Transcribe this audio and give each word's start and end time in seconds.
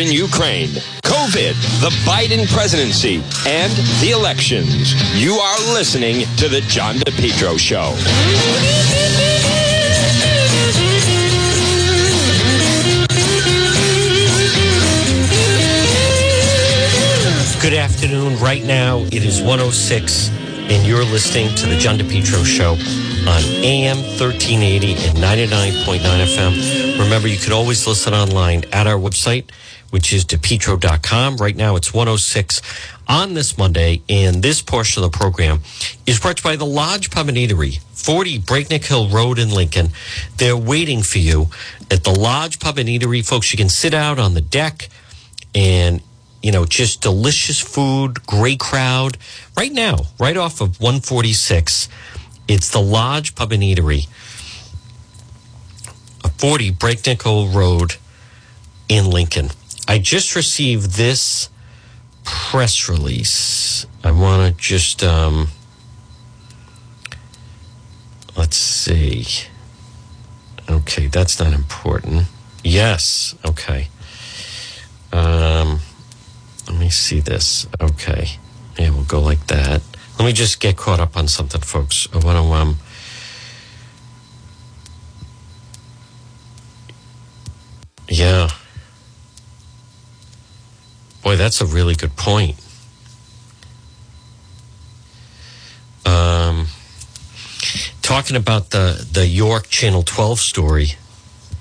in 0.00 0.12
Ukraine, 0.12 0.68
COVID, 1.04 1.54
the 1.80 1.90
Biden 2.04 2.46
presidency, 2.52 3.22
and 3.46 3.72
the 4.00 4.10
elections. 4.10 4.94
You 5.14 5.34
are 5.34 5.58
listening 5.72 6.26
to 6.36 6.48
The 6.48 6.60
John 6.62 6.96
DePetro 6.96 7.58
Show. 7.58 7.94
Good 17.62 17.74
afternoon. 17.74 18.38
Right 18.38 18.64
now, 18.64 19.00
it 19.06 19.24
is 19.24 19.40
106, 19.40 20.28
and 20.70 20.86
you're 20.86 21.04
listening 21.04 21.54
to 21.56 21.66
The 21.66 21.76
John 21.76 21.98
DePetro 21.98 22.44
Show 22.44 22.72
on 23.28 23.42
AM 23.64 23.96
1380 23.96 24.92
and 24.92 25.18
99.9 25.18 25.98
FM. 25.98 26.98
Remember, 27.00 27.26
you 27.26 27.38
can 27.38 27.52
always 27.52 27.84
listen 27.86 28.14
online 28.14 28.64
at 28.72 28.86
our 28.86 28.98
website, 28.98 29.50
which 29.90 30.12
is 30.12 30.24
depetro.com. 30.24 31.36
Right 31.36 31.56
now, 31.56 31.76
it's 31.76 31.92
106 31.92 32.62
on 33.08 33.34
this 33.34 33.56
Monday, 33.56 34.02
and 34.08 34.42
this 34.42 34.60
portion 34.62 35.02
of 35.02 35.12
the 35.12 35.16
program 35.16 35.60
is 36.06 36.18
brought 36.18 36.38
to 36.38 36.40
you 36.42 36.50
by 36.52 36.56
the 36.56 36.66
Lodge 36.66 37.10
Pub 37.10 37.28
and 37.28 37.36
Eatery, 37.36 37.80
40 37.92 38.38
Breakneck 38.38 38.84
Hill 38.84 39.08
Road 39.08 39.38
in 39.38 39.50
Lincoln. 39.50 39.90
They're 40.36 40.56
waiting 40.56 41.02
for 41.02 41.18
you 41.18 41.48
at 41.90 42.04
the 42.04 42.10
Lodge 42.18 42.58
Pub 42.58 42.78
and 42.78 42.88
Eatery. 42.88 43.26
Folks, 43.26 43.52
you 43.52 43.56
can 43.56 43.68
sit 43.68 43.94
out 43.94 44.18
on 44.18 44.34
the 44.34 44.40
deck 44.40 44.88
and 45.54 46.02
you 46.42 46.52
know, 46.52 46.64
just 46.64 47.02
delicious 47.02 47.60
food, 47.60 48.24
great 48.24 48.60
crowd. 48.60 49.18
Right 49.56 49.72
now, 49.72 49.96
right 50.20 50.36
off 50.36 50.60
of 50.60 50.80
146, 50.80 51.88
it's 52.46 52.70
the 52.70 52.80
Lodge 52.80 53.34
Pub 53.34 53.50
and 53.50 53.64
Eatery, 53.64 54.06
40 56.38 56.70
Breakneck 56.70 57.22
Hill 57.22 57.48
Road 57.48 57.96
in 58.88 59.10
Lincoln. 59.10 59.50
I 59.88 59.98
just 59.98 60.34
received 60.34 60.92
this 60.92 61.48
press 62.24 62.88
release. 62.88 63.86
I 64.02 64.10
want 64.10 64.56
to 64.56 64.62
just, 64.62 65.02
um, 65.04 65.48
let's 68.36 68.56
see. 68.56 69.26
Okay, 70.68 71.06
that's 71.06 71.38
not 71.38 71.52
important. 71.52 72.24
Yes, 72.64 73.36
okay. 73.44 73.88
Um, 75.12 75.78
let 76.68 76.78
me 76.78 76.90
see 76.90 77.20
this. 77.20 77.66
Okay. 77.80 78.28
Yeah, 78.78 78.90
we'll 78.90 79.04
go 79.04 79.20
like 79.20 79.46
that. 79.46 79.82
Let 80.18 80.24
me 80.26 80.32
just 80.32 80.60
get 80.60 80.76
caught 80.76 81.00
up 81.00 81.16
on 81.16 81.28
something, 81.28 81.60
folks. 81.60 82.08
I 82.12 82.18
want 82.18 82.44
to, 82.44 82.52
um, 82.52 82.76
yeah. 88.08 88.48
Boy, 91.26 91.34
that's 91.34 91.60
a 91.60 91.66
really 91.66 91.96
good 91.96 92.14
point. 92.14 92.54
Um, 96.04 96.68
talking 98.00 98.36
about 98.36 98.70
the, 98.70 99.04
the 99.10 99.26
York 99.26 99.66
Channel 99.66 100.04
12 100.04 100.38
story, 100.38 100.86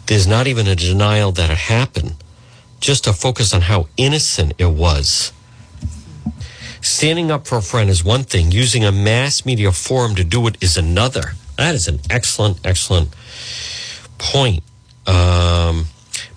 there's 0.06 0.28
not 0.28 0.46
even 0.46 0.68
a 0.68 0.76
denial 0.76 1.32
that 1.32 1.50
it 1.50 1.58
happened 1.58 2.14
just 2.80 3.06
to 3.06 3.14
focus 3.14 3.56
on 3.56 3.62
how 3.62 3.88
innocent 3.98 4.54
it 4.60 4.68
was. 4.68 5.34
Standing 6.82 7.32
up 7.32 7.48
for 7.48 7.58
a 7.58 7.64
friend 7.64 7.90
is 7.90 8.04
one 8.04 8.22
thing, 8.24 8.52
using 8.52 8.86
a 8.86 8.92
mass 8.92 9.48
media 9.48 9.72
forum 9.72 10.14
to 10.14 10.24
do 10.24 10.46
it 10.46 10.58
is 10.62 10.78
another. 10.78 11.32
That 11.58 11.74
is 11.74 11.88
an 11.88 12.02
excellent, 12.12 12.60
excellent 12.64 13.10
point. 14.20 14.62
Um, 15.08 15.88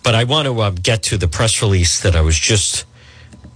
but 0.03 0.15
I 0.15 0.25
want 0.25 0.47
to 0.47 0.59
uh, 0.59 0.71
get 0.71 1.03
to 1.03 1.19
the 1.19 1.29
press 1.29 1.61
release 1.61 2.01
that 2.01 2.17
I 2.17 2.23
was 2.23 2.39
just 2.39 2.87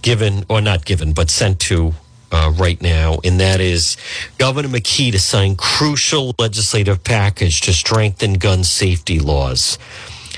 given, 0.03 0.45
or 0.47 0.61
not 0.61 0.85
given, 0.85 1.13
but 1.13 1.31
sent 1.31 1.59
to 1.61 1.93
uh, 2.31 2.51
right 2.55 2.81
now, 2.81 3.19
and 3.23 3.39
that 3.39 3.59
is 3.59 3.97
Governor 4.37 4.69
McKee 4.69 5.11
to 5.11 5.19
sign 5.19 5.55
crucial 5.55 6.35
legislative 6.39 7.03
package 7.03 7.61
to 7.61 7.73
strengthen 7.73 8.33
gun 8.33 8.63
safety 8.63 9.19
laws 9.19 9.77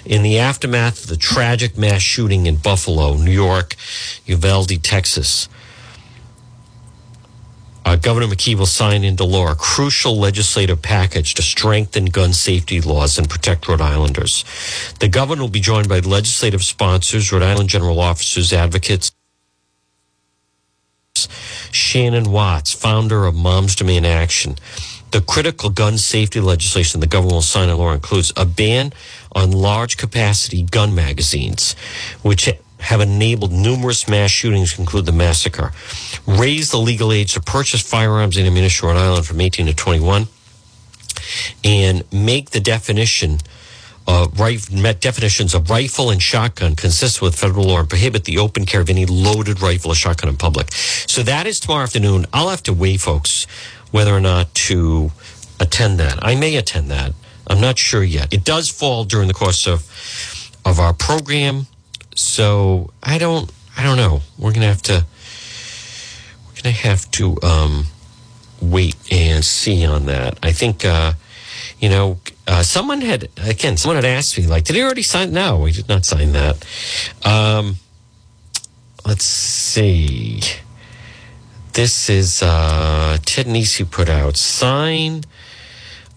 in 0.06 0.22
the 0.22 0.38
aftermath 0.38 1.04
of 1.04 1.10
the 1.10 1.18
tragic 1.18 1.78
mass 1.78 2.02
shooting 2.02 2.46
in 2.46 2.58
Buffalo, 2.58 3.16
New 3.16 3.32
York, 3.32 3.76
Uvalde, 4.26 4.84
Texas. 4.84 5.50
Uh, 7.86 7.96
Governor 7.96 8.28
McKee 8.28 8.56
will 8.56 8.66
sign 8.66 9.04
into 9.04 9.24
law 9.24 9.52
a 9.52 9.56
crucial 9.56 10.18
legislative 10.18 10.82
package 10.82 11.36
to 11.36 11.44
strengthen 11.44 12.06
gun 12.06 12.34
safety 12.34 12.82
laws 12.82 13.18
and 13.20 13.30
protect 13.30 13.68
Rhode 13.68 13.82
Islanders. 13.82 14.44
The 15.00 15.08
governor 15.08 15.44
will 15.44 15.50
be 15.50 15.60
joined 15.60 15.88
by 15.88 16.00
legislative 16.00 16.64
sponsors, 16.64 17.32
Rhode 17.32 17.44
Island 17.44 17.70
general 17.70 18.00
officers, 18.00 18.52
advocates. 18.52 19.12
Shannon 21.72 22.32
Watts, 22.32 22.74
founder 22.74 23.26
of 23.26 23.36
Moms 23.36 23.76
Demand 23.76 24.06
Action. 24.06 24.56
The 25.12 25.22
critical 25.22 25.70
gun 25.70 25.98
safety 25.98 26.42
legislation 26.42 27.00
the 27.00 27.08
government 27.08 27.36
will 27.36 27.42
sign 27.42 27.70
into 27.70 27.76
law 27.76 27.94
includes 27.94 28.34
a 28.36 28.46
ban 28.46 28.92
on 29.34 29.52
large 29.52 29.98
capacity 29.98 30.64
gun 30.64 30.94
magazines, 30.94 31.74
which 32.22 32.50
have 32.80 33.02
enabled 33.02 33.52
numerous 33.52 34.08
mass 34.08 34.30
shootings, 34.30 34.78
include 34.78 35.06
the 35.06 35.12
massacre. 35.12 35.72
Raise 36.28 36.72
the 36.72 36.78
legal 36.78 37.12
age 37.12 37.34
to 37.34 37.42
purchase 37.42 37.82
firearms 37.82 38.38
and 38.38 38.46
ammunition 38.46 38.90
in 38.90 38.96
Rhode 38.96 39.02
Island 39.02 39.26
from 39.26 39.42
18 39.42 39.68
to 39.68 39.74
21. 39.74 40.28
And 41.64 42.04
make 42.12 42.52
the 42.52 42.60
definition 42.60 43.40
uh, 44.08 44.28
right, 44.38 44.60
definitions 45.00 45.54
of 45.54 45.70
rifle 45.70 46.10
and 46.10 46.22
shotgun 46.22 46.76
consistent 46.76 47.22
with 47.22 47.36
federal 47.36 47.66
law 47.66 47.80
and 47.80 47.90
prohibit 47.90 48.26
the 48.26 48.38
open 48.38 48.66
carry 48.66 48.82
of 48.84 48.90
any 48.90 49.06
loaded 49.06 49.62
rifle 49.62 49.92
or 49.92 49.96
shotgun 49.96 50.30
in 50.30 50.38
public. 50.38 50.72
So 50.72 51.24
that 51.24 51.48
is 51.48 51.60
tomorrow 51.60 51.84
afternoon. 51.84 52.26
I'll 52.32 52.50
have 52.50 52.64
to 52.64 52.74
weigh, 52.74 52.98
folks, 52.98 53.48
whether 53.92 54.14
or 54.14 54.20
not 54.20 54.54
to 54.56 55.12
attend 55.60 56.00
that. 56.00 56.20
I 56.22 56.36
may 56.36 56.56
attend 56.56 56.92
that. 56.92 57.14
I'm 57.48 57.62
not 57.62 57.78
sure 57.78 58.04
yet. 58.04 58.34
It 58.34 58.44
does 58.44 58.70
fall 58.70 59.04
during 59.06 59.28
the 59.28 59.34
course 59.34 59.68
of 59.68 59.90
of 60.66 60.80
our 60.80 60.94
program, 60.94 61.68
so 62.16 62.90
I 63.04 63.18
don't 63.20 63.52
I 63.78 63.84
don't 63.84 63.98
know. 63.98 64.22
We're 64.38 64.52
gonna 64.52 64.68
have 64.68 64.82
to 64.84 65.06
we're 66.48 66.62
gonna 66.62 66.76
have 66.76 67.10
to 67.12 67.38
um, 67.44 67.86
wait 68.62 68.96
and 69.12 69.46
see 69.46 69.86
on 69.86 70.06
that. 70.08 70.40
I 70.42 70.52
think 70.52 70.84
uh, 70.84 71.14
you 71.80 71.90
know 71.90 72.20
uh, 72.48 72.64
someone 72.64 73.02
had 73.02 73.30
again 73.44 73.78
someone 73.78 73.96
had 73.96 74.06
asked 74.06 74.38
me 74.38 74.46
like, 74.48 74.64
did 74.64 74.76
he 74.76 74.82
already 74.82 75.04
sign? 75.04 75.32
No, 75.32 75.60
we 75.60 75.72
did 75.72 75.88
not 75.90 76.06
sign 76.06 76.32
that. 76.34 76.66
Um, 77.24 77.78
let's 79.06 79.26
see. 79.26 80.42
This 81.74 82.10
is 82.10 82.42
uh, 82.42 83.18
Ted 83.26 83.48
Nesi 83.48 83.84
put 83.84 84.08
out 84.08 84.38
sign 84.38 85.24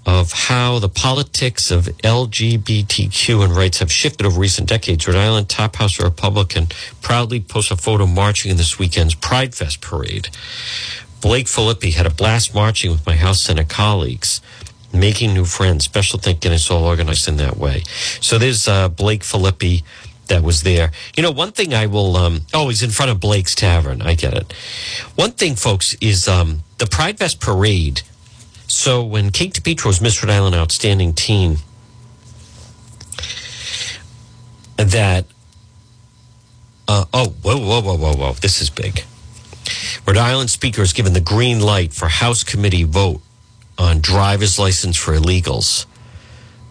of 0.09 0.33
how 0.33 0.79
the 0.79 0.89
politics 0.89 1.71
of 1.71 1.85
LGBTQ 2.03 3.45
and 3.45 3.55
rights 3.55 3.81
have 3.81 3.93
shifted 3.93 4.25
over 4.25 4.41
recent 4.41 4.67
decades. 4.67 5.07
Rhode 5.07 5.17
Island 5.17 5.51
top 5.51 5.77
house 5.77 6.01
Republican 6.01 6.69
proudly 7.03 7.41
posts 7.41 7.71
a 7.71 7.77
photo 7.77 8.07
marching 8.07 8.51
in 8.51 8.57
this 8.57 8.79
weekend's 8.79 9.15
Pride 9.15 9.55
Fest 9.55 9.83
parade. 9.83 10.31
Blake 11.21 11.47
Filippi 11.47 11.93
had 11.93 12.07
a 12.07 12.11
blast 12.11 12.55
marching 12.55 12.91
with 12.91 13.05
my 13.05 13.17
House 13.17 13.43
Senate 13.43 13.69
colleagues, 13.69 14.41
making 14.93 15.35
new 15.35 15.45
friends. 15.45 15.85
Special 15.85 16.19
thinking 16.19 16.53
is 16.53 16.71
all 16.71 16.85
organized 16.85 17.29
in 17.29 17.37
that 17.37 17.57
way. 17.57 17.83
So 18.21 18.39
there's 18.39 18.69
uh, 18.69 18.89
Blake 18.89 19.23
Filippi 19.23 19.83
that 20.29 20.43
was 20.43 20.63
there. 20.63 20.91
You 21.17 21.23
know, 21.23 21.31
one 21.31 21.53
thing 21.53 21.75
I 21.75 21.87
will, 21.87 22.17
um, 22.17 22.43
oh, 22.55 22.69
he's 22.69 22.83
in 22.83 22.91
front 22.91 23.11
of 23.11 23.21
Blake's 23.21 23.55
Tavern. 23.55 24.03
I 24.03 24.15
get 24.15 24.35
it. 24.35 24.53
One 25.15 25.33
thing, 25.33 25.57
folks, 25.57 25.95
is 26.01 26.29
um, 26.29 26.63
the 26.79 26.87
Pride 26.87 27.19
Fest 27.19 27.41
parade. 27.41 28.03
So 28.67 29.03
when 29.03 29.31
Kate 29.31 29.53
DePetro 29.53 29.87
was 29.87 30.01
Miss 30.01 30.23
Rhode 30.23 30.33
Island 30.33 30.55
Outstanding 30.55 31.15
Teen, 31.15 31.59
that, 34.77 35.25
uh, 36.87 37.05
oh, 37.13 37.31
whoa, 37.43 37.59
whoa, 37.59 37.81
whoa, 37.81 37.97
whoa, 37.97 38.15
whoa, 38.15 38.33
this 38.35 38.61
is 38.61 38.71
big. 38.71 39.05
Rhode 40.07 40.17
Island 40.19 40.51
Speaker 40.51 40.83
has 40.83 40.93
given 40.93 41.13
the 41.15 41.21
green 41.21 41.61
light 41.61 41.93
for 41.93 42.09
House 42.09 42.45
Committee 42.45 42.85
vote 42.85 43.21
on 43.79 44.01
driver's 44.01 44.59
license 44.59 44.97
for 44.97 45.15
illegals 45.15 45.87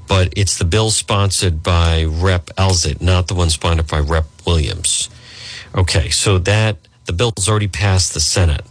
but 0.07 0.33
it's 0.37 0.57
the 0.57 0.65
bill 0.65 0.89
sponsored 0.89 1.61
by 1.61 2.05
Rep. 2.05 2.45
Alzate, 2.57 3.01
not 3.01 3.27
the 3.27 3.35
one 3.35 3.49
sponsored 3.49 3.87
by 3.87 3.99
Rep. 3.99 4.25
Williams. 4.45 5.09
Okay, 5.75 6.09
so 6.09 6.37
that 6.39 6.77
the 7.05 7.13
bill's 7.13 7.49
already 7.49 7.67
passed 7.67 8.13
the 8.13 8.21
Senate, 8.21 8.65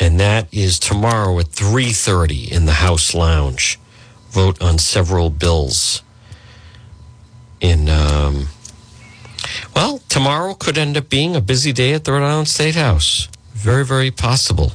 and 0.00 0.18
that 0.18 0.48
is 0.50 0.78
tomorrow 0.78 1.38
at 1.38 1.48
three 1.48 1.92
thirty 1.92 2.50
in 2.50 2.64
the 2.64 2.72
House 2.72 3.14
lounge. 3.14 3.78
Vote 4.30 4.60
on 4.62 4.78
several 4.78 5.30
bills. 5.30 6.02
In 7.60 7.88
um, 7.88 8.48
well, 9.76 9.98
tomorrow 10.08 10.54
could 10.54 10.78
end 10.78 10.96
up 10.96 11.10
being 11.10 11.36
a 11.36 11.40
busy 11.40 11.72
day 11.72 11.92
at 11.92 12.04
the 12.04 12.12
Rhode 12.12 12.24
Island 12.24 12.48
State 12.48 12.76
House. 12.76 13.28
Very, 13.52 13.84
very 13.84 14.10
possible. 14.10 14.72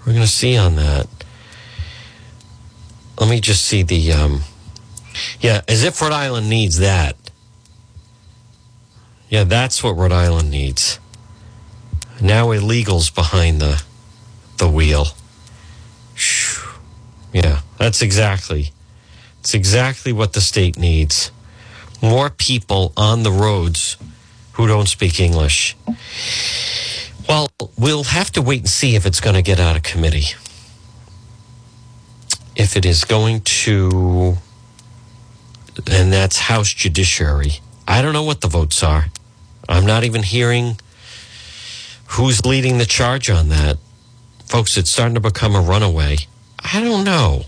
We're 0.00 0.14
going 0.14 0.24
to 0.24 0.26
see 0.26 0.56
on 0.56 0.74
that 0.76 1.06
let 3.22 3.30
me 3.30 3.40
just 3.40 3.64
see 3.64 3.82
the 3.82 4.12
um, 4.12 4.40
yeah 5.40 5.62
as 5.68 5.84
if 5.84 6.00
rhode 6.02 6.12
island 6.12 6.48
needs 6.50 6.78
that 6.78 7.16
Yeah, 9.32 9.44
that's 9.44 9.82
what 9.82 9.96
Rhode 9.96 10.12
Island 10.12 10.50
needs. 10.50 11.00
Now 12.20 12.48
illegals 12.48 13.08
behind 13.14 13.62
the 13.62 13.82
the 14.58 14.68
wheel. 14.68 15.06
Yeah, 17.32 17.60
that's 17.78 18.02
exactly. 18.02 18.72
It's 19.40 19.54
exactly 19.54 20.12
what 20.12 20.34
the 20.34 20.42
state 20.42 20.76
needs. 20.78 21.30
More 22.02 22.28
people 22.28 22.92
on 22.94 23.22
the 23.22 23.32
roads 23.32 23.96
who 24.52 24.66
don't 24.66 24.86
speak 24.86 25.18
English. 25.18 25.76
Well, 27.26 27.48
we'll 27.78 28.04
have 28.04 28.30
to 28.32 28.42
wait 28.42 28.60
and 28.60 28.68
see 28.68 28.94
if 28.96 29.06
it's 29.06 29.20
going 29.20 29.36
to 29.36 29.42
get 29.42 29.58
out 29.58 29.76
of 29.76 29.82
committee. 29.82 30.34
If 32.54 32.76
it 32.76 32.84
is 32.84 33.04
going 33.04 33.40
to, 33.40 34.36
and 35.90 36.12
that's 36.12 36.38
House 36.38 36.72
Judiciary. 36.72 37.60
I 37.88 38.02
don't 38.02 38.12
know 38.12 38.22
what 38.22 38.40
the 38.40 38.48
votes 38.48 38.82
are. 38.82 39.06
I'm 39.68 39.86
not 39.86 40.04
even 40.04 40.22
hearing 40.22 40.78
who's 42.08 42.44
leading 42.44 42.78
the 42.78 42.84
charge 42.84 43.30
on 43.30 43.48
that. 43.48 43.78
Folks, 44.44 44.76
it's 44.76 44.90
starting 44.90 45.14
to 45.14 45.20
become 45.20 45.54
a 45.54 45.60
runaway. 45.60 46.18
I 46.62 46.80
don't 46.80 47.04
know. 47.04 47.44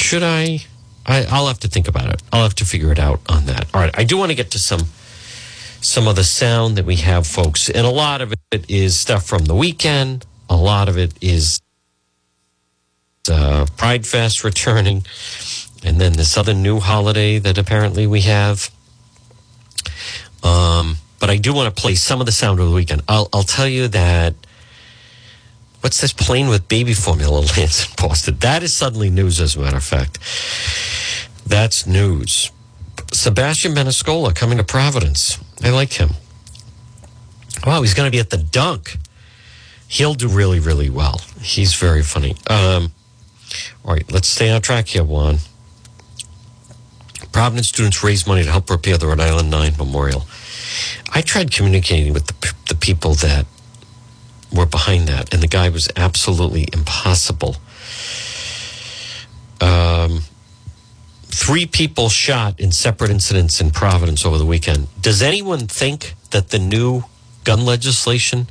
Should 0.00 0.22
I? 0.22 0.58
I 1.06 1.24
I'll 1.30 1.46
have 1.46 1.60
to 1.60 1.68
think 1.68 1.88
about 1.88 2.12
it. 2.12 2.22
I'll 2.32 2.42
have 2.42 2.54
to 2.56 2.64
figure 2.66 2.92
it 2.92 2.98
out 2.98 3.20
on 3.28 3.46
that. 3.46 3.66
All 3.72 3.80
right. 3.80 3.90
I 3.96 4.04
do 4.04 4.18
want 4.18 4.30
to 4.30 4.34
get 4.34 4.50
to 4.50 4.58
some 4.58 4.82
some 5.80 6.06
of 6.06 6.16
the 6.16 6.24
sound 6.24 6.76
that 6.76 6.84
we 6.84 6.96
have, 6.96 7.26
folks, 7.26 7.70
and 7.70 7.86
a 7.86 7.90
lot 7.90 8.20
of 8.20 8.34
it 8.52 8.68
is 8.68 8.98
stuff 9.00 9.24
from 9.24 9.46
the 9.46 9.54
weekend. 9.54 10.26
A 10.50 10.56
lot 10.56 10.90
of 10.90 10.98
it 10.98 11.14
is 11.22 11.61
uh, 13.30 13.66
Pride 13.76 14.06
Fest 14.06 14.42
returning, 14.42 15.04
and 15.84 16.00
then 16.00 16.14
this 16.14 16.36
other 16.36 16.54
new 16.54 16.80
holiday 16.80 17.38
that 17.38 17.58
apparently 17.58 18.06
we 18.06 18.22
have. 18.22 18.70
Um, 20.42 20.96
but 21.20 21.30
I 21.30 21.36
do 21.36 21.54
want 21.54 21.74
to 21.74 21.80
play 21.80 21.94
some 21.94 22.20
of 22.20 22.26
the 22.26 22.32
sound 22.32 22.58
of 22.58 22.68
the 22.68 22.74
weekend. 22.74 23.02
I'll, 23.08 23.28
I'll 23.32 23.44
tell 23.44 23.68
you 23.68 23.88
that. 23.88 24.34
What's 25.80 26.00
this 26.00 26.12
plane 26.12 26.48
with 26.48 26.68
baby 26.68 26.94
formula 26.94 27.40
lands 27.56 27.86
in 27.86 27.92
Boston? 27.96 28.36
That 28.38 28.62
is 28.62 28.76
suddenly 28.76 29.10
news, 29.10 29.40
as 29.40 29.56
a 29.56 29.60
matter 29.60 29.76
of 29.76 29.84
fact. 29.84 30.18
That's 31.44 31.86
news. 31.86 32.52
Sebastian 33.12 33.74
Maniscalco 33.74 34.34
coming 34.34 34.58
to 34.58 34.64
Providence. 34.64 35.38
I 35.62 35.70
like 35.70 35.92
him. 35.92 36.10
Wow, 37.66 37.82
he's 37.82 37.94
going 37.94 38.06
to 38.06 38.12
be 38.12 38.20
at 38.20 38.30
the 38.30 38.38
dunk. 38.38 38.96
He'll 39.88 40.14
do 40.14 40.28
really, 40.28 40.60
really 40.60 40.88
well. 40.88 41.20
He's 41.40 41.74
very 41.74 42.02
funny. 42.02 42.36
Um, 42.48 42.92
all 43.84 43.94
right, 43.94 44.10
let's 44.12 44.28
stay 44.28 44.50
on 44.50 44.62
track 44.62 44.88
here, 44.88 45.04
Juan. 45.04 45.38
Providence 47.32 47.68
students 47.68 48.04
raise 48.04 48.26
money 48.26 48.44
to 48.44 48.50
help 48.50 48.68
repair 48.68 48.98
the 48.98 49.06
Rhode 49.06 49.20
Island 49.20 49.50
9 49.50 49.76
Memorial. 49.78 50.26
I 51.12 51.22
tried 51.22 51.50
communicating 51.50 52.12
with 52.12 52.26
the, 52.26 52.54
the 52.68 52.74
people 52.74 53.14
that 53.14 53.46
were 54.52 54.66
behind 54.66 55.08
that, 55.08 55.32
and 55.32 55.42
the 55.42 55.48
guy 55.48 55.68
was 55.68 55.88
absolutely 55.96 56.68
impossible. 56.72 57.56
Um, 59.60 60.22
three 61.22 61.66
people 61.66 62.08
shot 62.08 62.60
in 62.60 62.72
separate 62.72 63.10
incidents 63.10 63.60
in 63.60 63.70
Providence 63.70 64.26
over 64.26 64.36
the 64.36 64.46
weekend. 64.46 64.88
Does 65.00 65.22
anyone 65.22 65.66
think 65.66 66.14
that 66.30 66.50
the 66.50 66.58
new 66.58 67.04
gun 67.44 67.64
legislation, 67.64 68.48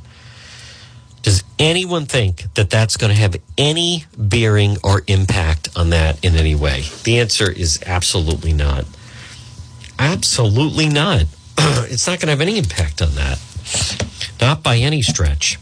does 1.22 1.44
anyone 1.58 2.06
think 2.06 2.52
that 2.54 2.68
that's 2.68 2.96
going 2.96 3.12
to 3.12 3.18
have 3.18 3.36
any 3.56 4.04
bearing 4.18 4.76
or 4.82 5.02
impact 5.06 5.70
on 5.76 5.90
that 5.90 6.24
in 6.24 6.34
any 6.34 6.54
way? 6.54 6.82
The 7.04 7.20
answer 7.20 7.50
is 7.50 7.80
absolutely 7.86 8.52
not. 8.52 8.84
Absolutely 9.98 10.88
not. 10.88 11.22
it's 11.58 12.06
not 12.06 12.18
going 12.18 12.26
to 12.26 12.32
have 12.32 12.40
any 12.40 12.58
impact 12.58 13.00
on 13.00 13.12
that. 13.12 13.40
Not 14.40 14.64
by 14.64 14.78
any 14.78 15.02
stretch. 15.02 15.58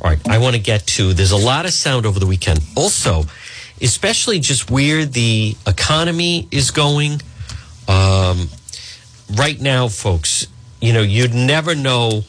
All 0.00 0.10
right, 0.10 0.28
I 0.28 0.38
want 0.38 0.56
to 0.56 0.62
get 0.62 0.86
to 0.86 1.12
there's 1.12 1.32
a 1.32 1.36
lot 1.36 1.66
of 1.66 1.72
sound 1.72 2.06
over 2.06 2.18
the 2.18 2.26
weekend. 2.26 2.60
Also, 2.74 3.24
especially 3.82 4.38
just 4.38 4.70
where 4.70 5.04
the 5.04 5.56
economy 5.66 6.48
is 6.50 6.70
going. 6.70 7.20
Um, 7.86 8.48
right 9.34 9.60
now, 9.60 9.88
folks, 9.88 10.46
you 10.80 10.94
know, 10.94 11.02
you'd 11.02 11.34
never 11.34 11.74
know 11.74 12.24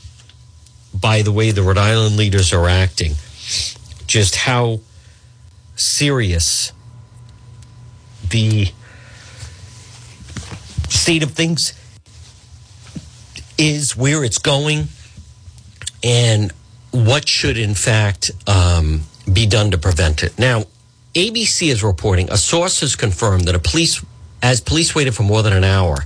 by 0.99 1.21
the 1.21 1.31
way 1.31 1.51
the 1.51 1.63
Rhode 1.63 1.77
Island 1.77 2.17
leaders 2.17 2.53
are 2.53 2.67
acting 2.67 3.13
just 4.07 4.35
how 4.35 4.79
serious 5.75 6.71
the 8.29 8.67
state 10.89 11.23
of 11.23 11.31
things 11.31 11.73
is, 13.57 13.95
where 13.97 14.23
it's 14.23 14.37
going, 14.37 14.87
and 16.03 16.51
what 16.91 17.27
should, 17.27 17.57
in 17.57 17.75
fact, 17.75 18.31
um, 18.47 19.01
be 19.31 19.45
done 19.45 19.71
to 19.71 19.77
prevent 19.77 20.23
it. 20.23 20.37
Now, 20.39 20.65
ABC 21.13 21.69
is 21.69 21.83
reporting 21.83 22.29
a 22.31 22.37
source 22.37 22.81
has 22.81 22.95
confirmed 22.95 23.45
that 23.45 23.55
a 23.55 23.59
police, 23.59 24.03
as 24.41 24.61
police 24.61 24.95
waited 24.95 25.15
for 25.15 25.23
more 25.23 25.43
than 25.43 25.53
an 25.53 25.63
hour, 25.63 25.97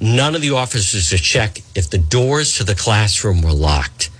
none 0.00 0.34
of 0.34 0.40
the 0.40 0.50
officers 0.50 1.10
to 1.10 1.18
check 1.18 1.60
if 1.74 1.90
the 1.90 1.98
doors 1.98 2.56
to 2.58 2.64
the 2.64 2.74
classroom 2.74 3.42
were 3.42 3.52
locked. 3.52 4.10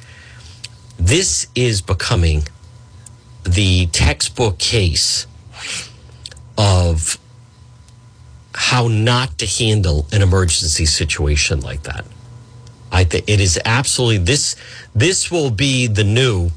This 0.98 1.46
is 1.54 1.80
becoming 1.80 2.42
the 3.44 3.86
textbook 3.86 4.58
case 4.58 5.26
of 6.56 7.18
how 8.54 8.88
not 8.88 9.38
to 9.38 9.46
handle 9.46 10.06
an 10.12 10.20
emergency 10.20 10.84
situation 10.84 11.60
like 11.60 11.84
that. 11.84 12.04
I 12.90 13.04
think 13.04 13.28
it 13.28 13.40
is 13.40 13.60
absolutely 13.64 14.18
this. 14.18 14.56
This 14.94 15.30
will 15.30 15.50
be 15.50 15.86
the 15.86 16.04
new. 16.04 16.50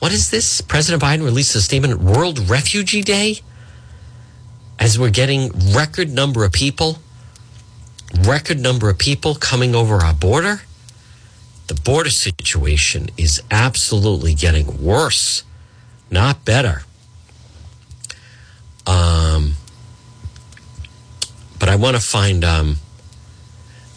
What 0.00 0.12
is 0.12 0.30
this? 0.30 0.60
President 0.60 1.02
Biden 1.02 1.24
released 1.24 1.54
a 1.54 1.60
statement. 1.60 2.00
World 2.00 2.50
Refugee 2.50 3.02
Day. 3.02 3.40
As 4.78 4.98
we're 4.98 5.10
getting 5.10 5.52
record 5.72 6.10
number 6.10 6.44
of 6.44 6.52
people, 6.52 6.98
record 8.22 8.60
number 8.60 8.88
of 8.88 8.98
people 8.98 9.34
coming 9.34 9.74
over 9.74 9.96
our 9.96 10.14
border. 10.14 10.62
The 11.66 11.74
border 11.74 12.10
situation 12.10 13.08
is 13.16 13.42
absolutely 13.50 14.34
getting 14.34 14.82
worse, 14.82 15.42
not 16.10 16.44
better. 16.44 16.82
Um, 18.86 19.54
but 21.58 21.68
I 21.68 21.76
want 21.76 21.96
to 21.96 22.02
find 22.02 22.44
um, 22.44 22.76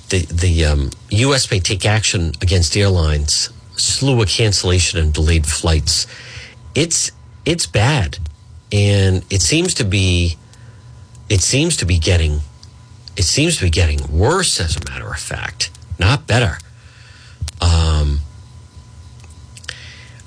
the 0.09 0.25
the 0.25 0.65
um, 0.65 0.89
U.S. 1.09 1.51
may 1.51 1.59
take 1.59 1.85
action 1.85 2.31
against 2.41 2.77
airlines, 2.77 3.49
slew 3.75 4.21
of 4.21 4.29
cancellation 4.29 4.99
and 4.99 5.13
delayed 5.13 5.45
flights. 5.45 6.07
It's 6.73 7.11
it's 7.45 7.65
bad, 7.65 8.17
and 8.71 9.25
it 9.29 9.41
seems 9.41 9.73
to 9.75 9.83
be 9.83 10.37
it 11.29 11.41
seems 11.41 11.75
to 11.77 11.85
be 11.85 11.99
getting 11.99 12.39
it 13.17 13.23
seems 13.23 13.57
to 13.57 13.65
be 13.65 13.69
getting 13.69 13.99
worse. 14.15 14.59
As 14.59 14.77
a 14.77 14.89
matter 14.89 15.07
of 15.07 15.19
fact, 15.19 15.71
not 15.99 16.27
better. 16.27 16.59
Um, 17.59 18.19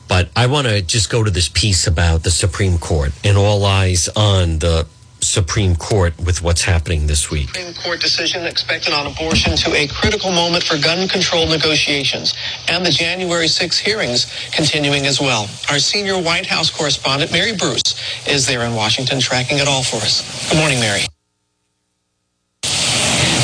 but 0.09 0.29
I 0.35 0.47
want 0.47 0.67
to 0.67 0.83
just 0.83 1.09
go 1.09 1.23
to 1.23 1.31
this 1.31 1.49
piece 1.49 1.87
about 1.87 2.25
the 2.25 2.33
Supreme 2.33 2.79
Court 2.79 3.13
and 3.25 3.39
all 3.39 3.65
eyes 3.65 4.09
on 4.17 4.59
the 4.59 4.87
Supreme 5.21 5.77
Court 5.77 6.19
with 6.19 6.43
what's 6.43 6.63
happening 6.63 7.07
this 7.07 7.31
week. 7.31 7.49
Supreme 7.49 7.75
Court 7.75 8.01
decision 8.01 8.45
expected 8.47 8.93
on 8.93 9.07
abortion 9.07 9.55
to 9.57 9.75
a 9.75 9.87
critical 9.87 10.33
moment 10.33 10.65
for 10.65 10.79
gun 10.79 11.07
control 11.07 11.47
negotiations 11.47 12.35
and 12.69 12.85
the 12.85 12.91
January 12.91 13.47
6 13.47 13.79
hearings 13.79 14.27
continuing 14.51 15.07
as 15.07 15.21
well. 15.21 15.49
Our 15.71 15.79
senior 15.79 16.21
White 16.21 16.47
House 16.47 16.71
correspondent, 16.71 17.31
Mary 17.33 17.55
Bruce, 17.55 17.95
is 18.27 18.47
there 18.47 18.63
in 18.63 18.75
Washington 18.75 19.21
tracking 19.21 19.59
it 19.59 19.69
all 19.69 19.83
for 19.83 19.97
us. 19.97 20.49
Good 20.51 20.59
morning, 20.59 20.81
Mary. 20.81 21.03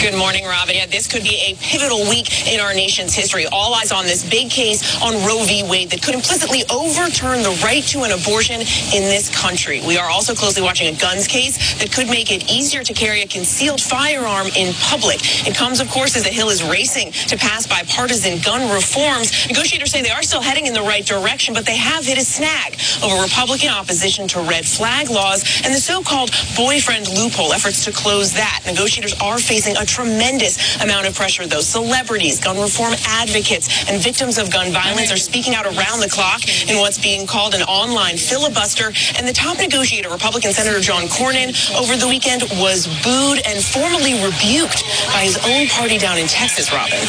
Good 0.07 0.19
morning, 0.19 0.45
Rob. 0.45 0.69
Yeah, 0.71 0.87
this 0.87 1.09
could 1.09 1.25
be 1.25 1.35
a 1.51 1.57
pivotal 1.57 2.09
week 2.09 2.47
in 2.47 2.61
our 2.61 2.73
nation's 2.73 3.13
history. 3.13 3.45
All 3.51 3.75
eyes 3.75 3.91
on 3.91 4.05
this 4.05 4.23
big 4.23 4.51
case 4.51 5.03
on 5.03 5.15
Roe 5.27 5.43
v. 5.43 5.65
Wade 5.69 5.91
that 5.91 6.01
could 6.01 6.15
implicitly 6.15 6.63
overturn 6.71 7.43
the 7.43 7.51
right 7.65 7.83
to 7.91 8.05
an 8.05 8.13
abortion 8.13 8.61
in 8.95 9.03
this 9.11 9.29
country. 9.35 9.83
We 9.85 9.99
are 9.99 10.09
also 10.09 10.33
closely 10.33 10.63
watching 10.63 10.95
a 10.95 10.97
guns 10.97 11.27
case 11.27 11.75
that 11.83 11.91
could 11.91 12.07
make 12.07 12.31
it 12.31 12.49
easier 12.49 12.85
to 12.85 12.95
carry 12.95 13.23
a 13.23 13.27
concealed 13.27 13.81
firearm 13.81 14.47
in 14.55 14.75
public. 14.75 15.19
It 15.45 15.57
comes, 15.57 15.81
of 15.81 15.91
course, 15.91 16.15
as 16.15 16.23
the 16.23 16.31
Hill 16.31 16.51
is 16.51 16.63
racing 16.63 17.11
to 17.27 17.37
pass 17.37 17.67
bipartisan 17.67 18.39
gun 18.39 18.71
reforms. 18.73 19.49
Negotiators 19.49 19.91
say 19.91 20.03
they 20.03 20.15
are 20.15 20.23
still 20.23 20.41
heading 20.41 20.67
in 20.67 20.73
the 20.73 20.87
right 20.87 21.05
direction, 21.05 21.53
but 21.53 21.67
they 21.67 21.77
have 21.77 22.07
hit 22.07 22.17
a 22.17 22.25
snag 22.25 22.79
over 23.03 23.21
Republican 23.23 23.71
opposition 23.71 24.29
to 24.29 24.41
red 24.43 24.65
flag 24.65 25.11
laws 25.11 25.43
and 25.65 25.75
the 25.75 25.81
so-called 25.81 26.31
boyfriend 26.55 27.09
loophole 27.09 27.53
efforts 27.53 27.85
to 27.85 27.91
close 27.91 28.33
that. 28.35 28.63
Negotiators 28.67 29.13
are 29.21 29.41
facing 29.41 29.77
a 29.77 29.85
tremendous 29.97 30.77
amount 30.83 31.07
of 31.09 31.15
pressure, 31.15 31.47
though. 31.47 31.65
Celebrities, 31.65 32.39
gun 32.39 32.61
reform 32.61 32.93
advocates, 33.09 33.89
and 33.89 34.03
victims 34.03 34.37
of 34.37 34.53
gun 34.53 34.71
violence 34.73 35.11
are 35.11 35.17
speaking 35.17 35.55
out 35.55 35.65
around 35.65 36.01
the 36.01 36.09
clock 36.09 36.45
in 36.69 36.77
what's 36.77 36.99
being 36.99 37.27
called 37.27 37.55
an 37.55 37.63
online 37.63 38.17
filibuster. 38.19 38.93
And 39.17 39.27
the 39.27 39.33
top 39.33 39.57
negotiator, 39.57 40.11
Republican 40.11 40.53
Senator 40.53 40.81
John 40.81 41.05
Cornyn, 41.09 41.57
over 41.81 41.97
the 41.97 42.09
weekend 42.09 42.43
was 42.61 42.87
booed 43.01 43.41
and 43.49 43.65
formally 43.65 44.21
rebuked 44.21 44.85
by 45.17 45.25
his 45.25 45.41
own 45.49 45.67
party 45.69 45.97
down 45.97 46.19
in 46.19 46.27
Texas, 46.27 46.73
Robin. 46.73 47.01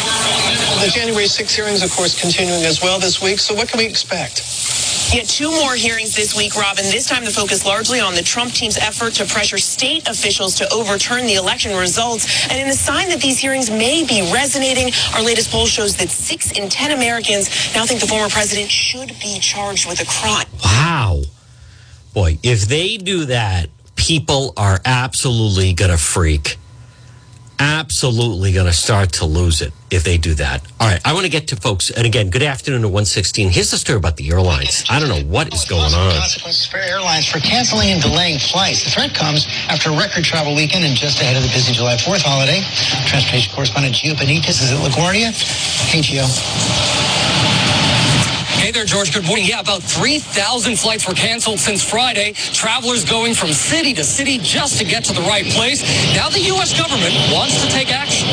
The 0.80 0.90
January 0.94 1.28
6 1.28 1.56
hearings, 1.56 1.84
of 1.84 1.92
course, 1.92 2.20
continuing 2.20 2.64
as 2.64 2.82
well 2.82 3.00
this 3.00 3.22
week. 3.22 3.40
So 3.40 3.54
what 3.54 3.68
can 3.68 3.80
we 3.80 3.86
expect? 3.86 4.87
Yet 5.14 5.28
two 5.28 5.50
more 5.50 5.74
hearings 5.74 6.16
this 6.16 6.36
week, 6.36 6.56
Robin. 6.56 6.84
This 6.84 7.08
time 7.08 7.24
the 7.24 7.32
focus 7.32 7.66
largely 7.66 8.02
on 8.02 8.14
the 8.14 8.22
Trump 8.22 8.52
team's 8.52 8.78
effort 8.78 9.14
to 9.14 9.26
pressure 9.26 9.58
state 9.58 10.08
officials 10.08 10.56
to 10.56 10.72
overturn 10.74 11.26
the 11.26 11.36
election 11.36 11.76
results. 11.78 12.48
And 12.50 12.60
in 12.60 12.68
a 12.68 12.74
sign 12.74 13.08
that 13.10 13.22
these 13.22 13.40
hearings 13.40 13.70
may 13.70 14.06
be 14.06 14.30
resonating, 14.34 14.92
our 15.16 15.24
latest 15.24 15.50
poll 15.50 15.66
shows 15.66 15.96
that 15.98 16.10
six 16.10 16.52
in 16.52 16.68
10 16.68 16.92
Americans 16.92 17.74
now 17.74 17.86
think 17.86 18.02
the 18.02 18.08
former 18.08 18.28
president 18.28 18.70
should 18.70 19.10
be 19.20 19.40
charged 19.40 19.88
with 19.88 20.02
a 20.02 20.06
crime. 20.06 20.46
Wow. 20.64 21.22
Boy, 22.14 22.38
if 22.44 22.68
they 22.68 22.98
do 22.98 23.26
that, 23.26 23.70
people 23.96 24.54
are 24.58 24.80
absolutely 24.84 25.74
going 25.74 25.92
to 25.92 25.98
freak 25.98 26.58
absolutely 27.60 28.52
going 28.54 28.66
to 28.68 28.74
start 28.74 29.14
to 29.14 29.26
lose 29.26 29.62
it 29.62 29.74
if 29.90 30.04
they 30.04 30.18
do 30.18 30.34
that. 30.36 30.62
All 30.80 30.88
right, 30.88 31.00
I 31.06 31.14
want 31.14 31.26
to 31.26 31.32
get 31.32 31.48
to 31.50 31.56
folks, 31.56 31.90
and 31.90 32.06
again, 32.06 32.30
good 32.30 32.44
afternoon 32.44 32.82
to 32.82 32.88
116. 32.88 33.50
Here's 33.50 33.72
the 33.72 33.78
story 33.78 33.98
about 33.98 34.18
the 34.18 34.30
airlines. 34.30 34.84
I 34.90 35.00
don't 35.00 35.10
know 35.10 35.24
what 35.24 35.54
is 35.54 35.66
going 35.66 35.94
on. 35.94 36.14
Consequences 36.14 36.68
for 36.68 36.78
airlines 36.78 37.28
for 37.28 37.40
canceling 37.40 37.90
and 37.90 38.02
delaying 38.02 38.40
flights. 38.40 38.84
The 38.84 38.92
threat 38.92 39.14
comes 39.16 39.48
after 39.70 39.90
a 39.90 39.98
record 39.98 40.24
travel 40.24 40.56
weekend 40.56 40.86
and 40.86 40.96
just 40.96 41.22
ahead 41.22 41.38
of 41.38 41.44
the 41.44 41.50
busy 41.50 41.74
July 41.74 41.96
4th 41.96 42.22
holiday. 42.22 42.62
Transportation 43.08 43.54
correspondent 43.56 43.96
Gio 43.96 44.14
Benitez 44.14 44.62
is 44.62 44.72
at 44.72 44.80
LaGuardia. 44.80 45.32
Hey, 45.90 46.02
Gio. 46.02 47.17
Hey 48.58 48.72
there, 48.72 48.86
George. 48.86 49.14
Good 49.14 49.26
morning. 49.26 49.46
Yeah, 49.46 49.60
about 49.62 49.84
3,000 49.84 50.78
flights 50.78 51.08
were 51.08 51.14
canceled 51.14 51.60
since 51.60 51.82
Friday. 51.88 52.34
Travelers 52.34 53.06
going 53.06 53.34
from 53.34 53.54
city 53.54 53.94
to 53.94 54.04
city 54.04 54.40
just 54.40 54.80
to 54.80 54.84
get 54.84 55.06
to 55.06 55.14
the 55.14 55.22
right 55.22 55.46
place. 55.46 55.82
Now 56.16 56.28
the 56.28 56.42
U.S. 56.52 56.78
government 56.78 57.14
wants 57.32 57.64
to 57.64 57.70
take 57.72 57.94
action. 57.94 58.28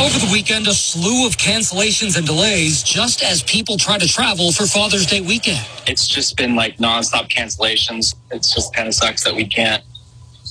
Over 0.00 0.18
the 0.24 0.30
weekend, 0.32 0.66
a 0.68 0.72
slew 0.72 1.26
of 1.26 1.36
cancellations 1.36 2.16
and 2.16 2.26
delays 2.26 2.82
just 2.82 3.22
as 3.22 3.42
people 3.42 3.76
try 3.76 3.98
to 3.98 4.08
travel 4.08 4.52
for 4.52 4.66
Father's 4.66 5.04
Day 5.04 5.20
weekend. 5.20 5.66
It's 5.86 6.08
just 6.08 6.36
been 6.36 6.54
like 6.54 6.78
nonstop 6.78 7.28
cancellations. 7.28 8.14
It's 8.30 8.54
just 8.54 8.72
kind 8.72 8.88
of 8.88 8.94
sucks 8.94 9.24
that 9.24 9.34
we 9.34 9.46
can't, 9.46 9.82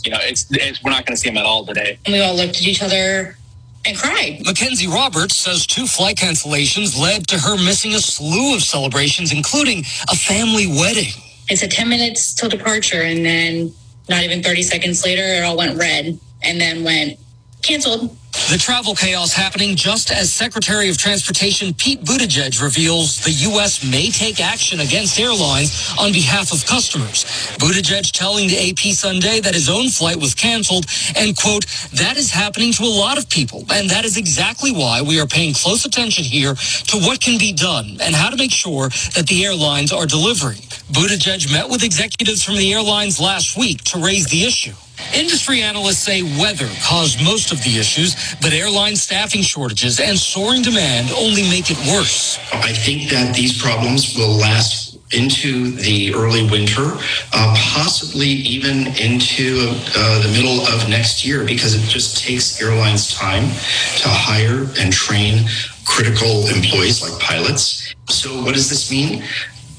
you 0.04 0.12
know, 0.12 0.20
it's, 0.22 0.46
it's 0.52 0.84
we're 0.84 0.92
not 0.92 1.06
going 1.06 1.16
to 1.16 1.20
see 1.20 1.30
them 1.30 1.38
at 1.38 1.46
all 1.46 1.66
today. 1.66 1.98
And 2.06 2.14
we 2.14 2.22
all 2.22 2.36
looked 2.36 2.58
at 2.58 2.64
each 2.68 2.84
other 2.84 3.38
and 3.88 3.98
cried. 3.98 4.46
Mackenzie 4.46 4.88
Roberts 4.88 5.36
says 5.36 5.66
two 5.66 5.88
flight 5.88 6.18
cancellations 6.18 7.00
led 7.00 7.28
to 7.28 7.40
her 7.40 7.56
missing 7.58 7.94
a 7.94 8.00
slew 8.00 8.54
of 8.56 8.62
celebrations, 8.62 9.32
including 9.32 9.80
a 10.10 10.16
family 10.16 10.68
wedding. 10.68 11.14
It's 11.50 11.64
a 11.64 11.68
10 11.68 11.88
minutes 11.88 12.34
till 12.34 12.50
departure, 12.50 13.02
and 13.02 13.26
then 13.26 13.74
not 14.10 14.24
even 14.24 14.44
30 14.44 14.64
seconds 14.64 15.04
later, 15.04 15.24
it 15.24 15.44
all 15.44 15.58
went 15.58 15.78
red 15.78 16.20
and 16.44 16.60
then 16.60 16.84
went 16.84 17.18
canceled. 17.62 18.16
The 18.46 18.58
travel 18.58 18.96
chaos 18.96 19.34
happening 19.34 19.76
just 19.76 20.10
as 20.10 20.32
Secretary 20.32 20.90
of 20.90 20.98
Transportation 20.98 21.74
Pete 21.74 22.02
Buttigieg 22.02 22.62
reveals 22.62 23.20
the 23.20 23.32
U.S. 23.52 23.84
may 23.84 24.10
take 24.10 24.40
action 24.40 24.80
against 24.80 25.20
airlines 25.20 25.94
on 26.00 26.14
behalf 26.14 26.54
of 26.54 26.66
customers. 26.66 27.26
Buttigieg 27.60 28.10
telling 28.14 28.48
the 28.48 28.70
AP 28.70 28.94
Sunday 28.96 29.42
that 29.42 29.54
his 29.54 29.68
own 29.68 29.90
flight 29.90 30.16
was 30.16 30.34
canceled 30.34 30.86
and, 31.18 31.36
quote, 31.36 31.66
that 31.92 32.16
is 32.16 32.32
happening 32.32 32.72
to 32.72 32.84
a 32.84 32.96
lot 33.04 33.18
of 33.18 33.28
people. 33.28 33.66
And 33.70 33.90
that 33.90 34.06
is 34.06 34.16
exactly 34.16 34.72
why 34.72 35.02
we 35.02 35.20
are 35.20 35.28
paying 35.28 35.54
close 35.54 35.84
attention 35.84 36.24
here 36.24 36.56
to 36.56 36.98
what 37.00 37.20
can 37.20 37.38
be 37.38 37.52
done 37.52 37.98
and 38.02 38.16
how 38.16 38.30
to 38.30 38.38
make 38.38 38.52
sure 38.54 38.88
that 39.16 39.28
the 39.28 39.46
airlines 39.46 39.92
are 39.92 40.06
delivering. 40.06 40.64
Buttigieg 40.96 41.52
met 41.52 41.68
with 41.70 41.84
executives 41.84 42.44
from 42.44 42.56
the 42.56 42.74
airlines 42.74 43.20
last 43.20 43.58
week 43.58 43.84
to 43.92 44.00
raise 44.00 44.28
the 44.28 44.46
issue. 44.46 44.72
Industry 45.14 45.62
analysts 45.62 46.00
say 46.00 46.24
weather 46.24 46.70
caused 46.84 47.24
most 47.24 47.52
of 47.52 47.64
the 47.64 47.78
issues, 47.78 48.36
but 48.42 48.54
airline 48.54 48.96
staffing 48.96 49.42
shortages 49.42 50.00
and 50.00 50.18
soaring 50.18 50.62
demand 50.62 51.12
only 51.12 51.44
make 51.44 51.72
it 51.72 51.78
worse. 51.88 52.40
I 52.54 52.74
think 52.74 53.10
that 53.12 53.36
these 53.36 53.62
problems 53.62 54.16
will 54.16 54.36
last 54.38 54.98
into 55.14 55.72
the 55.72 56.14
early 56.14 56.50
winter, 56.50 56.98
uh, 57.34 57.56
possibly 57.74 58.28
even 58.28 58.88
into 58.98 59.58
uh, 59.96 60.22
the 60.22 60.30
middle 60.34 60.62
of 60.68 60.90
next 60.90 61.26
year, 61.26 61.46
because 61.46 61.76
it 61.76 61.88
just 61.88 62.18
takes 62.24 62.62
airlines 62.62 63.14
time 63.14 63.44
to 63.44 64.10
hire 64.10 64.68
and 64.80 64.92
train 64.92 65.48
critical 65.86 66.48
employees 66.50 67.02
like 67.02 67.18
pilots. 67.22 67.96
So, 68.10 68.44
what 68.44 68.54
does 68.54 68.70
this 68.70 68.92
mean? 68.92 69.24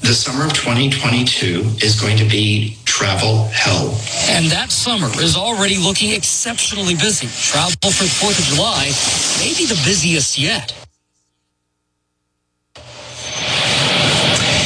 The 0.01 0.13
summer 0.13 0.45
of 0.45 0.53
2022 0.53 1.83
is 1.83 1.99
going 1.99 2.17
to 2.17 2.25
be 2.25 2.77
travel 2.85 3.45
hell. 3.53 3.89
And 4.29 4.47
that 4.51 4.71
summer 4.71 5.07
is 5.21 5.37
already 5.37 5.77
looking 5.77 6.11
exceptionally 6.11 6.95
busy. 6.95 7.27
Travel 7.27 7.91
for 7.91 8.03
the 8.03 8.09
4th 8.09 8.39
of 8.39 8.45
July 8.55 8.91
may 9.39 9.53
be 9.55 9.65
the 9.65 9.79
busiest 9.85 10.37
yet. 10.37 10.73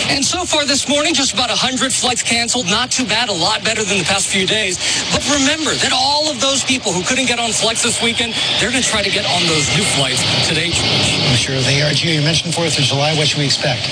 And 0.10 0.24
so 0.24 0.46
far 0.46 0.64
this 0.66 0.88
morning, 0.88 1.14
just 1.14 1.34
about 1.34 1.50
100 1.50 1.92
flights 1.92 2.24
canceled. 2.24 2.68
Not 2.68 2.92
too 2.92 3.06
bad, 3.06 3.30
a 3.30 3.34
lot 3.34 3.64
better 3.64 3.84
than 3.84 3.98
the 3.98 4.06
past 4.06 4.28
few 4.28 4.46
days. 4.46 4.78
But 5.12 5.26
remember 5.34 5.74
that 5.82 5.92
all 5.92 6.30
of 6.30 6.40
those 6.40 6.64
people 6.64 6.94
who 6.94 7.04
couldn't 7.04 7.26
get 7.26 7.40
on 7.40 7.52
flights 7.52 7.84
this 7.84 8.02
weekend, 8.02 8.34
they're 8.62 8.72
going 8.72 8.84
to 8.84 8.88
try 8.88 9.02
to 9.02 9.10
get 9.10 9.26
on 9.26 9.42
those 9.50 9.66
new 9.76 9.84
flights 9.98 10.22
today, 10.48 10.70
George. 10.70 11.10
I'm 11.28 11.36
sure 11.36 11.60
they 11.60 11.82
are. 11.82 11.92
Gio, 11.92 12.14
you 12.16 12.22
mentioned 12.22 12.54
4th 12.54 12.78
of 12.78 12.86
July. 12.86 13.18
What 13.18 13.28
should 13.28 13.40
we 13.40 13.46
expect? 13.46 13.90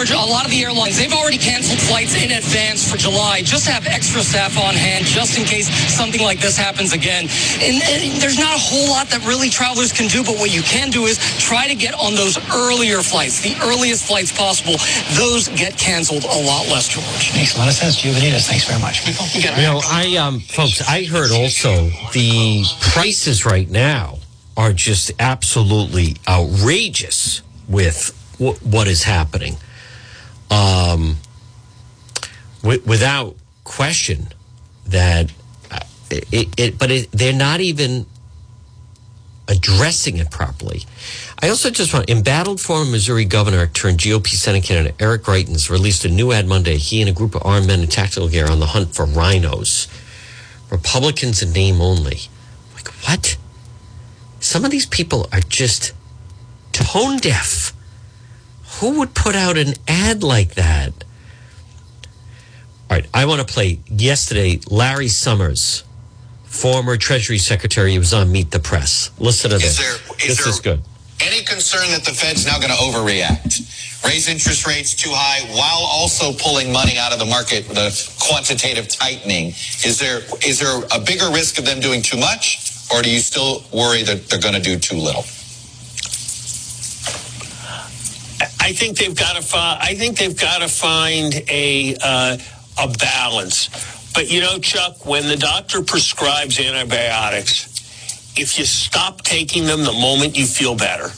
George, 0.00 0.12
a 0.12 0.30
lot 0.30 0.46
of 0.46 0.50
the 0.50 0.64
airlines, 0.64 0.96
they've 0.96 1.12
already 1.12 1.36
canceled 1.36 1.78
flights 1.78 2.14
in 2.14 2.30
advance 2.30 2.90
for 2.90 2.96
July 2.96 3.42
just 3.42 3.66
to 3.66 3.70
have 3.70 3.86
extra 3.86 4.22
staff 4.22 4.56
on 4.56 4.72
hand 4.72 5.04
just 5.04 5.38
in 5.38 5.44
case 5.44 5.68
something 5.94 6.22
like 6.22 6.40
this 6.40 6.56
happens 6.56 6.94
again. 6.94 7.28
And, 7.60 7.82
and, 7.84 8.22
there's 8.22 8.38
not 8.38 8.54
a 8.54 8.58
whole 8.58 8.88
lot 8.88 9.08
that 9.10 9.26
really 9.26 9.50
travelers 9.50 9.92
can 9.92 10.08
do, 10.08 10.24
but 10.24 10.38
what 10.38 10.54
you 10.54 10.62
can 10.62 10.88
do 10.88 11.04
is 11.04 11.18
try 11.38 11.68
to 11.68 11.74
get 11.74 11.92
on 11.92 12.14
those 12.14 12.38
earlier 12.50 13.02
flights, 13.02 13.42
the 13.42 13.54
earliest 13.62 14.06
flights 14.06 14.32
possible. 14.32 14.76
Those 15.18 15.48
get 15.48 15.76
canceled 15.76 16.24
a 16.24 16.40
lot 16.48 16.66
less, 16.68 16.88
George. 16.88 17.34
Makes 17.36 17.56
a 17.56 17.58
lot 17.58 17.68
of 17.68 17.74
sense. 17.74 18.00
Gio 18.00 18.14
Benitez, 18.14 18.48
thanks 18.48 18.64
very 18.64 18.80
much. 18.80 19.04
You 19.36 19.50
know, 19.62 19.82
I, 19.84 20.16
um, 20.16 20.40
folks, 20.40 20.80
I 20.88 21.04
heard 21.04 21.30
also 21.30 21.90
the 22.14 22.64
prices 22.80 23.44
right 23.44 23.68
now 23.68 24.16
are 24.56 24.72
just 24.72 25.12
absolutely 25.18 26.16
outrageous 26.26 27.42
with 27.68 28.16
what 28.38 28.88
is 28.88 29.02
happening 29.02 29.56
um, 30.50 31.16
w- 32.62 32.82
without 32.84 33.36
question 33.64 34.28
that 34.86 35.32
uh, 35.70 35.78
it, 36.10 36.48
it 36.58 36.78
but 36.78 36.90
it, 36.90 37.10
they're 37.12 37.32
not 37.32 37.60
even 37.60 38.06
addressing 39.48 40.16
it 40.16 40.30
properly. 40.30 40.84
I 41.42 41.48
also 41.48 41.70
just 41.70 41.92
want, 41.92 42.08
embattled 42.08 42.60
former 42.60 42.88
Missouri 42.88 43.24
governor 43.24 43.66
turned 43.66 43.98
GOP 43.98 44.28
Senate 44.28 44.62
candidate 44.62 44.94
Eric 45.00 45.22
Greitens 45.22 45.68
released 45.68 46.04
a 46.04 46.08
new 46.08 46.32
ad 46.32 46.46
Monday. 46.46 46.76
He 46.76 47.00
and 47.00 47.10
a 47.10 47.12
group 47.12 47.34
of 47.34 47.44
armed 47.44 47.66
men 47.66 47.80
in 47.80 47.88
tactical 47.88 48.28
gear 48.28 48.48
on 48.48 48.60
the 48.60 48.66
hunt 48.66 48.94
for 48.94 49.04
rhinos. 49.04 49.88
Republicans 50.70 51.42
in 51.42 51.52
name 51.52 51.80
only. 51.80 52.20
Like, 52.74 52.88
what? 53.04 53.36
Some 54.38 54.64
of 54.64 54.70
these 54.70 54.86
people 54.86 55.28
are 55.32 55.40
just 55.40 55.92
tone 56.72 57.18
deaf. 57.18 57.72
Who 58.80 58.98
would 59.00 59.14
put 59.14 59.36
out 59.36 59.58
an 59.58 59.74
ad 59.86 60.22
like 60.22 60.54
that? 60.54 60.92
All 62.88 62.96
right, 62.96 63.06
I 63.12 63.26
want 63.26 63.46
to 63.46 63.52
play 63.52 63.78
yesterday. 63.86 64.58
Larry 64.70 65.08
Summers, 65.08 65.84
former 66.44 66.96
Treasury 66.96 67.36
Secretary, 67.36 67.92
he 67.92 67.98
was 67.98 68.14
on 68.14 68.32
Meet 68.32 68.52
the 68.52 68.58
Press. 68.58 69.10
Listen 69.18 69.50
to 69.50 69.56
is 69.56 69.62
this. 69.62 69.78
There, 69.78 70.16
is 70.16 70.28
this 70.28 70.38
there 70.38 70.48
is 70.48 70.60
good. 70.60 70.80
Any 71.20 71.44
concern 71.44 71.90
that 71.90 72.04
the 72.04 72.12
Fed's 72.12 72.46
now 72.46 72.56
going 72.56 72.70
to 72.70 72.76
overreact, 72.76 74.02
raise 74.02 74.30
interest 74.30 74.66
rates 74.66 74.94
too 74.94 75.10
high, 75.12 75.46
while 75.54 75.84
also 75.84 76.32
pulling 76.32 76.72
money 76.72 76.96
out 76.96 77.12
of 77.12 77.18
the 77.18 77.26
market 77.26 77.68
with 77.68 77.76
a 77.76 77.92
quantitative 78.18 78.88
tightening? 78.88 79.48
Is 79.84 79.98
there 79.98 80.22
is 80.42 80.58
there 80.58 80.80
a 80.90 80.98
bigger 80.98 81.30
risk 81.30 81.58
of 81.58 81.66
them 81.66 81.80
doing 81.80 82.00
too 82.00 82.16
much, 82.16 82.72
or 82.94 83.02
do 83.02 83.10
you 83.10 83.18
still 83.18 83.62
worry 83.74 84.04
that 84.04 84.28
they're 84.30 84.40
going 84.40 84.54
to 84.54 84.62
do 84.62 84.78
too 84.78 84.96
little? 84.96 85.24
I 88.70 88.72
think 88.72 88.98
they've 88.98 89.16
got 89.16 89.34
to 89.34 89.42
find. 89.42 89.82
I 89.82 89.94
think 89.96 90.16
they've 90.16 90.38
got 90.38 90.58
to 90.58 90.68
find 90.68 91.34
a 91.48 91.96
uh, 92.00 92.38
a 92.78 92.88
balance. 92.98 93.68
But 94.14 94.30
you 94.30 94.40
know, 94.42 94.60
Chuck, 94.60 95.04
when 95.04 95.26
the 95.26 95.36
doctor 95.36 95.82
prescribes 95.82 96.60
antibiotics, 96.60 97.66
if 98.38 98.56
you 98.60 98.64
stop 98.64 99.22
taking 99.22 99.64
them 99.64 99.82
the 99.82 99.92
moment 99.92 100.38
you 100.38 100.46
feel 100.46 100.76
better, 100.76 101.10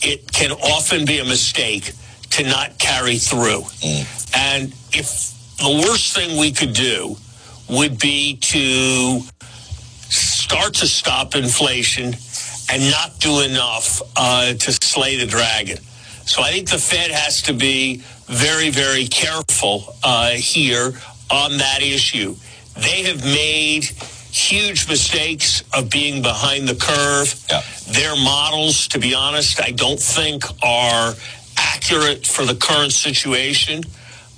it 0.00 0.30
can 0.32 0.52
often 0.52 1.04
be 1.04 1.18
a 1.18 1.24
mistake 1.24 1.90
to 2.30 2.44
not 2.44 2.78
carry 2.78 3.18
through. 3.18 3.62
Mm. 3.82 4.06
And 4.36 4.72
if 4.92 5.34
the 5.58 5.84
worst 5.88 6.14
thing 6.14 6.38
we 6.38 6.52
could 6.52 6.72
do 6.72 7.16
would 7.68 7.98
be 7.98 8.36
to 8.36 9.22
start 10.08 10.74
to 10.74 10.86
stop 10.86 11.34
inflation 11.34 12.14
and 12.70 12.90
not 12.92 13.18
do 13.18 13.40
enough 13.40 14.00
uh, 14.14 14.54
to 14.54 14.72
slay 14.72 15.16
the 15.16 15.26
dragon. 15.26 15.78
So 16.26 16.42
I 16.42 16.50
think 16.52 16.70
the 16.70 16.78
Fed 16.78 17.10
has 17.10 17.42
to 17.42 17.52
be 17.52 18.02
very, 18.26 18.70
very 18.70 19.06
careful 19.06 19.94
uh, 20.02 20.30
here 20.30 20.92
on 21.30 21.58
that 21.58 21.82
issue. 21.82 22.34
They 22.76 23.02
have 23.04 23.22
made 23.24 23.84
huge 23.84 24.88
mistakes 24.88 25.62
of 25.72 25.90
being 25.90 26.22
behind 26.22 26.68
the 26.68 26.74
curve. 26.74 27.34
Yeah. 27.48 27.62
Their 27.92 28.16
models, 28.16 28.88
to 28.88 28.98
be 28.98 29.14
honest, 29.14 29.60
I 29.62 29.70
don't 29.70 30.00
think 30.00 30.44
are 30.62 31.14
accurate 31.56 32.26
for 32.26 32.44
the 32.44 32.54
current 32.56 32.92
situation. 32.92 33.84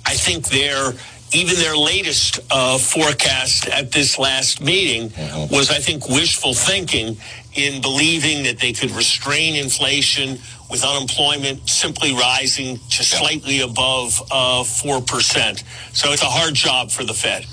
I 0.05 0.13
think 0.13 0.47
their 0.49 0.93
even 1.33 1.55
their 1.55 1.75
latest 1.75 2.39
uh, 2.49 2.77
forecast 2.77 3.67
at 3.67 3.91
this 3.91 4.17
last 4.17 4.61
meeting 4.61 5.11
was, 5.51 5.69
I 5.69 5.79
think, 5.79 6.07
wishful 6.07 6.53
thinking 6.53 7.17
in 7.53 7.81
believing 7.81 8.43
that 8.43 8.59
they 8.59 8.71
could 8.71 8.91
restrain 8.91 9.55
inflation 9.55 10.37
with 10.69 10.83
unemployment 10.85 11.67
simply 11.69 12.13
rising 12.13 12.77
to 12.89 13.03
slightly 13.03 13.61
above 13.61 14.21
uh, 14.31 14.63
4%. 14.63 15.63
So 15.95 16.11
it's 16.11 16.21
a 16.21 16.25
hard 16.25 16.53
job 16.53 16.91
for 16.91 17.03
the 17.03 17.13
Fed. 17.13 17.45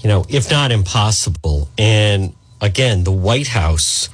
you 0.00 0.08
know, 0.08 0.24
if 0.28 0.50
not 0.50 0.70
impossible. 0.70 1.68
And 1.76 2.34
again, 2.60 3.04
the 3.04 3.12
White 3.12 3.48
House, 3.48 4.08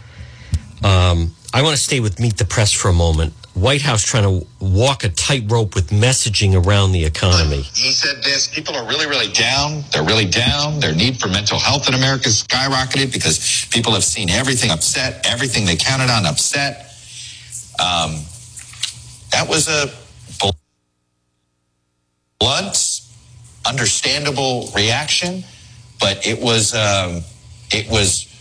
um, 0.82 1.34
I 1.52 1.62
want 1.62 1.76
to 1.76 1.82
stay 1.82 2.00
with 2.00 2.20
Meet 2.20 2.38
the 2.38 2.44
Press 2.44 2.72
for 2.72 2.88
a 2.88 2.92
moment. 2.92 3.34
White 3.54 3.82
House 3.82 4.02
trying 4.02 4.24
to 4.24 4.46
walk 4.60 5.04
a 5.04 5.08
tightrope 5.08 5.76
with 5.76 5.90
messaging 5.90 6.66
around 6.66 6.90
the 6.90 7.04
economy. 7.04 7.62
He 7.62 7.92
said 7.92 8.22
this 8.24 8.48
people 8.48 8.74
are 8.74 8.86
really, 8.86 9.06
really 9.06 9.32
down. 9.32 9.84
They're 9.92 10.04
really 10.04 10.24
down. 10.24 10.80
Their 10.80 10.94
need 10.94 11.20
for 11.20 11.28
mental 11.28 11.58
health 11.58 11.86
in 11.88 11.94
America 11.94 12.24
has 12.24 12.42
skyrocketed 12.42 13.12
because 13.12 13.66
people 13.70 13.92
have 13.92 14.02
seen 14.02 14.28
everything 14.28 14.70
upset, 14.70 15.24
everything 15.24 15.66
they 15.66 15.76
counted 15.76 16.10
on 16.10 16.26
upset. 16.26 16.90
Um, 17.78 18.22
that 19.30 19.46
was 19.48 19.68
a 19.68 19.86
blunt, 22.40 23.02
understandable 23.64 24.70
reaction, 24.74 25.44
but 26.00 26.26
it 26.26 26.40
was 26.42 26.74
um, 26.74 27.22
it 27.70 27.88
was 27.88 28.33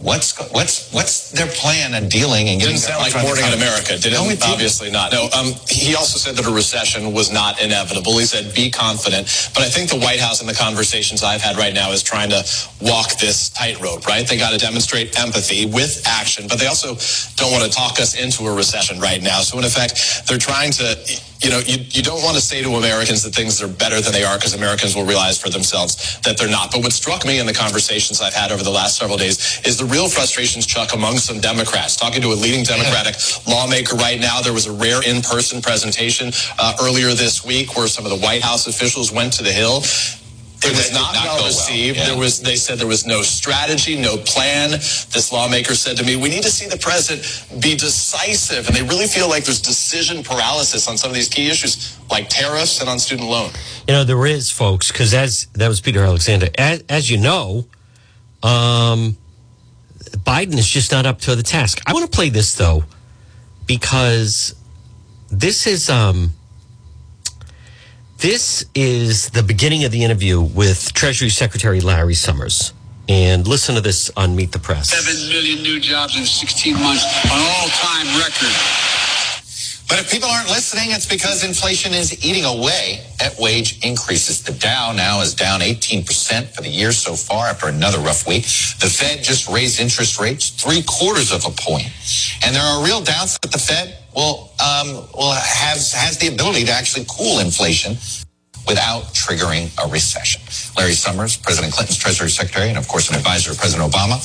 what's 0.00 0.36
what's 0.52 0.92
what's 0.92 1.30
their 1.32 1.46
plan 1.46 1.94
on 1.94 2.08
dealing 2.08 2.48
and 2.48 2.60
getting 2.60 2.76
Didn't 2.76 2.88
sound 2.88 3.02
like 3.02 3.22
morning 3.22 3.44
in 3.46 3.52
America. 3.54 3.98
Did 3.98 4.12
No, 4.12 4.24
it? 4.30 4.42
Obviously 4.44 4.90
not. 4.90 5.12
No. 5.12 5.28
Um, 5.36 5.52
he 5.68 5.94
also 5.94 6.18
said 6.18 6.36
that 6.36 6.46
a 6.46 6.54
recession 6.54 7.12
was 7.12 7.32
not 7.32 7.60
inevitable. 7.60 8.18
He 8.18 8.26
said, 8.26 8.54
"Be 8.54 8.70
confident." 8.70 9.26
But 9.54 9.64
I 9.64 9.68
think 9.68 9.90
the 9.90 9.98
White 9.98 10.20
House 10.20 10.40
and 10.40 10.48
the 10.48 10.54
conversations 10.54 11.22
I've 11.22 11.42
had 11.42 11.56
right 11.56 11.74
now 11.74 11.90
is 11.92 12.02
trying 12.02 12.30
to 12.30 12.44
walk 12.80 13.18
this 13.18 13.48
tightrope. 13.50 14.06
Right? 14.06 14.26
They 14.26 14.38
got 14.38 14.52
to 14.52 14.58
demonstrate 14.58 15.18
empathy 15.18 15.66
with 15.66 16.02
action, 16.06 16.46
but 16.48 16.58
they 16.58 16.66
also 16.66 16.96
don't 17.36 17.52
want 17.52 17.64
to 17.64 17.70
talk 17.70 18.00
us 18.00 18.14
into 18.14 18.44
a 18.46 18.54
recession 18.54 19.00
right 19.00 19.22
now. 19.22 19.40
So 19.40 19.58
in 19.58 19.64
effect, 19.64 20.26
they're 20.28 20.38
trying 20.38 20.72
to. 20.72 20.96
You 21.40 21.50
know, 21.50 21.60
you, 21.60 21.78
you 21.90 22.02
don't 22.02 22.22
want 22.24 22.34
to 22.36 22.42
say 22.42 22.62
to 22.62 22.70
Americans 22.70 23.22
that 23.22 23.34
things 23.34 23.62
are 23.62 23.68
better 23.68 24.00
than 24.00 24.12
they 24.12 24.24
are 24.24 24.36
because 24.36 24.54
Americans 24.54 24.96
will 24.96 25.04
realize 25.04 25.40
for 25.40 25.50
themselves 25.50 26.18
that 26.22 26.36
they're 26.36 26.50
not. 26.50 26.72
But 26.72 26.82
what 26.82 26.92
struck 26.92 27.24
me 27.24 27.38
in 27.38 27.46
the 27.46 27.54
conversations 27.54 28.20
I've 28.20 28.34
had 28.34 28.50
over 28.50 28.64
the 28.64 28.70
last 28.70 28.98
several 28.98 29.16
days 29.16 29.60
is 29.64 29.78
the 29.78 29.84
real 29.84 30.08
frustrations, 30.08 30.66
Chuck, 30.66 30.94
among 30.94 31.18
some 31.18 31.38
Democrats. 31.38 31.94
Talking 31.96 32.22
to 32.22 32.28
a 32.28 32.34
leading 32.34 32.64
Democratic 32.64 33.14
lawmaker 33.46 33.96
right 33.96 34.18
now, 34.18 34.40
there 34.40 34.52
was 34.52 34.66
a 34.66 34.72
rare 34.72 35.00
in-person 35.06 35.62
presentation 35.62 36.32
uh, 36.58 36.76
earlier 36.82 37.14
this 37.14 37.44
week 37.44 37.76
where 37.76 37.86
some 37.86 38.04
of 38.04 38.10
the 38.10 38.18
White 38.18 38.42
House 38.42 38.66
officials 38.66 39.12
went 39.12 39.32
to 39.34 39.44
the 39.44 39.52
Hill. 39.52 39.82
It 40.64 40.76
was 40.76 40.92
not, 40.92 41.14
not 41.14 41.24
go 41.24 41.28
well 41.28 41.36
well, 41.36 41.46
received. 41.46 41.98
yeah. 41.98 42.06
There 42.06 42.18
was 42.18 42.40
they 42.40 42.56
said 42.56 42.78
there 42.78 42.86
was 42.86 43.06
no 43.06 43.22
strategy, 43.22 44.00
no 44.00 44.16
plan. 44.16 44.70
This 44.70 45.30
lawmaker 45.32 45.74
said 45.74 45.96
to 45.98 46.04
me, 46.04 46.16
"We 46.16 46.28
need 46.28 46.42
to 46.42 46.50
see 46.50 46.66
the 46.66 46.78
president 46.78 47.62
be 47.62 47.76
decisive." 47.76 48.66
And 48.66 48.76
they 48.76 48.82
really 48.82 49.06
feel 49.06 49.28
like 49.28 49.44
there's 49.44 49.60
decision 49.60 50.22
paralysis 50.24 50.88
on 50.88 50.98
some 50.98 51.10
of 51.10 51.14
these 51.14 51.28
key 51.28 51.48
issues 51.48 51.96
like 52.10 52.28
tariffs 52.28 52.80
and 52.80 52.88
on 52.88 52.98
student 52.98 53.28
loan. 53.28 53.50
You 53.86 53.94
know, 53.94 54.04
there 54.04 54.26
is, 54.26 54.50
folks, 54.50 54.90
because 54.90 55.14
as 55.14 55.46
that 55.54 55.68
was 55.68 55.80
Peter 55.80 56.02
Alexander. 56.02 56.48
As, 56.58 56.82
as 56.88 57.10
you 57.10 57.18
know, 57.18 57.66
um, 58.42 59.16
Biden 60.26 60.58
is 60.58 60.68
just 60.68 60.90
not 60.90 61.06
up 61.06 61.20
to 61.22 61.36
the 61.36 61.42
task. 61.42 61.80
I 61.86 61.92
want 61.92 62.10
to 62.10 62.14
play 62.14 62.30
this 62.30 62.54
though, 62.54 62.84
because 63.66 64.54
this 65.30 65.66
is 65.66 65.88
um, 65.88 66.32
this 68.18 68.64
is 68.74 69.30
the 69.30 69.42
beginning 69.42 69.84
of 69.84 69.92
the 69.92 70.02
interview 70.02 70.40
with 70.40 70.92
Treasury 70.92 71.28
Secretary 71.28 71.80
Larry 71.80 72.14
Summers. 72.14 72.72
And 73.08 73.46
listen 73.46 73.74
to 73.76 73.80
this 73.80 74.10
on 74.16 74.36
Meet 74.36 74.52
the 74.52 74.58
Press. 74.58 74.90
Seven 74.90 75.28
million 75.30 75.62
new 75.62 75.80
jobs 75.80 76.16
in 76.18 76.26
16 76.26 76.74
months, 76.74 77.04
an 77.24 77.30
all-time 77.32 78.06
record. 78.18 78.87
But 79.88 79.98
if 80.00 80.10
people 80.10 80.28
aren't 80.28 80.50
listening, 80.50 80.90
it's 80.90 81.06
because 81.06 81.44
inflation 81.44 81.94
is 81.94 82.24
eating 82.24 82.44
away 82.44 83.06
at 83.20 83.38
wage 83.38 83.84
increases. 83.84 84.42
The 84.42 84.52
Dow 84.52 84.92
now 84.92 85.22
is 85.22 85.34
down 85.34 85.60
18% 85.60 86.54
for 86.54 86.62
the 86.62 86.68
year 86.68 86.92
so 86.92 87.14
far 87.14 87.46
after 87.46 87.68
another 87.68 87.98
rough 87.98 88.26
week. 88.26 88.44
The 88.80 88.92
Fed 88.92 89.24
just 89.24 89.48
raised 89.48 89.80
interest 89.80 90.20
rates 90.20 90.50
three 90.50 90.82
quarters 90.86 91.32
of 91.32 91.44
a 91.46 91.50
point. 91.50 91.88
And 92.44 92.54
there 92.54 92.62
are 92.62 92.84
real 92.84 93.00
doubts 93.00 93.38
that 93.42 93.50
the 93.50 93.58
Fed 93.58 93.96
will, 94.14 94.52
um, 94.60 95.08
will 95.16 95.32
has, 95.32 95.92
has 95.92 96.18
the 96.18 96.28
ability 96.28 96.66
to 96.66 96.72
actually 96.72 97.06
cool 97.08 97.40
inflation 97.40 97.96
without 98.66 99.04
triggering 99.14 99.72
a 99.82 99.90
recession. 99.90 100.42
Larry 100.76 100.92
Summers, 100.92 101.38
President 101.38 101.72
Clinton's 101.72 101.98
Treasury 101.98 102.28
Secretary, 102.28 102.68
and 102.68 102.76
of 102.76 102.86
course 102.86 103.08
an 103.08 103.16
advisor 103.16 103.52
of 103.52 103.58
President 103.58 103.90
Obama, 103.90 104.16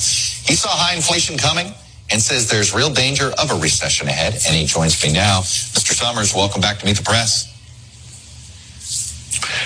he 0.46 0.54
saw 0.54 0.68
high 0.68 0.94
inflation 0.94 1.38
coming 1.38 1.72
and 2.10 2.20
says 2.20 2.50
there's 2.50 2.74
real 2.74 2.90
danger 2.90 3.32
of 3.38 3.50
a 3.50 3.54
recession 3.60 4.08
ahead. 4.08 4.34
And 4.34 4.54
he 4.54 4.66
joins 4.66 5.02
me 5.02 5.12
now. 5.12 5.40
Mr. 5.40 5.92
Summers, 5.94 6.34
welcome 6.34 6.60
back 6.60 6.78
to 6.78 6.86
Meet 6.86 6.98
the 6.98 7.02
Press. 7.02 7.50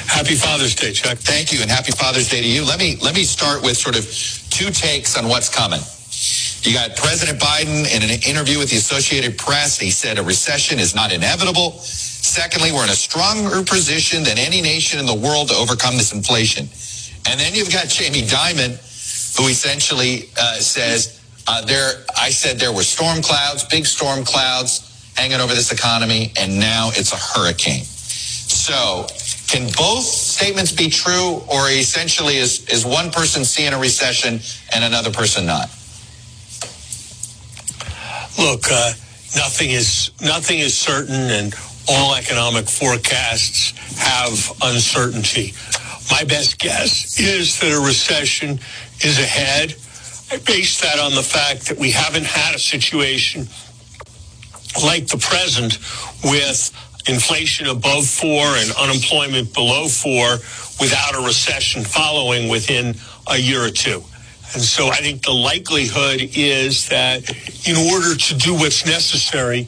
Happy 0.07 0.35
Father's 0.35 0.74
Day, 0.74 0.92
Chuck. 0.92 1.18
Thank 1.18 1.53
you, 1.53 1.61
and 1.62 1.70
happy 1.70 1.92
Father's 1.92 2.29
Day 2.29 2.40
to 2.40 2.48
you. 2.48 2.64
Let 2.64 2.79
me 2.79 2.96
let 3.03 3.14
me 3.14 3.24
start 3.24 3.62
with 3.62 3.77
sort 3.77 3.96
of 3.96 4.05
two 4.51 4.70
takes 4.70 5.16
on 5.16 5.29
what's 5.29 5.48
coming. 5.48 5.81
You 6.62 6.74
got 6.74 6.96
President 6.96 7.38
Biden 7.38 7.87
in 7.94 8.03
an 8.03 8.11
interview 8.27 8.59
with 8.59 8.70
the 8.70 8.77
Associated 8.77 9.38
Press. 9.38 9.79
He 9.79 9.90
said 9.90 10.18
a 10.18 10.22
recession 10.22 10.79
is 10.79 10.94
not 10.94 11.12
inevitable. 11.12 11.72
Secondly, 11.79 12.72
we're 12.72 12.85
in 12.85 12.90
a 12.90 12.98
stronger 12.98 13.62
position 13.62 14.24
than 14.24 14.38
any 14.38 14.61
nation 14.61 14.98
in 14.98 15.07
the 15.07 15.14
world 15.14 15.48
to 15.48 15.55
overcome 15.55 15.96
this 15.96 16.12
inflation. 16.12 16.68
And 17.31 17.38
then 17.38 17.55
you've 17.55 17.72
got 17.72 17.88
Jamie 17.88 18.22
Dimon, 18.22 18.77
who 19.38 19.48
essentially 19.48 20.31
uh, 20.40 20.55
says 20.57 21.20
uh, 21.49 21.63
there. 21.63 22.05
I 22.21 22.31
said 22.31 22.59
there 22.59 22.73
were 22.73 22.83
storm 22.83 23.23
clouds, 23.23 23.65
big 23.65 23.87
storm 23.87 24.25
clouds 24.25 24.85
hanging 25.17 25.41
over 25.41 25.55
this 25.55 25.73
economy, 25.73 26.33
and 26.39 26.61
now 26.61 26.91
it's 26.93 27.13
a 27.13 27.17
hurricane. 27.17 27.85
So, 27.85 29.07
can 29.49 29.71
both 29.77 30.05
statements 30.05 30.73
be 30.73 30.91
true, 30.91 31.43
or 31.49 31.71
essentially 31.71 32.37
is 32.37 32.69
is 32.69 32.85
one 32.85 33.11
person 33.11 33.45
seeing 33.45 33.73
a 33.73 33.79
recession 33.79 34.41
and 34.75 34.85
another 34.85 35.11
person 35.11 35.47
not? 35.47 35.71
Look, 38.39 38.71
uh, 38.71 38.93
nothing 39.35 39.71
is 39.71 40.11
nothing 40.21 40.59
is 40.59 40.77
certain, 40.77 41.31
and 41.31 41.55
all 41.89 42.15
economic 42.15 42.69
forecasts 42.69 43.73
have 43.97 44.53
uncertainty. 44.63 45.55
My 46.11 46.25
best 46.25 46.59
guess 46.59 47.19
is 47.19 47.59
that 47.61 47.73
a 47.73 47.81
recession 47.81 48.61
is 49.01 49.19
ahead. 49.19 49.75
I 50.31 50.37
base 50.38 50.81
that 50.83 50.99
on 50.99 51.14
the 51.14 51.23
fact 51.23 51.69
that 51.69 51.79
we 51.79 51.91
haven't 51.91 52.27
had 52.27 52.55
a 52.55 52.59
situation 52.59 53.49
like 54.85 55.07
the 55.07 55.17
present 55.17 55.79
with 56.23 56.71
inflation 57.09 57.67
above 57.67 58.07
four 58.07 58.45
and 58.45 58.71
unemployment 58.73 59.55
below 59.55 59.88
four 59.88 60.33
without 60.81 61.14
a 61.14 61.25
recession 61.25 61.83
following 61.83 62.51
within 62.51 62.95
a 63.31 63.38
year 63.38 63.64
or 63.64 63.71
two. 63.71 64.03
And 64.53 64.62
so 64.62 64.88
I 64.88 64.97
think 64.97 65.23
the 65.23 65.33
likelihood 65.33 66.21
is 66.21 66.88
that 66.91 67.29
in 67.67 67.77
order 67.93 68.14
to 68.14 68.35
do 68.37 68.55
what's 68.55 68.85
necessary 68.85 69.67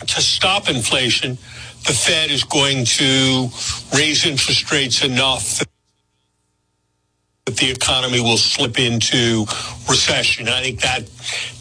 to 0.00 0.20
stop 0.20 0.68
inflation, 0.68 1.38
the 1.86 1.92
Fed 1.92 2.30
is 2.30 2.42
going 2.44 2.84
to 2.84 3.48
raise 3.94 4.26
interest 4.26 4.72
rates 4.72 5.04
enough 5.04 5.62
that 7.46 7.56
that 7.56 7.60
the 7.60 7.70
economy 7.70 8.20
will 8.20 8.38
slip 8.38 8.78
into 8.78 9.44
recession. 9.88 10.48
I 10.48 10.62
think 10.62 10.80
that 10.80 11.06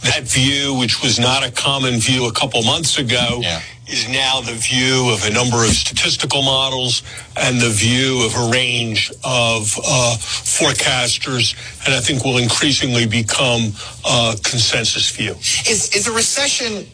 that 0.04 0.24
view, 0.24 0.76
which 0.80 1.02
was 1.04 1.20
not 1.20 1.46
a 1.46 1.52
common 1.52 2.00
view 2.00 2.28
a 2.28 2.32
couple 2.32 2.64
months 2.64 2.98
ago, 3.00 3.42
is 3.88 4.08
now 4.08 4.40
the 4.40 4.54
view 4.54 5.10
of 5.12 5.26
a 5.26 5.30
number 5.30 5.58
of 5.58 5.72
statistical 5.72 6.42
models 6.42 7.04
and 7.36 7.60
the 7.60 7.70
view 7.70 8.26
of 8.26 8.34
a 8.36 8.50
range 8.52 9.12
of 9.26 9.78
uh, 9.86 10.16
forecasters, 10.20 11.54
and 11.86 11.94
I 11.94 12.00
think 12.00 12.24
will 12.24 12.38
increasingly 12.38 13.06
become 13.06 13.74
a 14.06 14.36
consensus 14.42 15.10
view. 15.12 15.32
Is 15.70 15.90
is 15.94 16.08
a 16.08 16.14
recession? 16.14 16.88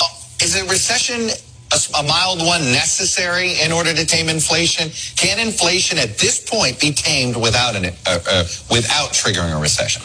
uh, 0.00 0.44
Is 0.44 0.56
a 0.56 0.64
recession 0.68 1.30
a, 1.98 2.02
mild 2.02 2.40
one 2.40 2.62
necessary 2.72 3.60
in 3.60 3.72
order 3.72 3.92
to 3.94 4.04
tame 4.04 4.28
inflation? 4.28 4.90
Can 5.16 5.38
inflation 5.38 5.98
at 5.98 6.18
this 6.18 6.38
point 6.48 6.80
be 6.80 6.92
tamed 6.92 7.36
without 7.36 7.76
an 7.76 7.86
uh, 7.86 8.18
uh, 8.28 8.44
without 8.70 9.10
triggering 9.12 9.56
a 9.56 9.60
recession? 9.60 10.02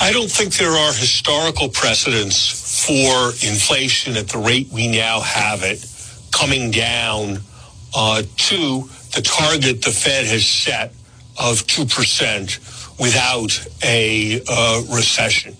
I 0.00 0.12
don't 0.12 0.30
think 0.30 0.54
there 0.54 0.70
are 0.70 0.92
historical 0.92 1.68
precedents 1.68 2.86
for 2.86 3.30
inflation 3.46 4.16
at 4.16 4.28
the 4.28 4.38
rate 4.38 4.68
we 4.72 4.86
now 4.86 5.20
have 5.20 5.62
it 5.62 5.84
coming 6.30 6.70
down 6.70 7.38
uh, 7.94 8.22
to 8.36 8.88
the 9.14 9.22
target 9.22 9.82
the 9.82 9.90
Fed 9.90 10.26
has 10.26 10.46
set 10.46 10.92
of 11.40 11.66
2% 11.66 13.00
without 13.00 13.66
a 13.82 14.40
uh, 14.48 14.82
recession. 14.94 15.56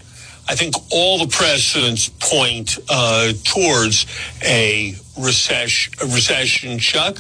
I 0.49 0.55
think 0.55 0.75
all 0.91 1.19
the 1.19 1.29
precedents 1.29 2.09
point 2.09 2.79
uh, 2.89 3.33
towards 3.45 4.07
a 4.43 4.95
recession, 5.19 5.93
a 6.01 6.07
recession, 6.07 6.79
Chuck. 6.79 7.17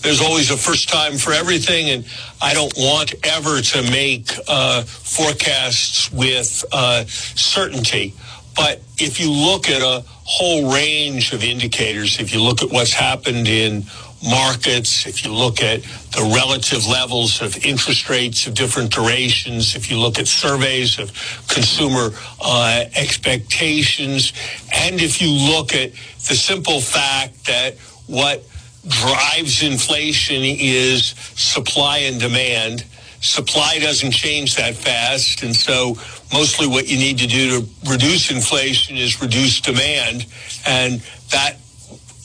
There's 0.00 0.20
always 0.20 0.50
a 0.52 0.56
first 0.56 0.88
time 0.88 1.18
for 1.18 1.32
everything, 1.32 1.90
and 1.90 2.06
I 2.40 2.54
don't 2.54 2.72
want 2.76 3.14
ever 3.24 3.60
to 3.60 3.82
make 3.90 4.30
uh, 4.46 4.82
forecasts 4.82 6.12
with 6.12 6.64
uh, 6.70 7.04
certainty. 7.06 8.14
But 8.54 8.80
if 8.98 9.18
you 9.18 9.30
look 9.30 9.68
at 9.68 9.82
a 9.82 10.04
whole 10.24 10.72
range 10.72 11.32
of 11.32 11.42
indicators, 11.42 12.20
if 12.20 12.32
you 12.32 12.40
look 12.42 12.62
at 12.62 12.70
what's 12.70 12.92
happened 12.92 13.48
in 13.48 13.82
markets, 14.22 15.06
if 15.06 15.24
you 15.24 15.32
look 15.32 15.62
at 15.62 15.82
the 16.12 16.32
relative 16.34 16.86
levels 16.86 17.40
of 17.40 17.64
interest 17.64 18.08
rates 18.10 18.46
of 18.46 18.54
different 18.54 18.90
durations, 18.90 19.76
if 19.76 19.90
you 19.90 19.98
look 19.98 20.18
at 20.18 20.26
surveys 20.26 20.98
of 20.98 21.12
consumer 21.48 22.10
uh, 22.40 22.84
expectations, 22.96 24.32
and 24.74 25.00
if 25.00 25.22
you 25.22 25.30
look 25.30 25.74
at 25.74 25.92
the 25.92 26.34
simple 26.34 26.80
fact 26.80 27.46
that 27.46 27.76
what 28.06 28.42
drives 28.88 29.62
inflation 29.62 30.42
is 30.42 31.14
supply 31.36 31.98
and 31.98 32.20
demand. 32.20 32.84
Supply 33.20 33.78
doesn't 33.80 34.12
change 34.12 34.56
that 34.56 34.74
fast. 34.74 35.42
And 35.42 35.54
so 35.54 35.96
mostly 36.32 36.66
what 36.66 36.88
you 36.88 36.96
need 36.96 37.18
to 37.18 37.26
do 37.26 37.60
to 37.60 37.68
reduce 37.90 38.30
inflation 38.30 38.96
is 38.96 39.20
reduce 39.20 39.60
demand. 39.60 40.26
And 40.66 41.00
that 41.30 41.56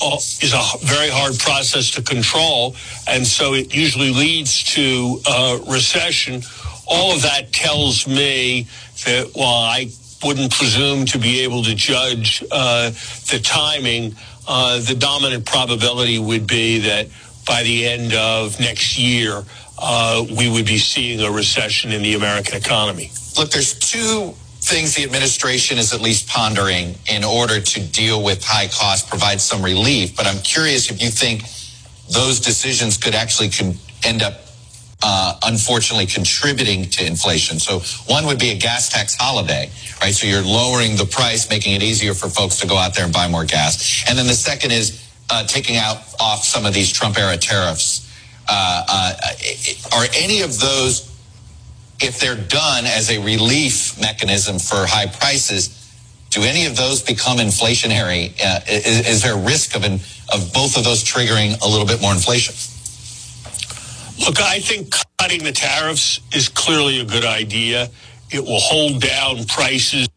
is 0.01 0.53
a 0.53 0.85
very 0.85 1.09
hard 1.09 1.37
process 1.39 1.91
to 1.91 2.01
control. 2.01 2.75
And 3.07 3.25
so 3.25 3.53
it 3.53 3.73
usually 3.73 4.11
leads 4.11 4.63
to 4.75 5.19
uh, 5.25 5.59
recession. 5.69 6.41
All 6.87 7.13
of 7.15 7.21
that 7.21 7.53
tells 7.53 8.07
me 8.07 8.67
that 9.05 9.31
while 9.33 9.63
I 9.63 9.89
wouldn't 10.23 10.51
presume 10.51 11.05
to 11.05 11.17
be 11.17 11.41
able 11.41 11.63
to 11.63 11.75
judge 11.75 12.43
uh, 12.51 12.89
the 13.31 13.39
timing, 13.43 14.15
uh, 14.47 14.79
the 14.79 14.95
dominant 14.95 15.45
probability 15.45 16.19
would 16.19 16.47
be 16.47 16.79
that 16.79 17.07
by 17.45 17.63
the 17.63 17.87
end 17.87 18.13
of 18.13 18.59
next 18.59 18.97
year, 18.97 19.43
uh, 19.79 20.25
we 20.37 20.49
would 20.49 20.65
be 20.65 20.77
seeing 20.77 21.19
a 21.21 21.31
recession 21.31 21.91
in 21.91 22.01
the 22.01 22.13
American 22.13 22.55
economy. 22.55 23.11
Look, 23.37 23.49
there's 23.49 23.77
two 23.77 24.33
things 24.63 24.95
the 24.95 25.03
administration 25.03 25.77
is 25.77 25.93
at 25.93 25.99
least 25.99 26.27
pondering 26.29 26.95
in 27.11 27.23
order 27.23 27.59
to 27.59 27.79
deal 27.91 28.23
with 28.23 28.43
high 28.43 28.67
costs, 28.67 29.07
provide 29.07 29.41
some 29.41 29.61
relief. 29.61 30.15
But 30.15 30.25
I'm 30.25 30.41
curious 30.41 30.89
if 30.89 31.01
you 31.01 31.09
think 31.09 31.43
those 32.09 32.39
decisions 32.39 32.97
could 32.97 33.13
actually 33.13 33.49
con- 33.49 33.75
end 34.03 34.21
up, 34.21 34.39
uh, 35.01 35.37
unfortunately, 35.43 36.05
contributing 36.05 36.89
to 36.91 37.05
inflation. 37.05 37.59
So 37.59 37.79
one 38.11 38.25
would 38.25 38.39
be 38.39 38.51
a 38.51 38.57
gas 38.57 38.87
tax 38.87 39.15
holiday, 39.15 39.69
right? 39.99 40.13
So 40.13 40.27
you're 40.27 40.41
lowering 40.41 40.95
the 40.95 41.05
price, 41.05 41.49
making 41.49 41.73
it 41.73 41.83
easier 41.83 42.13
for 42.13 42.29
folks 42.29 42.57
to 42.61 42.67
go 42.67 42.77
out 42.77 42.95
there 42.95 43.03
and 43.03 43.13
buy 43.13 43.27
more 43.27 43.45
gas. 43.45 44.05
And 44.07 44.17
then 44.17 44.27
the 44.27 44.33
second 44.33 44.71
is 44.71 45.11
uh, 45.29 45.45
taking 45.45 45.75
out 45.75 45.97
off 46.21 46.43
some 46.43 46.65
of 46.65 46.73
these 46.73 46.91
Trump 46.91 47.17
era 47.17 47.35
tariffs. 47.35 48.09
Uh, 48.47 48.83
uh 48.89 49.13
are 49.95 50.05
any 50.15 50.41
of 50.41 50.59
those 50.59 51.12
if 52.01 52.19
they're 52.19 52.35
done 52.35 52.85
as 52.85 53.09
a 53.09 53.19
relief 53.19 53.99
mechanism 53.99 54.59
for 54.59 54.85
high 54.85 55.07
prices, 55.07 55.79
do 56.29 56.41
any 56.41 56.65
of 56.65 56.75
those 56.75 57.01
become 57.01 57.37
inflationary? 57.37 58.33
Uh, 58.43 58.59
is, 58.67 59.07
is, 59.07 59.21
there 59.21 59.35
a 59.35 59.39
risk 59.39 59.75
of, 59.75 59.83
an, 59.83 59.93
of 60.33 60.51
both 60.53 60.77
of 60.77 60.83
those 60.83 61.03
triggering 61.03 61.61
a 61.61 61.67
little 61.67 61.85
bit 61.85 62.01
more 62.01 62.11
inflation? 62.11 62.55
Look, 64.25 64.41
I 64.41 64.59
think 64.59 64.93
cutting 65.19 65.43
the 65.43 65.51
tariffs 65.51 66.21
is 66.33 66.49
clearly 66.49 66.99
a 66.99 67.05
good 67.05 67.25
idea. 67.25 67.89
It 68.31 68.41
will 68.43 68.59
hold 68.59 69.01
down 69.01 69.45
prices. 69.45 70.07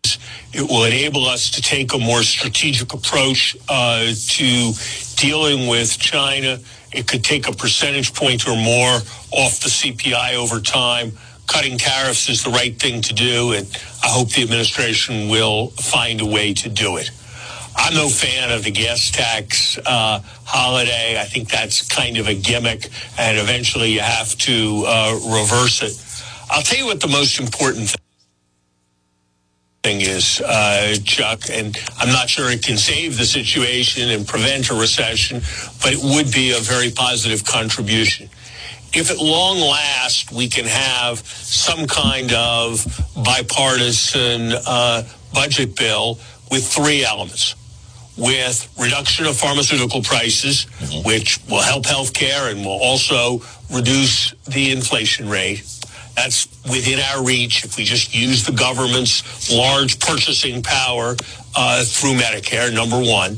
It 0.54 0.62
will 0.62 0.84
enable 0.84 1.26
us 1.26 1.50
to 1.50 1.60
take 1.60 1.92
a 1.92 1.98
more 1.98 2.22
strategic 2.22 2.94
approach 2.94 3.56
uh, 3.68 4.06
to 4.06 4.72
dealing 5.16 5.66
with 5.66 5.98
China. 5.98 6.58
It 6.92 7.06
could 7.06 7.24
take 7.24 7.46
a 7.46 7.52
percentage 7.52 8.14
point 8.14 8.48
or 8.48 8.56
more 8.56 9.00
off 9.32 9.60
the 9.60 9.68
CPI 9.68 10.34
over 10.34 10.60
time 10.60 11.12
cutting 11.46 11.78
tariffs 11.78 12.28
is 12.28 12.42
the 12.42 12.50
right 12.50 12.78
thing 12.78 13.00
to 13.02 13.14
do, 13.14 13.52
and 13.52 13.66
I 14.02 14.08
hope 14.08 14.30
the 14.30 14.42
administration 14.42 15.28
will 15.28 15.68
find 15.68 16.20
a 16.20 16.26
way 16.26 16.54
to 16.54 16.68
do 16.68 16.96
it. 16.96 17.10
I'm 17.76 17.94
no 17.94 18.08
fan 18.08 18.50
of 18.50 18.64
the 18.64 18.70
gas 18.70 19.10
tax 19.10 19.78
uh, 19.78 20.20
holiday. 20.44 21.20
I 21.20 21.24
think 21.24 21.48
that's 21.50 21.86
kind 21.86 22.16
of 22.18 22.26
a 22.26 22.34
gimmick, 22.34 22.88
and 23.18 23.38
eventually 23.38 23.92
you 23.92 24.00
have 24.00 24.36
to 24.38 24.84
uh, 24.86 25.12
reverse 25.14 25.82
it. 25.82 26.02
I'll 26.50 26.62
tell 26.62 26.78
you 26.78 26.86
what 26.86 27.00
the 27.00 27.08
most 27.08 27.38
important 27.38 27.94
thing 29.82 30.00
is, 30.00 30.40
uh, 30.40 30.96
Chuck, 31.04 31.42
and 31.50 31.76
I'm 31.98 32.08
not 32.08 32.28
sure 32.28 32.50
it 32.50 32.62
can 32.62 32.76
save 32.76 33.18
the 33.18 33.24
situation 33.24 34.10
and 34.10 34.26
prevent 34.26 34.70
a 34.70 34.74
recession, 34.74 35.42
but 35.82 35.92
it 35.92 36.00
would 36.02 36.32
be 36.32 36.52
a 36.52 36.60
very 36.60 36.90
positive 36.90 37.44
contribution 37.44 38.28
if 38.94 39.10
at 39.10 39.18
long 39.18 39.58
last 39.58 40.32
we 40.32 40.48
can 40.48 40.64
have 40.64 41.18
some 41.26 41.86
kind 41.86 42.32
of 42.32 42.84
bipartisan 43.16 44.52
uh, 44.66 45.02
budget 45.34 45.76
bill 45.76 46.18
with 46.50 46.66
three 46.66 47.04
elements 47.04 47.54
with 48.16 48.72
reduction 48.78 49.26
of 49.26 49.36
pharmaceutical 49.36 50.02
prices, 50.02 50.66
mm-hmm. 50.78 51.06
which 51.06 51.38
will 51.48 51.62
help 51.62 51.84
healthcare 51.84 52.50
and 52.50 52.64
will 52.64 52.80
also 52.82 53.42
reduce 53.70 54.32
the 54.46 54.72
inflation 54.72 55.28
rate. 55.28 55.64
That's 56.16 56.48
within 56.64 56.98
our 56.98 57.22
reach 57.22 57.64
if 57.64 57.76
we 57.76 57.84
just 57.84 58.14
use 58.14 58.44
the 58.44 58.52
government's 58.52 59.52
large 59.52 60.00
purchasing 60.00 60.62
power 60.62 61.14
uh, 61.54 61.84
through 61.84 62.14
Medicare, 62.14 62.72
number 62.72 62.98
one. 62.98 63.36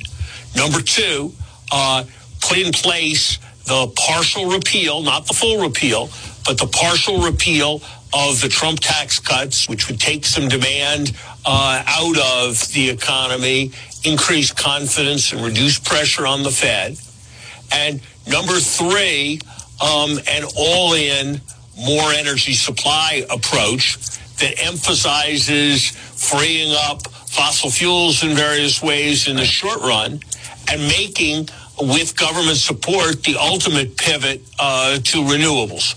Number 0.55 0.81
two, 0.81 1.33
uh, 1.73 2.05
put 2.41 2.59
in 2.59 2.73
place 2.73 3.39
the 3.69 3.93
partial 3.97 4.51
repeal, 4.51 5.03
not 5.03 5.27
the 5.27 5.35
full 5.35 5.63
repeal, 5.63 6.09
but 6.47 6.59
the 6.59 6.67
partial 6.67 7.21
repeal 7.23 7.83
of 8.15 8.41
the 8.41 8.49
Trump 8.49 8.81
tax 8.81 9.21
cuts, 9.21 9.69
which 9.69 9.89
would 9.89 10.01
take 10.01 10.25
some 10.25 10.49
demand 10.49 11.15
uh, 11.45 11.83
out 11.87 12.19
of 12.19 12.67
the 12.73 12.89
economy, 12.89 13.71
increase 14.05 14.51
confidence, 14.51 15.33
and 15.33 15.45
reduce 15.45 15.79
pressure 15.79 16.27
on 16.27 16.43
the 16.43 16.51
Fed. 16.51 16.99
And 17.71 18.01
number 18.27 18.59
three, 18.59 19.41
um, 19.81 20.19
an 20.27 20.45
all 20.57 20.95
in 20.95 21.41
more 21.77 22.11
energy 22.13 22.55
supply 22.55 23.25
approach 23.31 23.99
that 24.39 24.55
emphasizes 24.65 25.91
freeing 25.91 26.75
up 26.87 27.07
fossil 27.29 27.71
fuels 27.71 28.23
in 28.23 28.35
various 28.35 28.83
ways 28.83 29.29
in 29.29 29.37
the 29.37 29.45
short 29.45 29.81
run 29.81 30.21
and 30.71 30.81
making 30.89 31.49
with 31.81 32.17
government 32.17 32.57
support, 32.57 33.23
the 33.23 33.37
ultimate 33.37 33.97
pivot 33.97 34.43
uh, 34.59 34.97
to 34.97 35.19
renewables. 35.19 35.95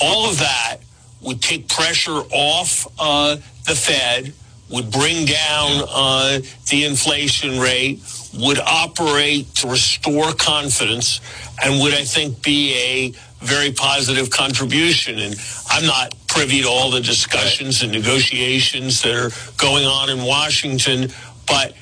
All 0.00 0.28
of 0.28 0.38
that 0.38 0.78
would 1.20 1.42
take 1.42 1.68
pressure 1.68 2.20
off 2.32 2.86
uh, 2.98 3.36
the 3.66 3.74
Fed, 3.74 4.32
would 4.70 4.90
bring 4.90 5.26
down 5.26 5.84
uh, 5.88 6.38
the 6.70 6.84
inflation 6.84 7.58
rate, 7.58 8.00
would 8.34 8.58
operate 8.58 9.52
to 9.56 9.68
restore 9.68 10.32
confidence, 10.32 11.20
and 11.64 11.80
would, 11.82 11.94
I 11.94 12.04
think, 12.04 12.42
be 12.42 12.74
a 12.74 13.44
very 13.44 13.72
positive 13.72 14.30
contribution. 14.30 15.18
And 15.18 15.34
I'm 15.68 15.86
not 15.86 16.14
privy 16.28 16.62
to 16.62 16.68
all 16.68 16.90
the 16.90 17.00
discussions 17.00 17.82
and 17.82 17.90
negotiations 17.90 19.02
that 19.02 19.14
are 19.14 19.30
going 19.56 19.86
on 19.86 20.10
in 20.10 20.24
Washington, 20.24 21.08
but 21.46 21.74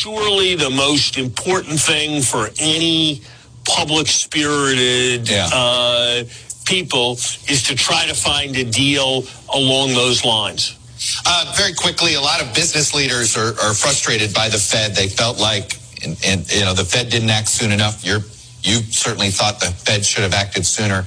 surely 0.00 0.54
the 0.54 0.70
most 0.70 1.18
important 1.18 1.78
thing 1.78 2.22
for 2.22 2.48
any 2.58 3.20
public 3.66 4.06
spirited 4.06 5.28
yeah. 5.28 5.46
uh, 5.52 6.24
people 6.64 7.12
is 7.52 7.62
to 7.62 7.74
try 7.74 8.06
to 8.06 8.14
find 8.14 8.56
a 8.56 8.64
deal 8.64 9.22
along 9.52 9.92
those 9.92 10.24
lines. 10.24 10.78
Uh, 11.26 11.52
very 11.54 11.74
quickly, 11.74 12.14
a 12.14 12.20
lot 12.20 12.40
of 12.40 12.54
business 12.54 12.94
leaders 12.94 13.36
are, 13.36 13.52
are 13.60 13.74
frustrated 13.74 14.32
by 14.32 14.48
the 14.48 14.56
Fed. 14.56 14.94
They 14.94 15.06
felt 15.06 15.38
like, 15.38 15.76
and, 16.02 16.16
and, 16.24 16.50
you 16.50 16.64
know, 16.64 16.72
the 16.72 16.84
Fed 16.84 17.10
didn't 17.10 17.28
act 17.28 17.48
soon 17.48 17.70
enough. 17.70 18.02
You're, 18.02 18.24
you 18.62 18.80
certainly 18.88 19.28
thought 19.28 19.60
the 19.60 19.66
Fed 19.66 20.02
should 20.06 20.22
have 20.22 20.32
acted 20.32 20.64
sooner. 20.64 21.04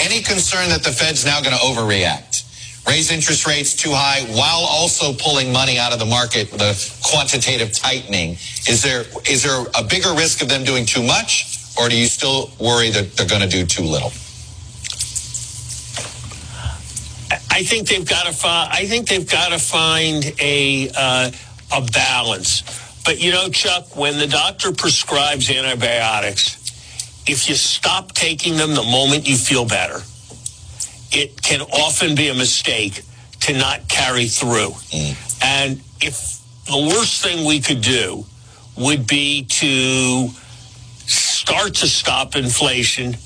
Any 0.00 0.22
concern 0.22 0.70
that 0.70 0.82
the 0.82 0.90
Fed's 0.90 1.24
now 1.24 1.40
going 1.40 1.54
to 1.54 1.62
overreact? 1.62 2.42
Raise 2.86 3.10
interest 3.10 3.46
rates 3.46 3.74
too 3.74 3.92
high 3.92 4.22
while 4.36 4.66
also 4.68 5.12
pulling 5.14 5.52
money 5.52 5.78
out 5.78 5.92
of 5.92 5.98
the 5.98 6.06
market, 6.06 6.50
the 6.50 6.74
quantitative 7.02 7.72
tightening. 7.72 8.32
Is 8.68 8.82
there 8.82 9.04
is 9.30 9.42
there 9.42 9.64
a 9.78 9.84
bigger 9.84 10.12
risk 10.14 10.42
of 10.42 10.48
them 10.48 10.64
doing 10.64 10.86
too 10.86 11.02
much, 11.02 11.58
or 11.78 11.88
do 11.88 11.96
you 11.96 12.06
still 12.06 12.50
worry 12.58 12.90
that 12.90 13.16
they're 13.16 13.28
going 13.28 13.42
to 13.42 13.48
do 13.48 13.64
too 13.64 13.84
little? 13.84 14.12
I 17.50 17.62
think 17.64 17.88
they've 17.88 18.08
got 18.08 18.26
to 18.26 18.32
find. 18.32 18.72
I 18.72 18.86
think 18.86 19.08
they've 19.08 19.28
got 19.28 19.50
to 19.50 19.58
find 19.58 20.24
a 20.40 20.90
uh, 20.96 21.30
a 21.72 21.82
balance. 21.92 22.62
But 23.04 23.20
you 23.20 23.32
know, 23.32 23.48
Chuck, 23.50 23.96
when 23.96 24.18
the 24.18 24.26
doctor 24.26 24.72
prescribes 24.72 25.50
antibiotics, 25.50 26.56
if 27.26 27.48
you 27.48 27.54
stop 27.54 28.12
taking 28.12 28.56
them 28.56 28.74
the 28.74 28.82
moment 28.82 29.28
you 29.28 29.36
feel 29.36 29.66
better, 29.66 30.00
it 31.12 31.42
can 31.42 31.60
often 31.60 32.14
be 32.14 32.28
a 32.28 32.34
mistake 32.34 33.02
to 33.40 33.52
not 33.52 33.88
carry 33.88 34.26
through. 34.26 34.70
Mm. 34.90 35.42
And 35.42 35.80
if 36.00 36.38
the 36.66 36.78
worst 36.78 37.22
thing 37.22 37.46
we 37.46 37.60
could 37.60 37.80
do 37.80 38.24
would 38.76 39.06
be 39.06 39.44
to 39.44 40.28
start 41.06 41.74
to 41.74 41.88
stop 41.88 42.36
inflation 42.36 43.16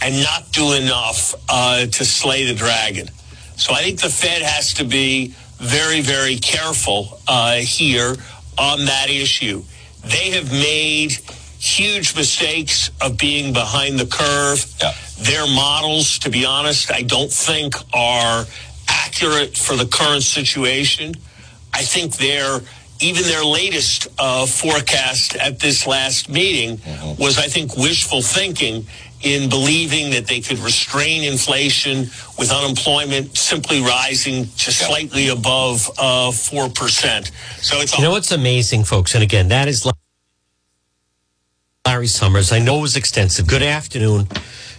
and 0.00 0.22
not 0.22 0.52
do 0.52 0.72
enough 0.72 1.34
uh, 1.48 1.86
to 1.86 2.04
slay 2.04 2.44
the 2.44 2.54
dragon. 2.54 3.08
So 3.56 3.74
I 3.74 3.82
think 3.82 4.00
the 4.00 4.08
Fed 4.08 4.42
has 4.42 4.74
to 4.74 4.84
be 4.84 5.34
very, 5.58 6.00
very 6.00 6.36
careful 6.36 7.20
uh, 7.28 7.56
here 7.56 8.14
on 8.58 8.84
that 8.84 9.08
issue. 9.10 9.62
They 10.04 10.30
have 10.30 10.50
made 10.52 11.18
huge 11.64 12.14
mistakes 12.14 12.90
of 13.00 13.16
being 13.16 13.52
behind 13.52 13.98
the 13.98 14.06
curve. 14.06 14.64
Yeah. 14.82 14.92
Their 15.20 15.46
models, 15.46 16.18
to 16.20 16.30
be 16.30 16.44
honest, 16.44 16.92
I 16.92 17.02
don't 17.02 17.32
think 17.32 17.74
are 17.94 18.44
accurate 18.88 19.56
for 19.56 19.76
the 19.76 19.86
current 19.86 20.22
situation. 20.22 21.14
I 21.72 21.82
think 21.82 22.16
they're 22.16 22.60
even 23.00 23.22
their 23.24 23.44
latest 23.44 24.08
uh, 24.18 24.46
forecast 24.46 25.36
at 25.36 25.58
this 25.58 25.86
last 25.86 26.28
meeting 26.28 26.76
mm-hmm. 26.78 27.22
was, 27.22 27.38
I 27.38 27.48
think, 27.48 27.76
wishful 27.76 28.22
thinking 28.22 28.86
in 29.22 29.48
believing 29.48 30.10
that 30.10 30.26
they 30.26 30.40
could 30.40 30.58
restrain 30.58 31.24
inflation 31.24 32.00
with 32.38 32.52
unemployment 32.52 33.36
simply 33.36 33.80
rising 33.80 34.44
to 34.44 34.70
slightly 34.70 35.28
above 35.28 35.90
uh, 35.98 36.30
4%. 36.30 37.30
So 37.62 37.80
it's 37.80 37.96
You 37.96 38.04
know 38.04 38.10
what's 38.10 38.32
amazing, 38.32 38.84
folks? 38.84 39.14
And 39.14 39.24
again, 39.24 39.48
that 39.48 39.66
is 39.66 39.86
Larry 41.86 42.06
Summers. 42.06 42.50
I 42.50 42.60
know 42.60 42.78
it 42.78 42.80
was 42.80 42.96
extensive. 42.96 43.46
Good 43.46 43.62
afternoon. 43.62 44.26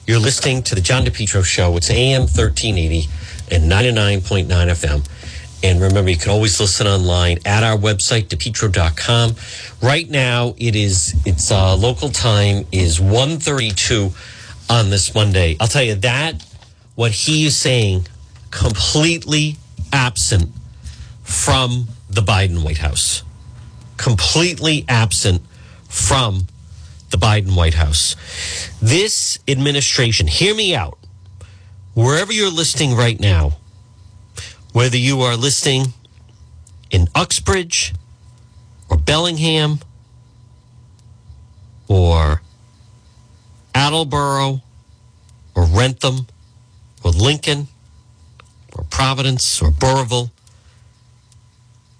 You're 0.08 0.18
listening 0.18 0.64
to 0.64 0.74
the 0.74 0.82
John 0.82 1.06
DePetro 1.06 1.46
Show. 1.46 1.78
It's 1.78 1.92
AM 1.92 2.22
1380 2.22 3.08
and 3.52 3.72
99.9 3.72 4.48
FM. 4.48 5.08
And 5.64 5.80
remember, 5.80 6.10
you 6.10 6.18
can 6.18 6.32
always 6.32 6.60
listen 6.60 6.88
online 6.88 7.38
at 7.46 7.62
our 7.62 7.78
website, 7.78 8.30
depetro.com. 8.30 9.36
Right 9.88 10.10
now, 10.10 10.56
it 10.58 10.76
is, 10.76 11.14
it's 11.28 11.52
uh, 11.52 11.76
local 11.76 12.10
time 12.10 12.66
is 12.72 13.00
132 13.00 14.10
on 14.72 14.90
this 14.90 15.14
Monday. 15.14 15.58
I'll 15.60 15.68
tell 15.68 15.84
you 15.84 15.94
that 15.94 16.44
what 16.96 17.12
he 17.12 17.46
is 17.46 17.56
saying 17.56 18.08
completely 18.50 19.58
absent 19.94 20.50
from 21.22 21.88
the 22.10 22.22
Biden 22.22 22.66
White 22.66 22.80
House. 22.80 23.22
Completely 23.98 24.86
absent 24.90 25.44
from 25.88 26.48
the 27.16 27.26
Biden 27.26 27.56
White 27.56 27.76
House. 27.76 28.16
This 28.82 29.40
administration, 29.48 30.28
hear 30.28 30.54
me 30.54 30.76
out. 30.76 30.98
Wherever 31.94 32.34
you're 32.34 32.52
listening 32.52 32.94
right 32.94 33.20
now, 33.20 33.54
whether 34.74 34.98
you 34.98 35.22
are 35.22 35.38
listening 35.38 35.94
in 36.92 37.08
Uxbridge 37.16 37.94
or 38.90 38.98
Bellingham 38.98 39.80
or 41.88 42.42
Attleboro 43.74 44.62
or 45.56 45.66
Wrentham 45.66 46.28
or 47.02 47.12
Lincoln 47.12 47.70
or 48.74 48.84
Providence 48.84 49.62
or 49.62 49.72
Burrillville. 49.72 50.32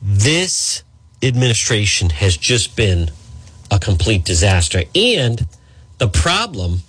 This 0.02 0.84
administration 1.22 2.10
has 2.10 2.36
just 2.36 2.76
been 2.76 3.12
a 3.72 3.80
complete 3.80 4.24
disaster. 4.24 4.84
And 4.94 5.48
the 5.98 6.08
problem 6.08 6.82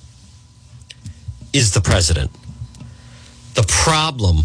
is 1.52 1.72
the 1.72 1.80
president. 1.80 2.30
The 3.54 3.64
problem 3.68 4.44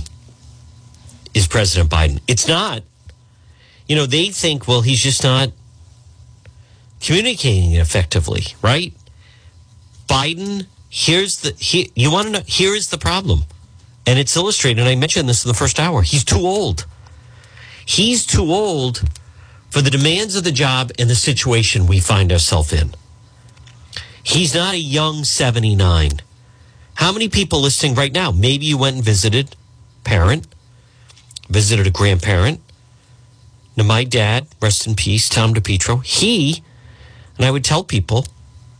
is 1.33 1.47
President 1.47 1.89
Biden. 1.89 2.21
It's 2.27 2.47
not. 2.47 2.83
You 3.87 3.95
know, 3.95 4.05
they 4.05 4.27
think, 4.27 4.67
well, 4.67 4.81
he's 4.81 5.01
just 5.01 5.23
not 5.23 5.51
communicating 7.01 7.73
effectively, 7.73 8.43
right? 8.61 8.93
Biden, 10.07 10.67
here's 10.89 11.41
the 11.41 11.51
he, 11.57 11.91
you 11.95 12.11
want 12.11 12.27
to 12.27 12.33
know 12.33 12.41
here 12.45 12.75
is 12.75 12.89
the 12.89 12.97
problem. 12.97 13.43
And 14.07 14.17
it's 14.17 14.35
illustrated, 14.35 14.79
and 14.79 14.89
I 14.89 14.95
mentioned 14.95 15.29
this 15.29 15.45
in 15.45 15.49
the 15.49 15.53
first 15.53 15.79
hour. 15.79 16.01
He's 16.01 16.23
too 16.23 16.39
old. 16.39 16.85
He's 17.85 18.25
too 18.25 18.51
old 18.51 19.03
for 19.71 19.81
the 19.81 19.89
demands 19.89 20.35
of 20.35 20.43
the 20.43 20.51
job 20.51 20.91
and 20.99 21.09
the 21.09 21.15
situation 21.15 21.87
we 21.87 21.99
find 21.99 22.31
ourselves 22.31 22.73
in. 22.73 22.93
He's 24.21 24.53
not 24.53 24.73
a 24.73 24.79
young 24.79 25.23
79. 25.23 26.21
How 26.95 27.11
many 27.11 27.29
people 27.29 27.61
listening 27.61 27.95
right 27.95 28.11
now? 28.11 28.31
Maybe 28.31 28.65
you 28.65 28.77
went 28.77 28.97
and 28.97 29.05
visited 29.05 29.55
parent, 30.03 30.45
visited 31.49 31.87
a 31.87 31.89
grandparent. 31.89 32.59
Now, 33.77 33.85
my 33.85 34.03
dad, 34.03 34.47
rest 34.61 34.85
in 34.85 34.95
peace, 34.95 35.29
Tom 35.29 35.53
DePetro, 35.53 36.03
he, 36.03 36.61
and 37.37 37.45
I 37.45 37.51
would 37.51 37.63
tell 37.63 37.83
people, 37.83 38.27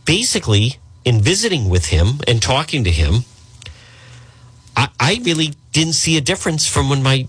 basically, 0.04 0.76
in 1.04 1.20
visiting 1.20 1.70
with 1.70 1.86
him 1.86 2.20
and 2.28 2.40
talking 2.42 2.84
to 2.84 2.90
him, 2.90 3.24
I, 4.76 4.88
I 5.00 5.20
really 5.24 5.54
didn't 5.72 5.94
see 5.94 6.16
a 6.16 6.20
difference 6.20 6.66
from 6.68 6.90
when 6.90 7.02
my 7.02 7.26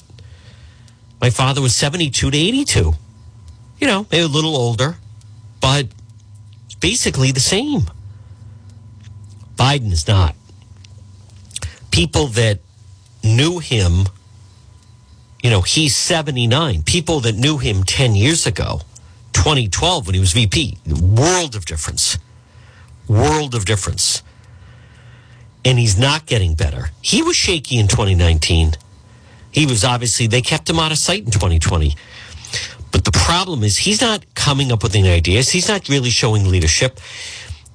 my 1.22 1.30
father 1.30 1.62
was 1.62 1.74
72 1.74 2.32
to 2.32 2.38
82. 2.38 2.94
You 3.80 3.88
know, 3.88 4.08
maybe 4.12 4.24
a 4.24 4.28
little 4.28 4.56
older, 4.56 4.98
but 5.60 5.88
basically 6.80 7.32
the 7.32 7.40
same. 7.40 7.90
Biden 9.56 9.92
is 9.92 10.08
not. 10.08 10.36
People 11.92 12.28
that 12.28 12.60
knew 13.24 13.60
him, 13.60 14.08
you 15.44 15.50
know, 15.50 15.62
he's 15.62 15.96
79. 15.96 16.84
People 16.84 17.20
that 17.22 17.36
knew 17.36 17.58
him 17.58 17.84
10 17.84 18.16
years 18.16 18.46
ago, 18.48 18.82
2012 19.34 20.08
when 20.08 20.14
he 20.14 20.20
was 20.20 20.34
VP, 20.34 20.78
world 20.88 21.56
of 21.56 21.66
difference 21.66 22.18
world 23.08 23.56
of 23.56 23.66
difference. 23.66 24.24
And 25.66 25.80
he's 25.80 25.98
not 25.98 26.26
getting 26.26 26.56
better. 26.56 26.90
He 27.02 27.22
was 27.22 27.36
shaky 27.36 27.78
in 27.78 27.88
2019. 27.88 28.74
He 29.52 29.66
was 29.66 29.84
obviously, 29.84 30.28
they 30.28 30.42
kept 30.42 30.70
him 30.70 30.80
out 30.80 30.92
of 30.92 30.98
sight 30.98 31.24
in 31.24 31.32
2020. 31.32 31.96
But 32.94 33.04
the 33.04 33.12
problem 33.12 33.64
is, 33.64 33.76
he's 33.76 34.00
not 34.00 34.24
coming 34.36 34.72
up 34.72 34.84
with 34.84 34.96
any 34.96 35.10
ideas. 35.10 35.50
He's 35.50 35.68
not 35.68 35.90
really 35.90 36.12
showing 36.12 36.50
leadership. 36.50 37.00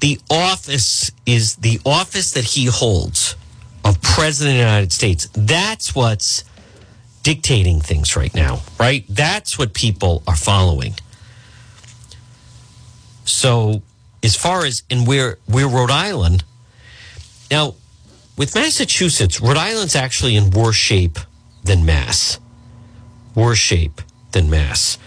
The 0.00 0.18
office 0.31 1.11
is 1.26 1.57
the 1.57 1.81
office 1.85 2.31
that 2.33 2.44
he 2.44 2.66
holds 2.66 3.37
of 3.85 4.00
president 4.00 4.54
of 4.54 4.59
the 4.59 4.64
United 4.64 4.92
States. 4.92 5.28
That's 5.35 5.94
what's 5.94 6.44
dictating 7.24 7.81
things 7.81 8.16
right 8.16 8.35
now, 8.35 8.61
right? 8.78 9.04
That's 9.09 9.59
what 9.59 9.74
people 9.74 10.22
are 10.26 10.37
following. 10.37 10.94
So 13.24 13.83
as 14.22 14.37
far 14.37 14.64
as 14.64 14.83
and 14.88 15.07
we're 15.07 15.38
we're 15.48 15.68
Rhode 15.68 15.90
Island. 15.90 16.44
Now, 17.50 17.74
with 18.37 18.54
Massachusetts, 18.54 19.40
Rhode 19.40 19.57
Island's 19.57 19.96
actually 19.96 20.37
in 20.37 20.50
worse 20.50 20.76
shape 20.76 21.18
than 21.64 21.85
Mass. 21.85 22.38
Worse 23.35 23.59
shape 23.59 24.00
than 24.33 24.48
Mass. 24.48 24.98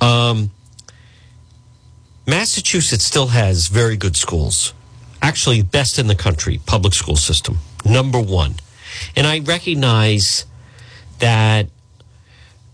Um, 0.00 0.50
Massachusetts 2.26 3.04
still 3.04 3.28
has 3.28 3.68
very 3.68 3.96
good 3.96 4.16
schools. 4.16 4.74
Actually, 5.20 5.62
best 5.62 5.98
in 5.98 6.06
the 6.06 6.14
country, 6.14 6.60
public 6.66 6.94
school 6.94 7.16
system. 7.16 7.58
Number 7.84 8.20
one. 8.20 8.54
And 9.16 9.26
I 9.26 9.40
recognize 9.40 10.46
that 11.18 11.68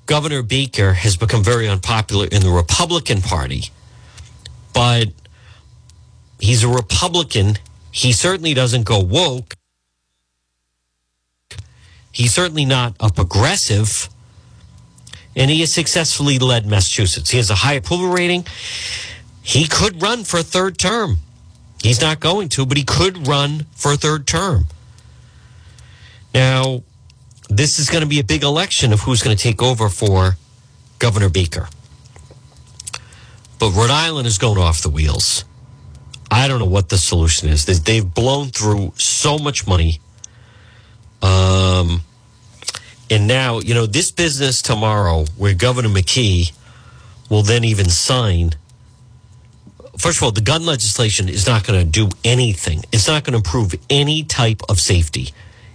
Governor 0.07 0.43
Baker 0.43 0.93
has 0.93 1.17
become 1.17 1.43
very 1.43 1.69
unpopular 1.69 2.27
in 2.27 2.43
the 2.43 2.51
Republican 2.51 3.23
Party. 3.23 3.65
But 4.75 5.09
He's 6.45 6.63
a 6.63 6.69
Republican. 6.69 7.57
He 7.91 8.13
certainly 8.13 8.53
doesn't 8.53 8.85
go 8.85 9.01
woke. 9.01 9.55
He's 12.13 12.35
certainly 12.35 12.67
not 12.67 12.95
a 13.01 13.11
progressive. 13.11 14.11
And 15.37 15.51
he 15.51 15.61
has 15.61 15.73
successfully 15.73 16.39
led 16.39 16.67
Massachusetts. 16.67 17.31
He 17.31 17.39
has 17.39 17.51
a 17.51 17.55
high 17.57 17.75
approval 17.75 18.09
rating. 18.09 18.47
He 19.43 19.67
could 19.67 20.01
run 20.03 20.25
for 20.25 20.39
a 20.39 20.43
third 20.43 20.79
term. 20.79 21.19
He's 21.83 22.01
not 22.01 22.21
going 22.21 22.49
to, 22.51 22.65
but 22.65 22.77
he 22.77 22.85
could 22.85 23.27
run 23.27 23.67
for 23.75 23.93
a 23.93 23.97
third 23.97 24.27
term. 24.27 24.67
Now, 26.33 26.83
this 27.51 27.79
is 27.79 27.91
going 27.91 28.03
to 28.03 28.09
be 28.09 28.21
a 28.21 28.25
big 28.25 28.43
election 28.43 28.93
of 28.93 29.01
who's 29.01 29.23
going 29.23 29.37
to 29.37 29.43
take 29.43 29.63
over 29.63 29.89
for 29.89 30.37
Governor 30.99 31.29
Baker. 31.29 31.69
But 33.59 33.71
Rhode 33.73 33.91
Island 33.91 34.27
is 34.27 34.39
going 34.39 34.59
off 34.59 34.83
the 34.83 34.91
wheels. 34.91 35.45
I 36.31 36.49
don't 36.49 36.59
know 36.59 36.65
what 36.65 36.89
the 36.89 36.99
solution 36.99 37.49
is. 37.49 37.65
They- 37.67 37.75
They've 37.75 38.15
blown 38.15 38.49
through 38.51 38.95
so 38.97 39.39
much 39.39 39.67
money. 39.67 40.01
Um, 41.23 42.03
and 43.11 43.27
now, 43.27 43.61
you 43.61 43.75
know, 43.75 43.87
this 43.87 44.11
business 44.11 44.63
tomorrow 44.63 45.25
where 45.37 45.55
Governor 45.55 45.89
McKee 45.89 46.53
will 47.31 47.43
then 47.43 47.65
even 47.65 47.89
sign. 47.89 48.55
First 49.99 50.19
of 50.19 50.25
all, 50.25 50.33
the 50.33 50.41
gun 50.41 50.65
legislation 50.67 51.29
is 51.29 51.47
not 51.47 51.65
going 51.67 51.79
to 51.79 51.87
do 51.87 52.09
anything. 52.25 52.83
It's 52.93 53.07
not 53.07 53.25
going 53.25 53.33
to 53.33 53.39
improve 53.39 53.75
any 53.91 54.25
type 54.25 54.63
of 54.69 54.81
safety. 54.81 55.31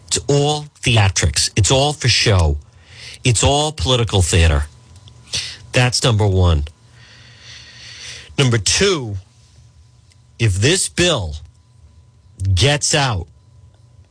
It's 0.08 0.20
all 0.28 0.64
theatrics. 0.82 1.52
It's 1.56 1.72
all 1.72 1.94
for 1.94 2.08
show. 2.08 2.58
It's 3.24 3.44
all 3.44 3.72
political 3.72 4.22
theater. 4.22 4.64
That's 5.72 6.04
number 6.04 6.26
one. 6.26 6.64
Number 8.38 8.58
two, 8.58 9.16
if 10.40 10.56
this 10.56 10.90
bill 10.90 11.36
gets 12.56 12.96
out 12.96 13.28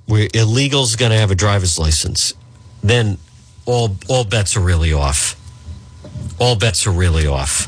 where 0.07 0.28
illegal's 0.35 0.96
going 0.96 1.11
to 1.12 1.18
have 1.18 1.31
a 1.31 1.35
driver's 1.35 1.78
license, 1.78 2.35
then 2.83 3.19
all 3.67 3.97
all 4.09 4.25
bets 4.25 4.57
are 4.57 4.61
really 4.61 4.93
off. 4.93 5.37
All 6.41 6.57
bets 6.57 6.87
are 6.87 6.93
really 6.93 7.27
off, 7.27 7.67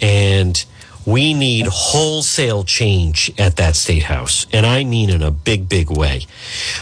and 0.00 0.64
we 1.04 1.34
need 1.34 1.66
wholesale 1.66 2.62
change 2.62 3.32
at 3.38 3.56
that 3.56 3.74
state 3.74 4.04
house, 4.04 4.46
and 4.52 4.64
I 4.64 4.84
mean 4.84 5.10
in 5.10 5.22
a 5.22 5.30
big, 5.30 5.68
big 5.68 5.90
way, 5.90 6.26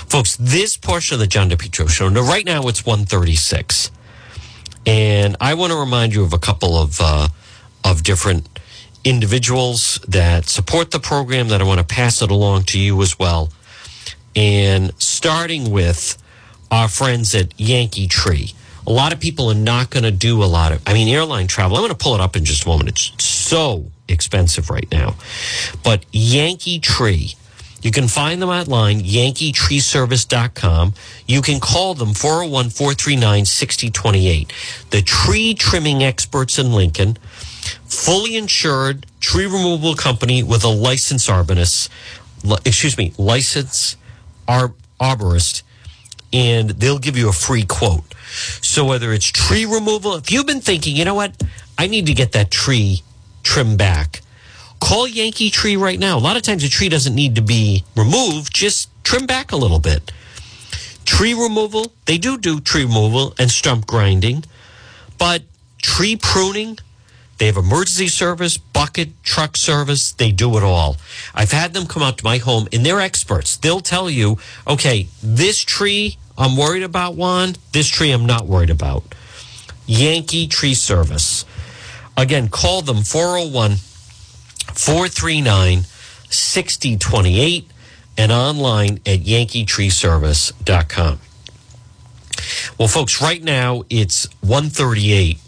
folks. 0.06 0.36
This 0.36 0.76
portion 0.76 1.14
of 1.14 1.20
the 1.20 1.26
John 1.26 1.48
DePetro 1.48 1.88
show. 1.88 2.08
Now, 2.08 2.20
right 2.20 2.44
now, 2.44 2.68
it's 2.68 2.84
one 2.84 3.06
thirty 3.06 3.36
six, 3.36 3.90
and 4.84 5.36
I 5.40 5.54
want 5.54 5.72
to 5.72 5.78
remind 5.78 6.14
you 6.14 6.22
of 6.22 6.34
a 6.34 6.38
couple 6.38 6.76
of 6.76 7.00
uh, 7.00 7.28
of 7.84 8.02
different 8.02 8.46
individuals 9.04 9.98
that 10.06 10.44
support 10.44 10.90
the 10.90 11.00
program 11.00 11.48
that 11.48 11.62
I 11.62 11.64
want 11.64 11.78
to 11.78 11.86
pass 11.86 12.20
it 12.20 12.30
along 12.30 12.64
to 12.64 12.78
you 12.78 13.00
as 13.00 13.18
well. 13.18 13.50
And 14.36 14.92
starting 15.00 15.70
with 15.70 16.19
our 16.70 16.88
friends 16.88 17.34
at 17.34 17.58
Yankee 17.58 18.06
Tree. 18.06 18.52
A 18.86 18.92
lot 18.92 19.12
of 19.12 19.20
people 19.20 19.50
are 19.50 19.54
not 19.54 19.90
going 19.90 20.04
to 20.04 20.10
do 20.10 20.42
a 20.42 20.46
lot 20.46 20.72
of, 20.72 20.82
I 20.86 20.94
mean, 20.94 21.08
airline 21.08 21.46
travel. 21.46 21.76
I'm 21.76 21.82
going 21.82 21.92
to 21.92 21.98
pull 21.98 22.14
it 22.14 22.20
up 22.20 22.36
in 22.36 22.44
just 22.44 22.64
a 22.64 22.68
moment. 22.68 22.88
It's 22.88 23.24
so 23.24 23.86
expensive 24.08 24.70
right 24.70 24.90
now. 24.90 25.16
But 25.84 26.04
Yankee 26.12 26.78
Tree, 26.80 27.34
you 27.82 27.90
can 27.90 28.08
find 28.08 28.42
them 28.42 28.48
online, 28.50 29.00
yankeetreeservice.com. 29.00 30.94
You 31.26 31.42
can 31.42 31.60
call 31.60 31.94
them 31.94 32.14
401 32.14 32.70
439 32.70 33.44
6028. 33.44 34.52
The 34.90 35.02
tree 35.02 35.54
trimming 35.54 36.02
experts 36.02 36.58
in 36.58 36.72
Lincoln, 36.72 37.16
fully 37.86 38.36
insured 38.36 39.06
tree 39.20 39.46
removal 39.46 39.94
company 39.94 40.42
with 40.42 40.64
a 40.64 40.68
licensed 40.68 41.28
arborist, 41.28 41.88
excuse 42.66 42.98
me, 42.98 43.14
licensed 43.16 43.96
ar- 44.46 44.74
arborist, 45.00 45.62
and 46.32 46.70
they'll 46.70 46.98
give 46.98 47.16
you 47.16 47.28
a 47.28 47.32
free 47.32 47.64
quote. 47.64 48.14
So 48.62 48.84
whether 48.84 49.12
it's 49.12 49.26
tree 49.26 49.66
removal, 49.66 50.14
if 50.14 50.30
you've 50.30 50.46
been 50.46 50.60
thinking, 50.60 50.96
you 50.96 51.04
know 51.04 51.14
what, 51.14 51.42
I 51.76 51.86
need 51.86 52.06
to 52.06 52.14
get 52.14 52.32
that 52.32 52.50
tree 52.50 53.02
trimmed 53.42 53.78
back, 53.78 54.20
call 54.80 55.06
Yankee 55.06 55.50
Tree 55.50 55.76
right 55.76 55.98
now. 55.98 56.18
A 56.18 56.20
lot 56.20 56.36
of 56.36 56.42
times 56.42 56.62
a 56.64 56.68
tree 56.68 56.88
doesn't 56.88 57.14
need 57.14 57.34
to 57.36 57.42
be 57.42 57.84
removed, 57.96 58.54
just 58.54 58.88
trim 59.04 59.26
back 59.26 59.52
a 59.52 59.56
little 59.56 59.80
bit. 59.80 60.12
Tree 61.04 61.34
removal, 61.34 61.92
they 62.06 62.18
do 62.18 62.38
do 62.38 62.60
tree 62.60 62.84
removal 62.84 63.34
and 63.38 63.50
stump 63.50 63.86
grinding, 63.86 64.44
but 65.18 65.42
tree 65.82 66.16
pruning, 66.16 66.78
they 67.38 67.46
have 67.46 67.56
emergency 67.56 68.08
service, 68.08 68.58
bucket, 68.58 69.08
truck 69.24 69.56
service. 69.56 70.12
They 70.12 70.30
do 70.30 70.58
it 70.58 70.62
all. 70.62 70.98
I've 71.34 71.52
had 71.52 71.72
them 71.72 71.86
come 71.86 72.02
out 72.02 72.18
to 72.18 72.24
my 72.24 72.36
home 72.36 72.68
and 72.70 72.84
they're 72.84 73.00
experts. 73.00 73.56
They'll 73.56 73.80
tell 73.80 74.10
you, 74.10 74.36
okay, 74.66 75.08
this 75.22 75.64
tree 75.64 76.18
I'm 76.40 76.56
worried 76.56 76.82
about, 76.82 77.14
one. 77.14 77.54
This 77.72 77.86
tree 77.86 78.10
I'm 78.10 78.26
not 78.26 78.46
worried 78.46 78.70
about. 78.70 79.04
Yankee 79.86 80.48
Tree 80.48 80.74
Service. 80.74 81.44
Again, 82.16 82.48
call 82.48 82.82
them 82.82 83.02
401 83.02 83.76
439 84.74 85.84
6028 86.30 87.70
and 88.16 88.32
online 88.32 89.00
at 89.06 89.20
yankeetreeservice.com. 89.20 91.18
Well, 92.78 92.88
folks, 92.88 93.20
right 93.20 93.42
now 93.42 93.84
it's 93.90 94.26
138 94.40 95.38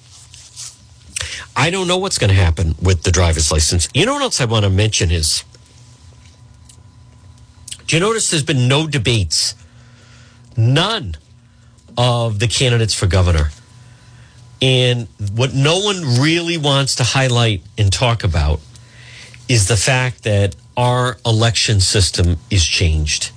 I 1.55 1.71
don't 1.71 1.87
know 1.87 1.99
what's 1.99 2.19
going 2.19 2.31
to 2.31 2.37
happen 2.37 2.75
with 2.81 3.03
the 3.03 3.11
driver's 3.11 3.53
license. 3.53 3.89
You 3.95 4.07
know 4.07 4.15
what 4.15 4.23
else 4.23 4.41
I 4.41 4.47
want 4.47 4.65
to 4.65 4.71
mention 4.71 5.11
is 5.11 5.45
do 7.87 7.97
you 7.97 8.01
notice 8.01 8.31
there's 8.31 8.43
been 8.43 8.69
no 8.69 8.87
debates? 8.87 9.55
None 10.57 11.17
of 11.97 12.39
the 12.39 12.49
candidates 12.49 12.95
for 12.95 13.07
governor. 13.07 13.51
And 14.61 15.09
what 15.35 15.55
no 15.55 15.81
one 15.81 16.21
really 16.21 16.57
wants 16.57 16.97
to 16.97 17.05
highlight 17.05 17.63
and 17.77 17.93
talk 17.93 18.23
about 18.25 18.61
is 19.49 19.69
the 19.69 19.77
fact 19.77 20.23
that 20.23 20.55
our 20.77 21.19
election 21.27 21.81
system 21.81 22.37
is 22.51 22.65
changed. 22.65 23.33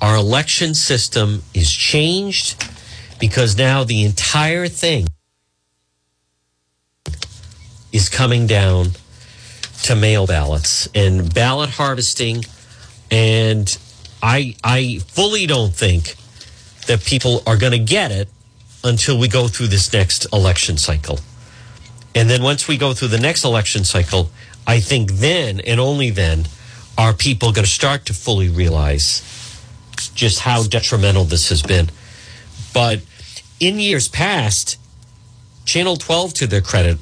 Our 0.00 0.16
election 0.16 0.74
system 0.74 1.42
is 1.54 1.72
changed 1.72 2.62
because 3.18 3.56
now 3.56 3.84
the 3.84 4.04
entire 4.04 4.68
thing 4.68 5.06
is 7.92 8.08
coming 8.08 8.46
down 8.46 8.90
to 9.84 9.96
mail 9.96 10.26
ballots 10.26 10.88
and 10.94 11.32
ballot 11.32 11.70
harvesting 11.70 12.44
and 13.10 13.76
I 14.22 14.56
I 14.62 15.00
fully 15.06 15.46
don't 15.46 15.74
think 15.74 16.16
that 16.86 17.04
people 17.04 17.42
are 17.46 17.56
going 17.56 17.72
to 17.72 17.78
get 17.78 18.10
it 18.10 18.28
until 18.84 19.18
we 19.18 19.28
go 19.28 19.48
through 19.48 19.68
this 19.68 19.92
next 19.92 20.26
election 20.32 20.76
cycle. 20.76 21.20
And 22.14 22.28
then 22.28 22.42
once 22.42 22.68
we 22.68 22.76
go 22.76 22.92
through 22.92 23.08
the 23.08 23.20
next 23.20 23.44
election 23.44 23.84
cycle, 23.84 24.30
I 24.66 24.80
think 24.80 25.12
then 25.12 25.60
and 25.60 25.80
only 25.80 26.10
then 26.10 26.46
are 26.98 27.12
people 27.12 27.52
going 27.52 27.64
to 27.64 27.70
start 27.70 28.06
to 28.06 28.14
fully 28.14 28.48
realize 28.48 29.22
just 30.14 30.40
how 30.40 30.62
detrimental 30.64 31.24
this 31.24 31.48
has 31.48 31.62
been. 31.62 31.88
But 32.74 33.00
in 33.60 33.78
years 33.78 34.08
past, 34.08 34.78
Channel 35.64 35.96
12 35.96 36.34
to 36.34 36.46
their 36.46 36.60
credit, 36.60 36.98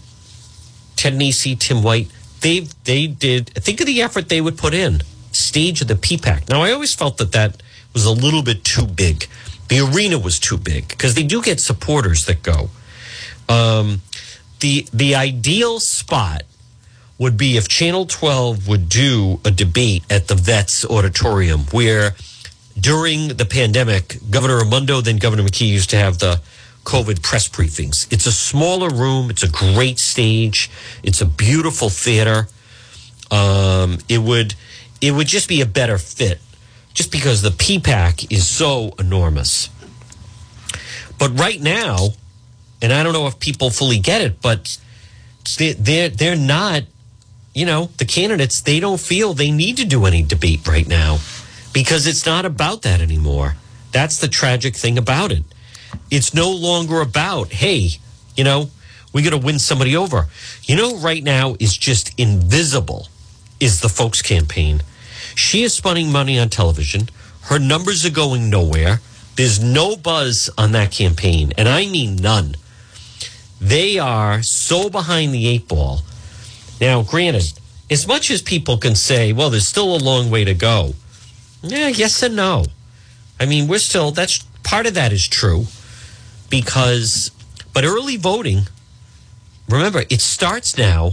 Ted 0.97 1.15
Nesi, 1.15 1.57
Tim 1.59 1.83
White, 1.83 2.11
they 2.41 2.61
they 2.85 3.07
did 3.07 3.51
think 3.51 3.81
of 3.81 3.87
the 3.87 4.03
effort 4.03 4.29
they 4.29 4.41
would 4.41 4.59
put 4.59 4.75
in. 4.75 5.03
Stage 5.33 5.81
of 5.81 5.89
the 5.89 5.95
PPAC. 5.95 6.49
Now 6.49 6.63
I 6.63 6.73
always 6.73 6.95
felt 6.95 7.19
that 7.19 7.33
that 7.33 7.63
was 7.93 8.05
a 8.05 8.13
little 8.13 8.43
bit 8.43 8.65
too 8.65 8.87
big. 8.87 9.27
The 9.71 9.81
arena 9.81 10.19
was 10.19 10.39
too 10.39 10.59
big 10.59 10.89
because 10.89 11.15
they 11.15 11.23
do 11.23 11.41
get 11.41 11.61
supporters 11.61 12.27
that 12.27 12.43
go. 12.43 12.69
Um, 13.49 14.03
the 14.59 14.87
the 14.93 15.15
ideal 15.15 15.81
spot 15.81 16.43
would 17.19 17.37
be 17.37 17.57
if 17.57 17.69
Channel 17.69 18.07
12 18.07 18.67
would 18.67 18.89
do 18.89 19.41
a 19.45 19.51
debate 19.51 20.05
at 20.11 20.29
the 20.29 20.35
Vets 20.35 20.85
Auditorium 20.85 21.61
where 21.71 22.15
during 22.79 23.29
the 23.29 23.45
pandemic, 23.45 24.19
Governor 24.31 24.59
Raimondo, 24.59 25.01
then 25.01 25.19
Governor 25.19 25.45
McKee 25.45 25.69
used 25.69 25.91
to 25.91 25.97
have 25.97 26.19
the 26.19 26.41
COVID 26.85 27.23
press 27.23 27.49
briefings. 27.49 28.11
It's 28.13 28.27
a 28.27 28.33
smaller 28.33 28.89
room. 28.89 29.31
It's 29.31 29.43
a 29.43 29.49
great 29.49 29.99
stage. 29.99 30.71
It's 31.03 31.21
a 31.21 31.27
beautiful 31.27 31.91
theater. 31.91 32.49
Um, 33.31 33.99
it 34.09 34.19
would 34.19 34.55
it 35.01 35.13
would 35.13 35.29
just 35.29 35.49
be 35.49 35.61
a 35.61 35.67
better 35.67 35.99
fit, 35.99 36.41
just 36.95 37.13
because 37.13 37.43
the 37.43 37.51
PPAC 37.51 38.31
is 38.31 38.47
so 38.47 38.95
enormous. 38.99 39.71
But 41.19 41.39
right 41.39 41.61
now, 41.61 42.11
and 42.83 42.93
I 42.93 43.03
don't 43.03 43.13
know 43.13 43.27
if 43.27 43.39
people 43.39 43.71
fully 43.71 43.99
get 43.99 44.23
it, 44.23 44.41
but 44.41 44.79
they, 45.59 45.73
they're 45.73 46.09
they're 46.09 46.37
not. 46.37 46.85
You 47.53 47.67
know, 47.67 47.91
the 47.99 48.05
candidates 48.05 48.61
they 48.61 48.79
don't 48.79 49.01
feel 49.01 49.35
they 49.35 49.51
need 49.51 49.77
to 49.79 49.85
do 49.85 50.07
any 50.07 50.23
debate 50.23 50.69
right 50.69 50.87
now 50.87 51.19
because 51.73 52.07
it's 52.07 52.25
not 52.25 52.45
about 52.45 52.83
that 52.83 53.01
anymore. 53.01 53.57
That's 53.91 54.19
the 54.19 54.29
tragic 54.29 54.77
thing 54.77 54.97
about 54.97 55.33
it. 55.33 55.43
It's 56.13 56.33
no 56.33 56.51
longer 56.51 57.01
about, 57.01 57.53
hey, 57.53 57.91
you 58.37 58.45
know, 58.45 58.71
we 59.13 59.23
got 59.23 59.31
to 59.31 59.39
win 59.39 59.59
somebody 59.59 59.97
over. 59.97 60.29
You 60.63 60.77
know, 60.77 60.97
right 60.99 61.23
now 61.23 61.57
is 61.59 61.77
just 61.77 62.19
invisible 62.19 63.09
is 63.59 63.81
the 63.81 63.89
folks 63.89 64.23
campaign. 64.23 64.83
She 65.35 65.63
is 65.63 65.75
spending 65.75 66.11
money 66.13 66.39
on 66.39 66.49
television. 66.49 67.09
Her 67.43 67.59
numbers 67.59 68.05
are 68.05 68.11
going 68.11 68.51
nowhere. 68.51 69.01
There's 69.37 69.61
no 69.63 69.97
buzz 69.97 70.51
on 70.59 70.73
that 70.73 70.91
campaign, 70.93 71.53
and 71.57 71.69
I 71.69 71.87
mean 71.87 72.17
none. 72.17 72.57
They 73.61 73.99
are 73.99 74.43
so 74.43 74.91
behind 74.91 75.33
the 75.35 75.47
eight 75.49 75.69
ball. 75.69 76.01
Now, 76.81 77.03
granted, 77.03 77.53
as 77.91 78.07
much 78.07 78.31
as 78.31 78.43
people 78.43 78.79
can 78.79 78.95
say, 78.95 79.33
well, 79.33 79.51
there's 79.51 79.69
still 79.69 79.95
a 79.97 79.99
long 79.99 80.31
way 80.31 80.45
to 80.45 80.55
go. 80.55 80.95
Yeah, 81.63 81.89
yes 81.89 82.23
and 82.23 82.37
no. 82.37 82.65
I 83.39 83.47
mean, 83.47 83.69
we're 83.69 83.79
still, 83.79 84.11
that's 84.13 84.43
part 84.63 84.87
of 84.87 84.95
that 84.95 85.13
is 85.13 85.27
true. 85.29 85.67
because, 86.51 87.31
but 87.73 87.85
early 87.85 88.17
voting, 88.17 88.63
remember, 89.69 90.05
it 90.11 90.21
starts 90.21 90.77
now. 90.77 91.13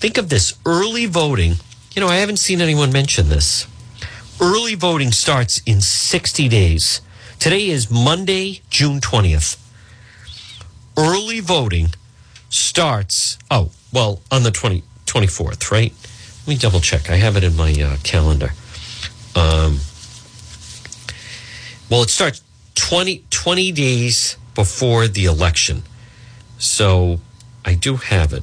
Think 0.00 0.18
of 0.18 0.28
this 0.28 0.54
early 0.64 1.06
voting. 1.06 1.56
You 1.96 2.00
know, 2.02 2.08
I 2.08 2.16
haven't 2.16 2.36
seen 2.36 2.60
anyone 2.60 2.92
mention 2.92 3.30
this. 3.30 3.66
Early 4.38 4.74
voting 4.74 5.12
starts 5.12 5.62
in 5.64 5.80
60 5.80 6.46
days. 6.46 7.00
Today 7.38 7.68
is 7.68 7.90
Monday, 7.90 8.60
June 8.68 9.00
20th. 9.00 9.56
Early 10.94 11.40
voting 11.40 11.94
starts, 12.50 13.38
oh, 13.50 13.70
well, 13.94 14.20
on 14.30 14.42
the 14.42 14.50
20, 14.50 14.82
24th, 15.06 15.70
right? 15.70 15.94
Let 16.40 16.48
me 16.48 16.58
double 16.58 16.80
check. 16.80 17.08
I 17.08 17.16
have 17.16 17.34
it 17.34 17.44
in 17.44 17.56
my 17.56 17.72
uh, 17.72 17.96
calendar. 18.02 18.50
Um, 19.34 19.80
well, 21.88 22.02
it 22.02 22.10
starts 22.10 22.42
20, 22.74 23.24
20 23.30 23.72
days 23.72 24.36
before 24.54 25.08
the 25.08 25.24
election. 25.24 25.82
So 26.58 27.20
I 27.64 27.72
do 27.72 27.96
have 27.96 28.34
it. 28.34 28.42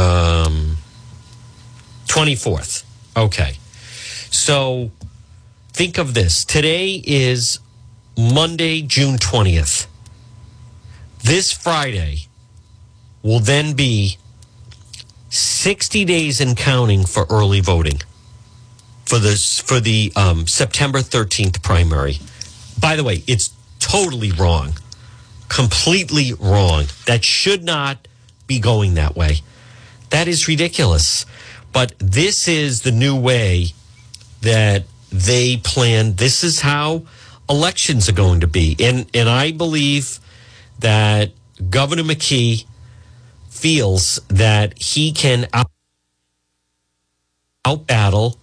Um, 0.00 0.78
24th. 2.12 2.84
Okay. 3.16 3.54
So 4.30 4.90
think 5.72 5.96
of 5.96 6.12
this. 6.12 6.44
Today 6.44 7.02
is 7.06 7.58
Monday, 8.18 8.82
June 8.82 9.16
20th. 9.16 9.86
This 11.24 11.52
Friday 11.52 12.26
will 13.22 13.40
then 13.40 13.72
be 13.72 14.18
60 15.30 16.04
days 16.04 16.38
and 16.38 16.54
counting 16.54 17.06
for 17.06 17.24
early 17.30 17.60
voting 17.60 18.02
for 19.06 19.18
this 19.18 19.58
for 19.58 19.80
the 19.80 20.12
um, 20.14 20.46
September 20.46 20.98
13th 20.98 21.62
primary. 21.62 22.18
By 22.78 22.96
the 22.96 23.04
way, 23.04 23.22
it's 23.26 23.54
totally 23.78 24.32
wrong. 24.32 24.74
Completely 25.48 26.34
wrong. 26.34 26.84
That 27.06 27.24
should 27.24 27.64
not 27.64 28.06
be 28.46 28.58
going 28.58 28.94
that 28.94 29.16
way. 29.16 29.38
That 30.10 30.28
is 30.28 30.46
ridiculous. 30.46 31.24
But 31.72 31.94
this 31.98 32.48
is 32.48 32.82
the 32.82 32.92
new 32.92 33.18
way 33.18 33.68
that 34.42 34.84
they 35.10 35.56
plan. 35.58 36.14
This 36.16 36.44
is 36.44 36.60
how 36.60 37.02
elections 37.48 38.08
are 38.08 38.14
going 38.14 38.40
to 38.40 38.46
be. 38.46 38.76
And 38.80 39.06
and 39.14 39.28
I 39.28 39.52
believe 39.52 40.18
that 40.80 41.32
Governor 41.70 42.02
McKee 42.02 42.66
feels 43.48 44.20
that 44.28 44.78
he 44.78 45.12
can 45.12 45.46
out, 45.52 45.70
out 47.64 47.86
battle 47.86 48.38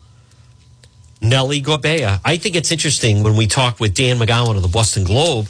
Nelly 1.21 1.61
Gorbea. 1.61 2.21
I 2.23 2.37
think 2.37 2.55
it's 2.55 2.71
interesting 2.71 3.23
when 3.23 3.35
we 3.35 3.47
talk 3.47 3.79
with 3.79 3.93
Dan 3.93 4.17
McGowan 4.17 4.55
of 4.55 4.61
the 4.61 4.69
Boston 4.69 5.03
Globe 5.03 5.47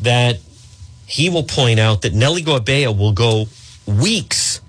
that 0.00 0.38
he 1.06 1.28
will 1.28 1.42
point 1.42 1.78
out 1.78 2.02
that 2.02 2.14
Nelly 2.14 2.42
Gorbea 2.42 2.96
will 2.96 3.12
go 3.12 3.46
weeks 3.86 4.60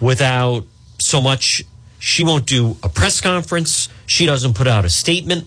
without 0.00 0.66
so 1.04 1.20
much. 1.20 1.64
She 1.98 2.24
won't 2.24 2.46
do 2.46 2.76
a 2.82 2.88
press 2.88 3.20
conference. 3.20 3.88
She 4.06 4.26
doesn't 4.26 4.54
put 4.54 4.66
out 4.66 4.84
a 4.84 4.90
statement. 4.90 5.46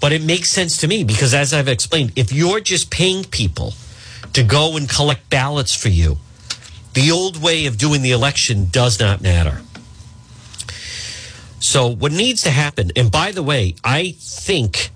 But 0.00 0.12
it 0.12 0.22
makes 0.22 0.50
sense 0.50 0.78
to 0.78 0.88
me 0.88 1.04
because, 1.04 1.34
as 1.34 1.54
I've 1.54 1.68
explained, 1.68 2.12
if 2.16 2.32
you're 2.32 2.60
just 2.60 2.90
paying 2.90 3.24
people 3.24 3.74
to 4.32 4.42
go 4.42 4.76
and 4.76 4.88
collect 4.88 5.30
ballots 5.30 5.74
for 5.74 5.88
you, 5.88 6.18
the 6.94 7.10
old 7.10 7.42
way 7.42 7.66
of 7.66 7.78
doing 7.78 8.02
the 8.02 8.12
election 8.12 8.68
does 8.70 9.00
not 9.00 9.20
matter. 9.20 9.62
So, 11.60 11.88
what 11.88 12.12
needs 12.12 12.42
to 12.42 12.50
happen, 12.50 12.90
and 12.96 13.10
by 13.10 13.32
the 13.32 13.42
way, 13.42 13.74
I 13.82 14.14
think 14.18 14.90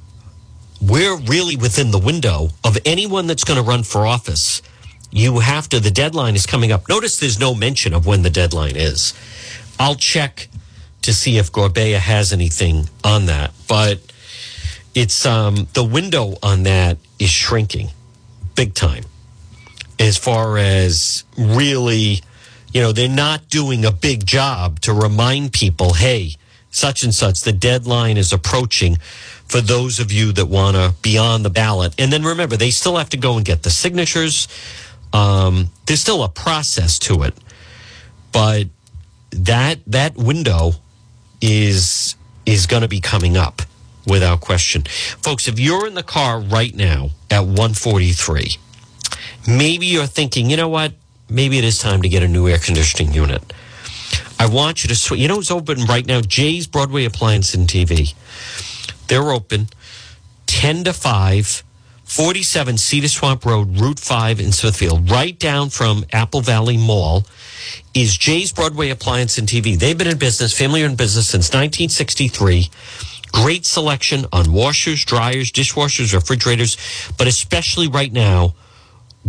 we're 0.81 1.17
really 1.17 1.57
within 1.57 1.91
the 1.91 1.99
window 1.99 2.51
of 2.65 2.79
anyone 2.85 3.27
that's 3.27 3.45
going 3.45 3.57
to 3.57 3.63
run 3.63 3.83
for 3.83 4.07
office. 4.07 4.63
You 5.11 5.41
have 5.41 5.69
to, 5.71 5.81
the 5.81 5.91
deadline 5.91 6.35
is 6.35 6.47
coming 6.47 6.73
up. 6.73 6.89
Notice 6.89 7.19
there's 7.19 7.39
no 7.39 7.55
mention 7.55 7.95
of 7.95 8.07
when 8.07 8.23
the 8.23 8.31
deadline 8.31 8.77
is. 8.77 9.15
I'll 9.79 9.97
check 9.97 10.49
to 11.03 11.13
see 11.13 11.39
if 11.39 11.51
Gorbea 11.51 11.99
has 11.99 12.33
anything 12.33 12.89
on 13.03 13.27
that, 13.27 13.53
but 13.69 14.01
it's 14.95 15.25
um, 15.25 15.67
the 15.73 15.85
window 15.85 16.35
on 16.43 16.65
that 16.65 16.99
is 17.19 17.31
shrinking 17.31 17.89
big 18.55 18.75
time 18.75 19.05
as 20.01 20.17
far 20.17 20.57
as 20.57 21.25
really, 21.37 22.21
you 22.73 22.81
know, 22.81 22.91
they're 22.91 23.09
not 23.09 23.49
doing 23.49 23.85
a 23.85 23.93
big 23.93 24.27
job 24.27 24.81
to 24.81 24.95
remind 24.95 25.53
people, 25.53 25.93
hey, 25.93 26.35
such 26.71 27.03
and 27.03 27.15
such, 27.15 27.43
the 27.43 27.53
deadline 27.53 28.17
is 28.17 28.33
approaching 28.33 28.97
for 29.47 29.61
those 29.61 30.01
of 30.01 30.11
you 30.11 30.33
that 30.33 30.47
want 30.47 30.77
to 30.77 30.95
be 31.03 31.19
on 31.19 31.43
the 31.43 31.51
ballot. 31.51 31.95
And 31.99 32.13
then 32.13 32.23
remember, 32.23 32.57
they 32.57 32.71
still 32.71 32.97
have 32.97 33.11
to 33.11 33.17
go 33.17 33.37
and 33.37 33.45
get 33.45 33.63
the 33.63 33.71
signatures. 33.71 34.49
Um, 35.13 35.69
there's 35.87 36.01
still 36.01 36.23
a 36.23 36.29
process 36.29 36.99
to 37.01 37.23
it, 37.25 37.35
but 38.33 38.69
that 39.33 39.79
that 39.87 40.17
window 40.17 40.73
is 41.41 42.17
is 42.47 42.67
going 42.67 42.83
to 42.83 42.89
be 42.89 43.01
coming 43.01 43.37
up 43.37 43.63
without 44.07 44.41
question, 44.41 44.83
folks. 45.23 45.49
If 45.49 45.59
you're 45.59 45.87
in 45.87 45.95
the 45.95 46.03
car 46.03 46.41
right 46.41 46.75
now 46.75 47.11
at 47.31 47.41
143, 47.41 48.57
maybe 49.47 49.87
you're 49.87 50.07
thinking, 50.07 50.51
you 50.51 50.57
know 50.57 50.69
what? 50.69 50.93
Maybe 51.29 51.59
it 51.59 51.65
is 51.65 51.79
time 51.79 52.03
to 52.03 52.09
get 52.09 52.23
a 52.23 52.29
new 52.29 52.49
air 52.49 52.59
conditioning 52.59 53.13
unit. 53.13 53.53
I 54.39 54.47
want 54.47 54.83
you 54.83 54.89
to, 54.89 54.95
sw- 54.95 55.13
you 55.13 55.29
know, 55.29 55.39
it's 55.39 55.51
open 55.51 55.85
right 55.85 56.05
now. 56.05 56.21
Jay's 56.23 56.67
Broadway 56.67 57.05
Appliance 57.05 57.55
and 57.55 57.69
TV. 57.69 58.15
They're 59.07 59.31
open 59.31 59.69
10 60.47 60.85
to 60.85 60.93
5, 60.93 61.63
47 62.11 62.77
Cedar 62.77 63.07
Swamp 63.07 63.45
Road, 63.47 63.79
Route 63.79 64.01
5 64.01 64.41
in 64.41 64.51
Smithfield, 64.51 65.09
right 65.09 65.39
down 65.39 65.71
from 65.71 66.05
Apple 66.13 66.41
Valley 66.41 66.77
Mall. 66.77 67.25
Is 67.95 68.17
Jay's 68.17 68.53
Broadway 68.53 68.91
Appliance 68.91 69.39
and 69.39 69.47
TV. 69.47 69.79
They've 69.79 69.97
been 69.97 70.09
in 70.09 70.19
business, 70.19 70.57
family 70.57 70.83
owned 70.83 70.97
business 70.97 71.29
since 71.29 71.51
1963. 71.51 72.69
Great 73.31 73.65
selection 73.65 74.27
on 74.33 74.53
washers, 74.53 75.05
dryers, 75.05 75.53
dishwashers, 75.53 76.13
refrigerators, 76.13 76.77
but 77.17 77.29
especially 77.29 77.87
right 77.87 78.13
now, 78.13 78.55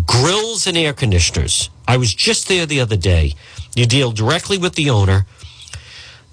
grills 0.07 0.65
and 0.65 0.75
air 0.75 0.93
conditioners. 0.93 1.69
I 1.87 1.97
was 1.97 2.11
just 2.11 2.47
there 2.47 2.65
the 2.65 2.81
other 2.81 2.97
day. 2.97 3.35
You 3.75 3.85
deal 3.85 4.11
directly 4.11 4.57
with 4.57 4.73
the 4.73 4.89
owner. 4.89 5.27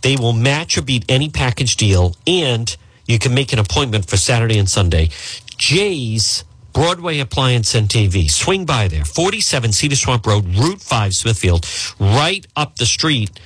They 0.01 0.17
will 0.17 0.33
match 0.33 0.79
or 0.79 0.83
beat 0.83 1.05
any 1.11 1.29
package 1.29 1.77
deal, 1.77 2.17
and 2.27 2.75
you 3.07 3.19
can 3.19 3.35
make 3.35 3.53
an 3.53 3.59
appointment 3.59 4.09
for 4.09 4.17
Saturday 4.17 4.59
and 4.59 4.69
Sunday. 4.69 5.11
Jay's 5.59 6.45
Broadway 6.73 7.19
Appliance 7.19 7.75
and 7.75 7.89
TV. 7.89 8.31
Swing 8.31 8.65
by 8.65 8.89
there, 8.89 9.05
47 9.05 9.73
Cedar 9.73 9.97
Swamp 9.97 10.27
Road, 10.27 10.47
Route 10.55 10.81
5, 10.81 11.15
Smithfield, 11.15 11.67
right 11.99 12.47
up 12.57 12.77
the 12.77 12.87
street 12.87 13.39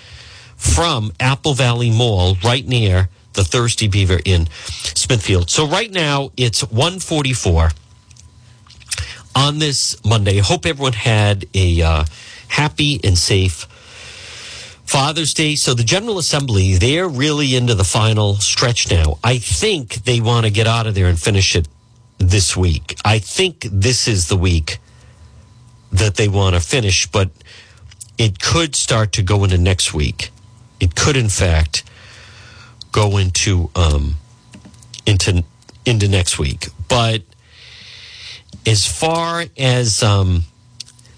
from 0.56 1.12
Apple 1.18 1.54
Valley 1.54 1.90
Mall, 1.90 2.36
right 2.44 2.66
near 2.66 3.08
the 3.32 3.42
Thirsty 3.42 3.88
Beaver 3.88 4.20
in 4.24 4.48
Smithfield. 4.94 5.50
So 5.50 5.66
right 5.66 5.90
now 5.90 6.30
it's 6.36 6.62
144 6.62 7.70
on 9.34 9.58
this 9.58 10.04
Monday. 10.04 10.38
Hope 10.38 10.66
everyone 10.66 10.92
had 10.92 11.46
a 11.54 11.80
uh, 11.80 12.04
happy 12.48 13.00
and 13.02 13.16
safe 13.16 13.66
Father's 14.84 15.32
Day. 15.32 15.54
So 15.54 15.72
the 15.72 15.84
General 15.84 16.18
Assembly, 16.18 16.74
they're 16.74 17.08
really 17.08 17.56
into 17.56 17.74
the 17.74 17.84
final 17.84 18.34
stretch 18.34 18.90
now. 18.90 19.18
I 19.24 19.38
think 19.38 20.04
they 20.04 20.20
want 20.20 20.44
to 20.44 20.52
get 20.52 20.66
out 20.66 20.86
of 20.86 20.94
there 20.94 21.06
and 21.06 21.18
finish 21.18 21.56
it 21.56 21.66
this 22.29 22.57
week. 22.57 22.97
I 23.05 23.18
think 23.18 23.66
this 23.70 24.09
is 24.09 24.29
the 24.29 24.37
week 24.37 24.79
that 25.91 26.14
they 26.14 26.29
want 26.29 26.55
to 26.55 26.61
finish, 26.61 27.07
but 27.07 27.31
it 28.18 28.41
could 28.41 28.75
start 28.75 29.12
to 29.12 29.23
go 29.23 29.45
into 29.45 29.59
next 29.59 29.93
week. 29.93 30.31
It 30.81 30.95
could, 30.95 31.16
in 31.16 31.29
fact, 31.29 31.85
go 32.93 33.16
into 33.16 33.70
um, 33.75 34.16
into 35.07 35.45
into 35.85 36.09
next 36.09 36.39
week. 36.39 36.68
But 36.89 37.23
as 38.66 38.87
far 38.87 39.45
as 39.59 40.03
um, 40.03 40.45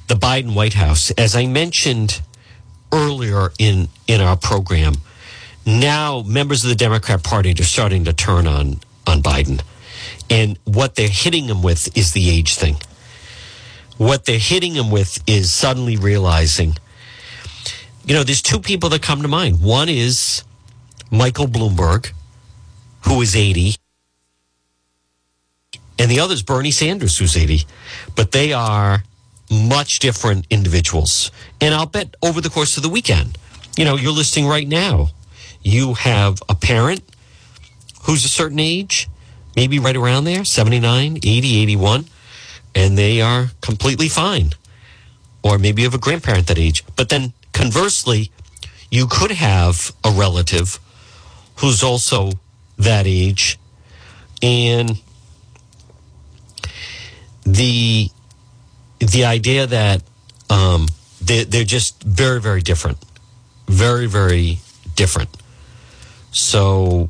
the 0.09 0.15
Biden 0.15 0.55
White 0.55 0.75
House, 0.75 1.11
as 1.13 1.37
I 1.37 1.47
mentioned 1.47 2.21
earlier 2.93 3.53
in 3.59 3.89
in 4.07 4.21
our 4.21 4.37
program, 4.37 4.95
now 5.67 6.23
members 6.23 6.65
of 6.65 6.71
the 6.71 6.77
Democrat 6.77 7.23
Party 7.23 7.53
are 7.53 7.65
starting 7.65 8.05
to 8.05 8.13
turn 8.13 8.47
on 8.47 8.81
on 9.07 9.23
Biden, 9.23 9.61
and 10.31 10.59
what 10.65 10.95
they're 10.95 11.09
hitting 11.09 11.47
them 11.47 11.63
with 11.63 11.97
is 11.97 12.13
the 12.13 12.31
age 12.31 12.57
thing. 12.57 12.77
What 13.97 14.25
they're 14.25 14.39
hitting 14.39 14.75
them 14.75 14.91
with 14.91 15.23
is 15.27 15.53
suddenly 15.53 15.97
realizing, 15.97 16.77
you 18.05 18.15
know, 18.15 18.25
there's 18.25 18.43
two 18.43 18.61
people 18.61 18.89
that 18.91 19.03
come 19.03 19.23
to 19.23 19.29
mind. 19.29 19.63
One 19.63 19.89
is 19.89 20.43
Michael 21.11 21.47
Bloomberg, 21.47 22.11
who 23.03 23.21
is 23.23 23.37
80 23.37 23.77
and 25.99 26.11
the 26.11 26.21
other 26.21 26.35
is 26.35 26.43
Bernie 26.43 26.71
Sanders, 26.71 27.19
who's 27.19 27.37
80. 27.37 27.67
But 28.17 28.33
they 28.33 28.53
are 28.53 29.03
much 29.51 30.01
different 30.01 30.47
individuals. 30.51 31.31
And 31.61 31.75
I'll 31.75 31.87
bet 31.87 32.15
over 32.23 32.41
the 32.41 32.51
course 32.51 32.77
of 32.77 32.83
the 32.83 32.89
weekend, 32.89 33.39
you 33.77 33.85
know, 33.85 33.97
you're 33.97 34.13
listening 34.13 34.47
right 34.47 34.67
now, 34.67 35.09
you 35.63 35.95
have 35.95 36.43
a 36.49 36.55
parent 36.55 37.03
who's 38.03 38.25
a 38.25 38.29
certain 38.29 38.59
age, 38.59 39.09
maybe 39.57 39.79
right 39.79 39.97
around 39.97 40.25
there, 40.25 40.45
79, 40.45 41.19
80, 41.19 41.63
81. 41.63 42.07
and 42.75 42.99
they 42.99 43.21
are 43.21 43.51
completely 43.61 44.09
fine. 44.09 44.51
Or 45.43 45.59
maybe 45.59 45.83
you 45.83 45.87
have 45.87 45.95
a 45.95 45.99
grandparent 45.99 46.47
that 46.49 46.59
age. 46.59 46.85
But 46.97 47.09
then 47.09 47.33
conversely, 47.53 48.33
you 48.91 49.07
could 49.07 49.31
have 49.33 49.93
a 50.03 50.11
relative 50.11 50.79
who's 51.57 51.83
also 51.83 52.33
that 52.79 53.07
age 53.07 53.59
and 54.43 55.01
the 57.45 58.11
the 58.99 59.25
idea 59.25 59.67
that 59.67 60.03
um, 60.51 60.87
they, 61.21 61.45
they're 61.45 61.65
just 61.65 62.03
very 62.03 62.41
very 62.41 62.61
different 62.61 62.99
very 63.69 64.07
very 64.07 64.59
different 64.97 65.31
so 66.33 67.09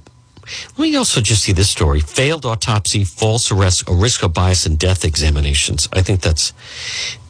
me 0.79 0.95
also 0.97 1.21
just 1.21 1.43
see 1.43 1.53
this 1.53 1.71
story 1.71 2.01
failed 2.01 2.45
autopsy 2.45 3.05
false 3.05 3.51
arrest 3.51 3.89
a 3.89 3.93
risk 3.93 4.23
of 4.23 4.33
bias 4.33 4.67
in 4.67 4.77
death 4.77 5.05
examinations 5.05 5.89
i 5.93 6.03
think 6.03 6.21
that's 6.21 6.53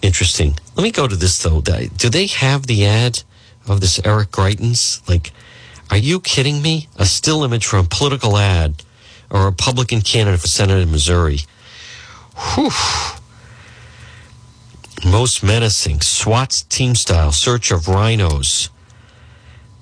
interesting 0.03 0.57
let 0.77 0.83
me 0.83 0.91
go 0.91 1.07
to 1.07 1.17
this 1.17 1.43
though 1.43 1.61
do 1.61 2.09
they 2.09 2.27
have 2.27 2.67
the 2.67 2.85
ad 2.85 3.23
of 3.69 3.81
this 3.81 4.01
eric 4.05 4.31
greitens 4.31 5.07
like 5.09 5.33
are 5.91 5.97
you 5.97 6.21
kidding 6.21 6.63
me 6.63 6.89
a 6.97 7.07
still 7.07 7.45
image 7.45 7.67
from 7.67 7.85
a 7.85 7.89
political 7.89 8.37
ad 8.37 8.83
a 9.35 9.45
Republican 9.45 10.01
candidate 10.01 10.41
for 10.41 10.47
Senate 10.47 10.81
in 10.81 10.91
Missouri. 10.91 11.41
Whew. 12.55 12.71
Most 15.05 15.43
menacing, 15.43 16.01
SWAT 16.01 16.65
team 16.69 16.95
style, 16.95 17.33
search 17.33 17.71
of 17.71 17.83
RINOs. 17.83 18.71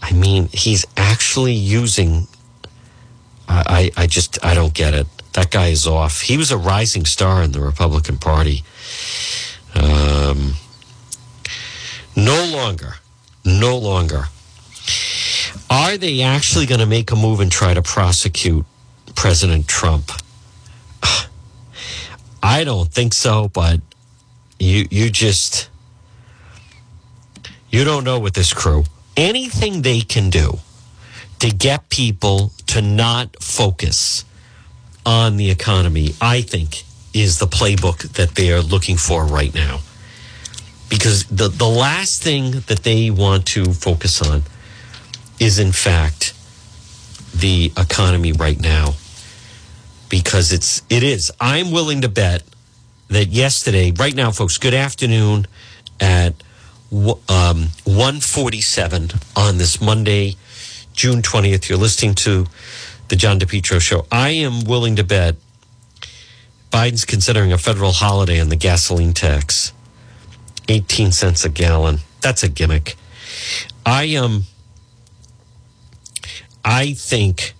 I 0.00 0.12
mean, 0.12 0.48
he's 0.52 0.84
actually 0.96 1.52
using. 1.52 2.26
I, 3.66 3.90
I, 3.96 4.06
just, 4.06 4.44
I 4.44 4.54
don't 4.54 4.74
get 4.74 4.94
it. 4.94 5.06
That 5.34 5.50
guy 5.50 5.68
is 5.68 5.86
off. 5.86 6.20
He 6.20 6.36
was 6.36 6.50
a 6.50 6.58
rising 6.58 7.04
star 7.04 7.42
in 7.42 7.52
the 7.52 7.60
Republican 7.60 8.18
Party. 8.18 8.62
Um, 9.74 10.54
no 12.16 12.44
longer, 12.44 12.94
no 13.44 13.76
longer. 13.78 14.24
Are 15.70 15.96
they 15.96 16.20
actually 16.20 16.66
going 16.66 16.80
to 16.80 16.86
make 16.86 17.10
a 17.10 17.16
move 17.16 17.40
and 17.40 17.50
try 17.50 17.72
to 17.72 17.82
prosecute 17.82 18.66
President 19.14 19.66
Trump? 19.66 20.10
I 22.42 22.64
don't 22.64 22.90
think 22.92 23.14
so, 23.14 23.48
but 23.48 23.80
you 24.58 24.86
you 24.90 25.10
just 25.10 25.70
you 27.70 27.84
don't 27.84 28.04
know 28.04 28.18
with 28.18 28.34
this 28.34 28.52
crew. 28.52 28.84
Anything 29.16 29.82
they 29.82 30.00
can 30.00 30.30
do 30.30 30.58
to 31.38 31.50
get 31.50 31.88
people 31.88 32.52
to 32.72 32.82
not 32.82 33.42
focus 33.42 34.24
on 35.04 35.36
the 35.36 35.50
economy, 35.50 36.14
I 36.20 36.42
think, 36.42 36.84
is 37.12 37.38
the 37.38 37.46
playbook 37.46 38.12
that 38.14 38.34
they 38.34 38.52
are 38.52 38.62
looking 38.62 38.96
for 38.96 39.26
right 39.26 39.54
now. 39.54 39.80
Because 40.88 41.24
the, 41.26 41.48
the 41.48 41.68
last 41.68 42.22
thing 42.22 42.60
that 42.68 42.82
they 42.82 43.10
want 43.10 43.46
to 43.48 43.72
focus 43.72 44.22
on 44.22 44.42
is, 45.38 45.58
in 45.58 45.72
fact, 45.72 46.34
the 47.34 47.72
economy 47.76 48.32
right 48.32 48.60
now 48.60 48.94
because 50.12 50.52
it's 50.52 50.82
it 50.90 51.02
is. 51.02 51.32
I'm 51.40 51.72
willing 51.72 52.02
to 52.02 52.08
bet 52.08 52.42
that 53.08 53.28
yesterday, 53.28 53.92
right 53.92 54.14
now, 54.14 54.30
folks. 54.30 54.58
Good 54.58 54.74
afternoon 54.74 55.46
at 56.00 56.34
um, 56.90 57.68
147 57.84 59.10
on 59.34 59.56
this 59.56 59.80
Monday, 59.80 60.36
June 60.92 61.22
20th. 61.22 61.68
You're 61.68 61.78
listening 61.78 62.14
to 62.16 62.46
the 63.08 63.16
John 63.16 63.38
DePetro 63.38 63.80
show. 63.80 64.06
I 64.10 64.30
am 64.30 64.64
willing 64.64 64.96
to 64.96 65.04
bet 65.04 65.36
Biden's 66.70 67.04
considering 67.04 67.52
a 67.52 67.58
federal 67.58 67.92
holiday 67.92 68.40
on 68.40 68.48
the 68.48 68.56
gasoline 68.56 69.12
tax. 69.12 69.72
18 70.68 71.12
cents 71.12 71.44
a 71.44 71.48
gallon. 71.48 71.98
That's 72.20 72.42
a 72.42 72.48
gimmick. 72.48 72.96
I 73.84 74.04
am 74.04 74.24
um, 74.24 74.44
I 76.64 76.92
think 76.92 77.54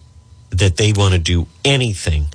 that 0.50 0.76
they 0.76 0.92
want 0.92 1.12
to 1.12 1.18
do 1.18 1.48
anything 1.64 2.26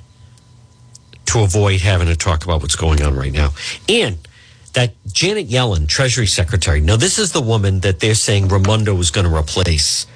to 1.26 1.40
avoid 1.40 1.80
having 1.80 2.08
to 2.08 2.16
talk 2.16 2.44
about 2.44 2.62
what's 2.62 2.76
going 2.76 3.02
on 3.02 3.16
right 3.16 3.32
now. 3.32 3.50
And 3.88 4.18
that 4.74 4.94
Janet 5.06 5.48
Yellen, 5.48 5.88
Treasury 5.88 6.26
Secretary, 6.26 6.80
now 6.80 6.96
this 6.96 7.18
is 7.18 7.32
the 7.32 7.40
woman 7.40 7.80
that 7.80 8.00
they're 8.00 8.14
saying 8.14 8.48
Raimondo 8.48 8.94
was 8.94 9.10
going 9.10 9.26
to 9.26 9.34
replace. 9.34 10.06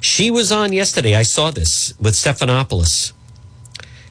She 0.00 0.30
was 0.30 0.52
on 0.52 0.72
yesterday. 0.72 1.14
I 1.14 1.22
saw 1.22 1.50
this 1.50 1.94
with 2.00 2.14
Stephanopoulos 2.14 3.12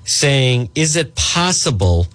saying, 0.03 0.69
Is 0.75 0.95
it 0.95 1.15
possible 1.15 2.07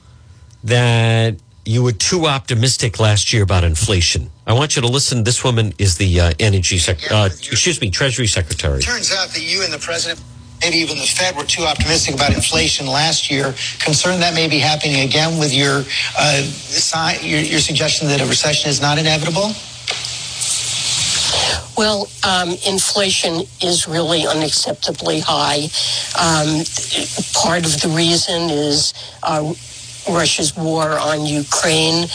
that 0.64 1.36
you 1.64 1.82
were 1.82 1.92
too 1.92 2.26
optimistic 2.26 2.98
last 2.98 3.32
year 3.32 3.42
about 3.42 3.64
inflation? 3.64 4.30
I 4.46 4.52
want 4.52 4.76
you 4.76 4.82
to 4.82 4.88
listen. 4.88 5.24
This 5.24 5.44
woman 5.44 5.72
is 5.78 5.96
the 5.96 6.20
uh, 6.20 6.32
energy 6.38 6.78
sec- 6.78 7.10
uh, 7.10 7.28
excuse 7.30 7.80
me, 7.80 7.90
Treasury 7.90 8.26
Secretary. 8.26 8.80
Turns 8.80 9.12
out 9.12 9.28
that 9.28 9.42
you 9.42 9.62
and 9.62 9.72
the 9.72 9.78
president 9.78 10.20
maybe 10.62 10.76
even 10.76 10.96
the 10.96 11.06
Fed 11.06 11.36
were 11.36 11.44
too 11.44 11.64
optimistic 11.64 12.14
about 12.14 12.32
inflation 12.32 12.86
last 12.86 13.30
year. 13.30 13.52
Concerned 13.80 14.22
that 14.22 14.32
may 14.32 14.48
be 14.48 14.58
happening 14.58 15.00
again 15.00 15.38
with 15.38 15.52
your, 15.52 15.82
uh, 16.16 17.18
your, 17.20 17.40
your 17.40 17.58
suggestion 17.58 18.06
that 18.08 18.20
a 18.20 18.26
recession 18.26 18.70
is 18.70 18.80
not 18.80 18.96
inevitable? 18.96 19.52
Well, 21.76 22.08
um, 22.26 22.50
inflation 22.66 23.42
is 23.62 23.88
really 23.88 24.22
unacceptably 24.22 25.22
high. 25.24 25.68
Um, 26.20 26.64
part 27.34 27.64
of 27.64 27.80
the 27.80 27.88
reason 27.96 28.50
is 28.50 28.92
uh, 29.22 29.54
Russia's 30.08 30.54
war 30.56 30.98
on 30.98 31.24
Ukraine 31.24 32.06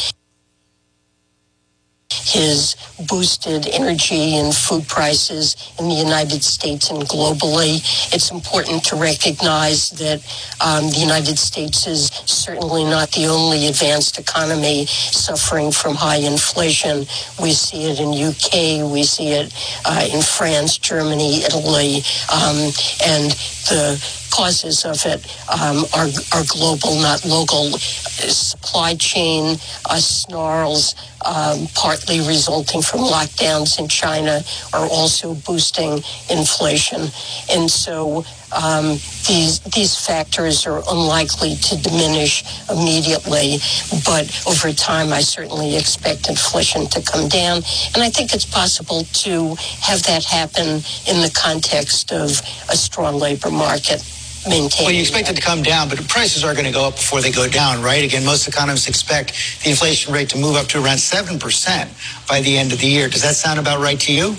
his 2.28 2.76
boosted 3.08 3.68
energy 3.68 4.36
and 4.36 4.54
food 4.54 4.88
prices 4.88 5.56
in 5.80 5.88
the 5.88 5.96
United 5.96 6.44
States 6.44 6.90
and 6.90 7.04
globally. 7.04 7.78
It's 8.14 8.32
important 8.32 8.84
to 8.86 8.96
recognize 8.96 9.92
that 9.92 10.20
um, 10.60 10.90
the 10.90 11.00
United 11.00 11.40
States 11.40 11.88
is 11.88 12.08
certainly 12.26 12.84
not 12.84 13.12
the 13.12 13.28
only 13.28 13.68
advanced 13.68 14.20
economy 14.20 14.86
suffering 14.88 15.72
from 15.72 15.96
high 15.96 16.18
inflation. 16.18 17.06
We 17.42 17.52
see 17.52 17.86
it 17.90 18.00
in 18.00 18.10
UK, 18.12 18.92
we 18.92 19.04
see 19.04 19.30
it 19.30 19.54
uh, 19.86 20.08
in 20.12 20.22
France, 20.22 20.78
Germany, 20.78 21.44
Italy, 21.44 22.04
um, 22.32 22.58
and 23.06 23.32
the 23.72 24.00
causes 24.32 24.86
of 24.86 25.04
it 25.06 25.26
um, 25.50 25.86
are, 25.96 26.10
are 26.34 26.46
global, 26.48 26.96
not 27.02 27.24
local. 27.26 27.72
Supply 27.78 28.96
chain 28.96 29.58
uh, 29.86 29.98
snarls, 29.98 30.96
um, 31.26 31.68
partly 31.76 32.20
resulting 32.20 32.82
from 32.82 33.02
lockdowns 33.02 33.80
in 33.80 33.88
China, 33.88 34.42
are 34.74 34.88
also 34.90 35.34
boosting 35.34 36.02
inflation. 36.30 37.10
And 37.52 37.70
so 37.70 38.26
um, 38.56 38.98
these 39.28 39.60
these 39.60 39.96
factors 39.98 40.66
are 40.66 40.82
unlikely 40.90 41.56
to 41.56 41.78
diminish 41.82 42.44
immediately, 42.70 43.58
but 44.06 44.26
over 44.48 44.72
time, 44.72 45.12
I 45.12 45.22
certainly 45.22 45.76
expect 45.76 46.30
inflation 46.30 46.88
to 46.88 47.02
come 47.02 47.28
down, 47.28 47.58
and 47.94 48.04
I 48.04 48.10
think 48.10 48.34
it's 48.34 48.46
possible 48.46 49.04
to 49.04 49.56
have 49.82 50.04
that 50.04 50.24
happen 50.24 50.68
in 51.08 51.22
the 51.22 51.32
context 51.36 52.12
of 52.14 52.30
a 52.70 52.78
strong 52.78 53.16
labor 53.20 53.52
market. 53.52 54.02
Well, 54.50 54.92
you 54.92 55.02
expect 55.02 55.30
it 55.30 55.36
to 55.36 55.42
come 55.42 55.62
down, 55.64 55.90
but 55.90 56.06
prices 56.08 56.44
are 56.44 56.54
going 56.54 56.66
to 56.66 56.72
go 56.72 56.88
up 56.88 56.96
before 56.96 57.22
they 57.22 57.32
go 57.32 57.48
down, 57.48 57.82
right? 57.84 58.04
Again, 58.04 58.26
most 58.26 58.48
economists 58.48 58.88
expect 58.88 59.34
the 59.64 59.70
inflation 59.70 60.14
rate 60.14 60.30
to 60.30 60.38
move 60.38 60.56
up 60.56 60.68
to 60.68 60.78
around 60.84 60.98
7% 60.98 62.28
by 62.28 62.42
the 62.42 62.58
end 62.58 62.72
of 62.72 62.80
the 62.80 62.88
year. 62.88 63.10
Does 63.10 63.24
that 63.24 63.36
sound 63.36 63.60
about 63.60 63.82
right 63.82 64.00
to 64.02 64.14
you? 64.14 64.36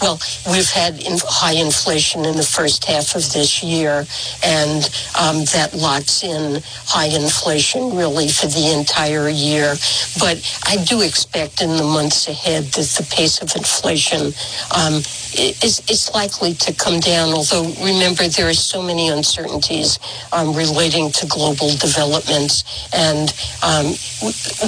Well, 0.00 0.18
we've 0.50 0.70
had 0.70 1.00
in 1.02 1.18
high 1.24 1.54
inflation 1.54 2.24
in 2.24 2.36
the 2.36 2.42
first 2.42 2.84
half 2.84 3.14
of 3.14 3.32
this 3.32 3.62
year, 3.62 4.06
and 4.44 4.84
um, 5.18 5.44
that 5.52 5.70
locks 5.74 6.22
in 6.22 6.62
high 6.86 7.06
inflation 7.14 7.96
really 7.96 8.28
for 8.28 8.46
the 8.46 8.72
entire 8.76 9.28
year. 9.28 9.74
But 10.18 10.42
I 10.66 10.76
do 10.84 11.00
expect 11.00 11.62
in 11.62 11.76
the 11.76 11.84
months 11.84 12.28
ahead 12.28 12.64
that 12.64 12.88
the 12.98 13.06
pace 13.14 13.40
of 13.40 13.54
inflation 13.56 14.32
um, 14.76 14.94
is, 15.36 15.82
is 15.88 16.10
likely 16.14 16.54
to 16.54 16.72
come 16.74 17.00
down. 17.00 17.32
Although, 17.32 17.72
remember, 17.82 18.28
there 18.28 18.48
are 18.48 18.54
so 18.54 18.82
many 18.82 19.08
uncertainties 19.08 19.98
um, 20.32 20.54
relating 20.54 21.10
to 21.12 21.26
global 21.26 21.70
developments, 21.76 22.64
and 22.94 23.32
um, 23.62 23.94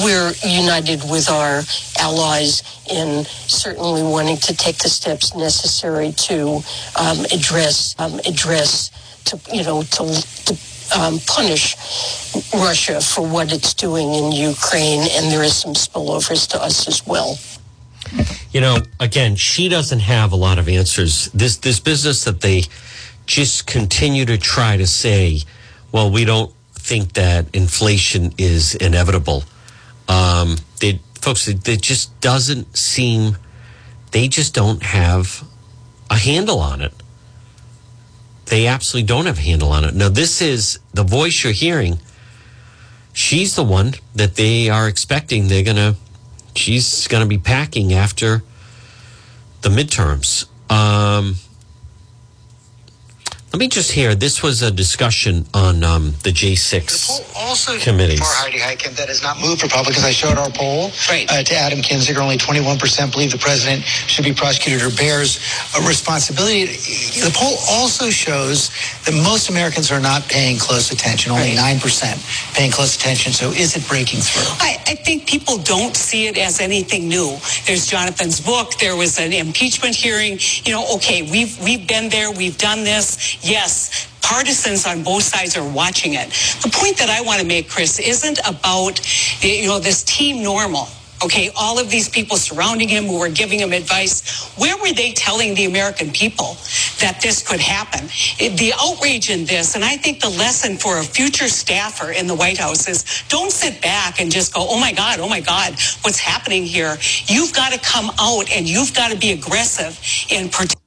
we're 0.03 0.33
united 0.45 1.03
with 1.11 1.29
our 1.31 1.63
allies 1.99 2.63
in 2.91 3.25
certainly 3.25 4.03
wanting 4.03 4.37
to 4.39 4.57
take 4.57 4.79
the 4.79 4.89
steps 4.89 5.35
necessary 5.35 6.13
to 6.13 6.61
um, 6.99 7.25
address 7.33 7.95
um, 7.99 8.19
address 8.27 8.91
to 9.25 9.39
you 9.53 9.65
know 9.65 9.83
to, 9.83 10.05
to 10.45 10.57
um, 10.97 11.19
punish 11.27 11.77
Russia 12.55 13.01
for 13.01 13.27
what 13.27 13.53
it's 13.53 13.75
doing 13.75 14.13
in 14.13 14.33
Ukraine, 14.33 15.09
and 15.13 15.33
there 15.33 15.43
is 15.43 15.57
some 15.57 15.75
spillovers 15.75 16.49
to 16.49 16.63
us 16.63 16.87
as 16.87 17.07
well. 17.07 17.39
You 18.53 18.61
know, 18.61 18.79
again, 19.01 19.37
she 19.37 19.69
doesn't 19.69 20.01
have 20.01 20.33
a 20.33 20.37
lot 20.37 20.59
of 20.59 20.69
answers. 20.69 21.27
This 21.33 21.57
this 21.57 21.81
business 21.81 22.25
that 22.25 22.41
they 22.41 22.65
just 23.27 23.67
continue 23.67 24.25
to 24.25 24.39
try 24.39 24.77
to 24.77 24.87
say, 24.87 25.41
well, 25.93 26.11
we 26.11 26.25
don't 26.25 26.53
think 26.73 27.15
that 27.15 27.47
inflation 27.53 28.33
is 28.39 28.77
inevitable. 28.77 29.43
Um, 30.09 30.57
they, 30.81 31.01
folks, 31.17 31.49
it, 31.49 31.67
it 31.69 31.83
just 31.83 32.19
doesn't 32.21 32.77
seem, 32.77 33.37
they 34.13 34.29
just 34.29 34.55
don't 34.55 34.83
have 34.83 35.45
a 36.11 36.17
handle 36.17 36.59
on 36.61 36.81
it. 36.81 36.93
They 38.47 38.67
absolutely 38.67 39.07
don't 39.07 39.27
have 39.27 39.39
a 39.39 39.43
handle 39.43 39.71
on 39.71 39.85
it. 39.85 39.95
Now, 39.95 40.09
this 40.09 40.41
is 40.41 40.79
the 40.95 41.03
voice 41.03 41.43
you're 41.43 41.53
hearing. 41.53 41.99
She's 43.13 43.57
the 43.57 43.65
one 43.65 43.95
that 44.15 44.37
they 44.37 44.69
are 44.69 44.89
expecting 44.89 45.49
they're 45.49 45.65
going 45.65 45.77
to, 45.77 45.97
she's 46.55 47.09
going 47.09 47.23
to 47.23 47.29
be 47.29 47.39
packing 47.39 47.93
after 47.93 48.43
the 49.63 49.69
midterms. 49.69 50.47
Um, 50.71 51.37
let 53.53 53.61
me 53.61 53.69
just 53.69 53.93
hear. 53.93 54.15
This 54.15 54.43
was 54.43 54.61
a 54.63 54.71
discussion 54.71 55.47
on 55.55 55.83
um, 55.85 56.15
the 56.25 56.31
J6 56.31 57.35
also 57.37 57.79
committees. 57.79 58.19
for 58.19 58.27
Heidi 58.27 58.59
Heitkamp 58.59 58.97
that 58.97 59.09
has 59.09 59.23
not 59.23 59.41
moved 59.41 59.63
Republicans. 59.63 60.05
I 60.05 60.11
showed 60.11 60.37
our 60.37 60.51
poll 60.51 60.91
uh, 61.09 61.43
to 61.43 61.55
Adam 61.55 61.79
Kinzinger. 61.79 62.19
Only 62.19 62.39
21% 62.39 63.13
believe 63.13 63.31
the 63.31 63.39
president 63.39 63.85
should 63.85 64.25
be 64.25 64.35
prosecuted 64.35 64.83
or 64.83 64.95
bears 64.97 65.39
a 65.79 65.87
responsibility. 65.87 66.67
The 66.67 67.31
poll 67.33 67.57
also 67.71 68.11
shows 68.11 68.71
that 69.07 69.15
most 69.15 69.49
Americans 69.49 69.93
are 69.93 70.01
not 70.01 70.29
paying 70.29 70.59
close 70.59 70.91
attention. 70.91 71.33
Only 71.33 71.53
9% 71.53 72.55
paying 72.55 72.73
close 72.73 72.97
attention. 72.97 73.33
So 73.33 73.53
is 73.53 73.77
it 73.77 73.87
breaking 73.89 74.21
through? 74.21 74.53
I, 74.61 74.77
I 74.87 74.95
think 74.97 75.27
people 75.27 75.57
don't 75.59 75.97
see 75.97 76.27
it 76.27 76.37
as 76.37 76.61
anything 76.61 77.09
new. 77.09 77.39
There's 77.67 77.87
Jonathan's 77.87 78.41
book. 78.41 78.75
There 78.79 78.97
was 78.97 79.19
an 79.19 79.33
impeachment 79.33 79.95
hearing. 79.95 80.39
You 80.65 80.73
know, 80.73 80.85
okay, 80.97 81.23
we've 81.23 81.57
we've 81.63 81.87
been 81.87 82.09
there. 82.09 82.31
We've 82.33 82.59
done 82.59 82.83
this. 82.85 83.39
Yes, 83.47 84.09
partisans 84.23 84.87
on 84.87 85.05
both 85.05 85.25
sides 85.25 85.57
are 85.57 85.69
watching 85.73 86.15
it. 86.15 86.31
The 86.63 86.71
point 86.73 86.99
that 86.99 87.11
I 87.11 87.23
want 87.23 87.41
to 87.43 87.47
make, 87.49 87.71
Chris, 87.71 88.01
isn't 88.01 88.41
about 88.49 89.01
you 89.45 89.69
know 89.69 89.81
this 89.81 90.05
team 90.05 90.43
normal. 90.45 90.89
Okay, 91.25 91.51
all 91.57 91.79
of 91.79 91.91
these 91.91 92.09
people 92.09 92.37
surrounding 92.37 92.89
him 92.89 93.05
who 93.07 93.19
were 93.21 93.31
giving 93.31 93.61
him 93.61 93.73
advice, 93.73 94.51
where 94.59 94.77
were 94.79 94.93
they 94.93 95.13
telling 95.13 95.55
the 95.55 95.67
American 95.67 96.13
people 96.13 96.57
that 97.01 97.21
this 97.23 97.47
could 97.49 97.61
happen? 97.61 98.09
The 98.39 98.73
outrage 98.81 99.31
in 99.31 99.45
this, 99.47 99.77
and 99.77 99.85
I 99.85 99.97
think 99.99 100.21
the 100.21 100.31
lesson 100.31 100.79
for 100.79 100.99
a 100.99 101.05
future 101.05 101.49
staffer 101.49 102.13
in 102.13 102.27
the 102.29 102.37
White 102.37 102.59
House 102.59 102.89
is 102.89 103.25
don't 103.29 103.53
sit 103.53 103.83
back 103.83 104.21
and 104.21 104.33
just 104.33 104.55
go, 104.55 104.67
oh 104.69 104.81
my 104.81 104.93
God, 104.93 105.21
oh 105.21 105.29
my 105.29 105.41
God, 105.41 105.73
what's 106.03 106.21
happening 106.21 106.65
here? 106.65 106.99
You've 107.27 107.55
got 107.55 107.73
to 107.73 107.81
come 107.81 108.11
out 108.21 108.51
and 108.53 108.69
you've 108.69 108.95
got 108.95 109.13
to 109.13 109.19
be 109.19 109.33
aggressive 109.33 110.01
in 110.31 110.51
protecting 110.51 110.86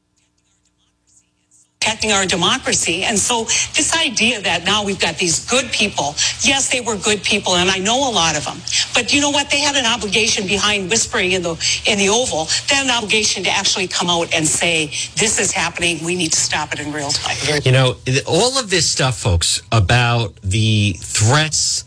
protecting 1.90 2.12
our 2.12 2.26
democracy. 2.26 3.04
And 3.04 3.18
so 3.18 3.46
this 3.74 3.96
idea 3.96 4.42
that 4.42 4.64
now 4.64 4.84
we've 4.84 5.00
got 5.00 5.18
these 5.18 5.50
good 5.50 5.72
people, 5.72 6.14
yes, 6.42 6.70
they 6.72 6.82
were 6.82 6.98
good 6.98 7.24
people, 7.24 7.56
and 7.56 7.70
I 7.70 7.80
know 7.80 8.10
a 8.10 8.12
lot 8.12 8.38
of 8.38 8.46
them. 8.46 8.58
But 8.94 9.12
you 9.12 9.22
know 9.22 9.32
what? 9.32 9.50
They 9.50 9.60
had 9.60 9.76
an 9.76 9.86
obligation 9.86 10.46
behind 10.46 10.92
whispering 10.92 11.32
in 11.32 11.42
the 11.42 11.56
in 11.88 11.98
the 11.98 12.10
Oval. 12.10 12.46
They 12.68 12.76
had 12.76 12.86
an 12.86 12.92
obligation 12.92 13.44
to 13.44 13.50
actually 13.50 13.88
come 13.88 14.08
out 14.10 14.34
and 14.36 14.48
say, 14.48 14.88
this 15.18 15.40
is 15.40 15.52
happening. 15.52 16.04
We 16.06 16.16
need 16.16 16.32
to 16.32 16.40
stop 16.40 16.74
it 16.74 16.80
in 16.80 16.94
real 16.94 17.10
time. 17.10 17.62
You 17.66 17.72
know, 17.72 17.96
all 18.28 18.60
of 18.60 18.70
this 18.70 18.88
stuff, 18.88 19.18
folks, 19.18 19.62
about 19.72 20.36
the 20.44 20.94
threats 21.00 21.86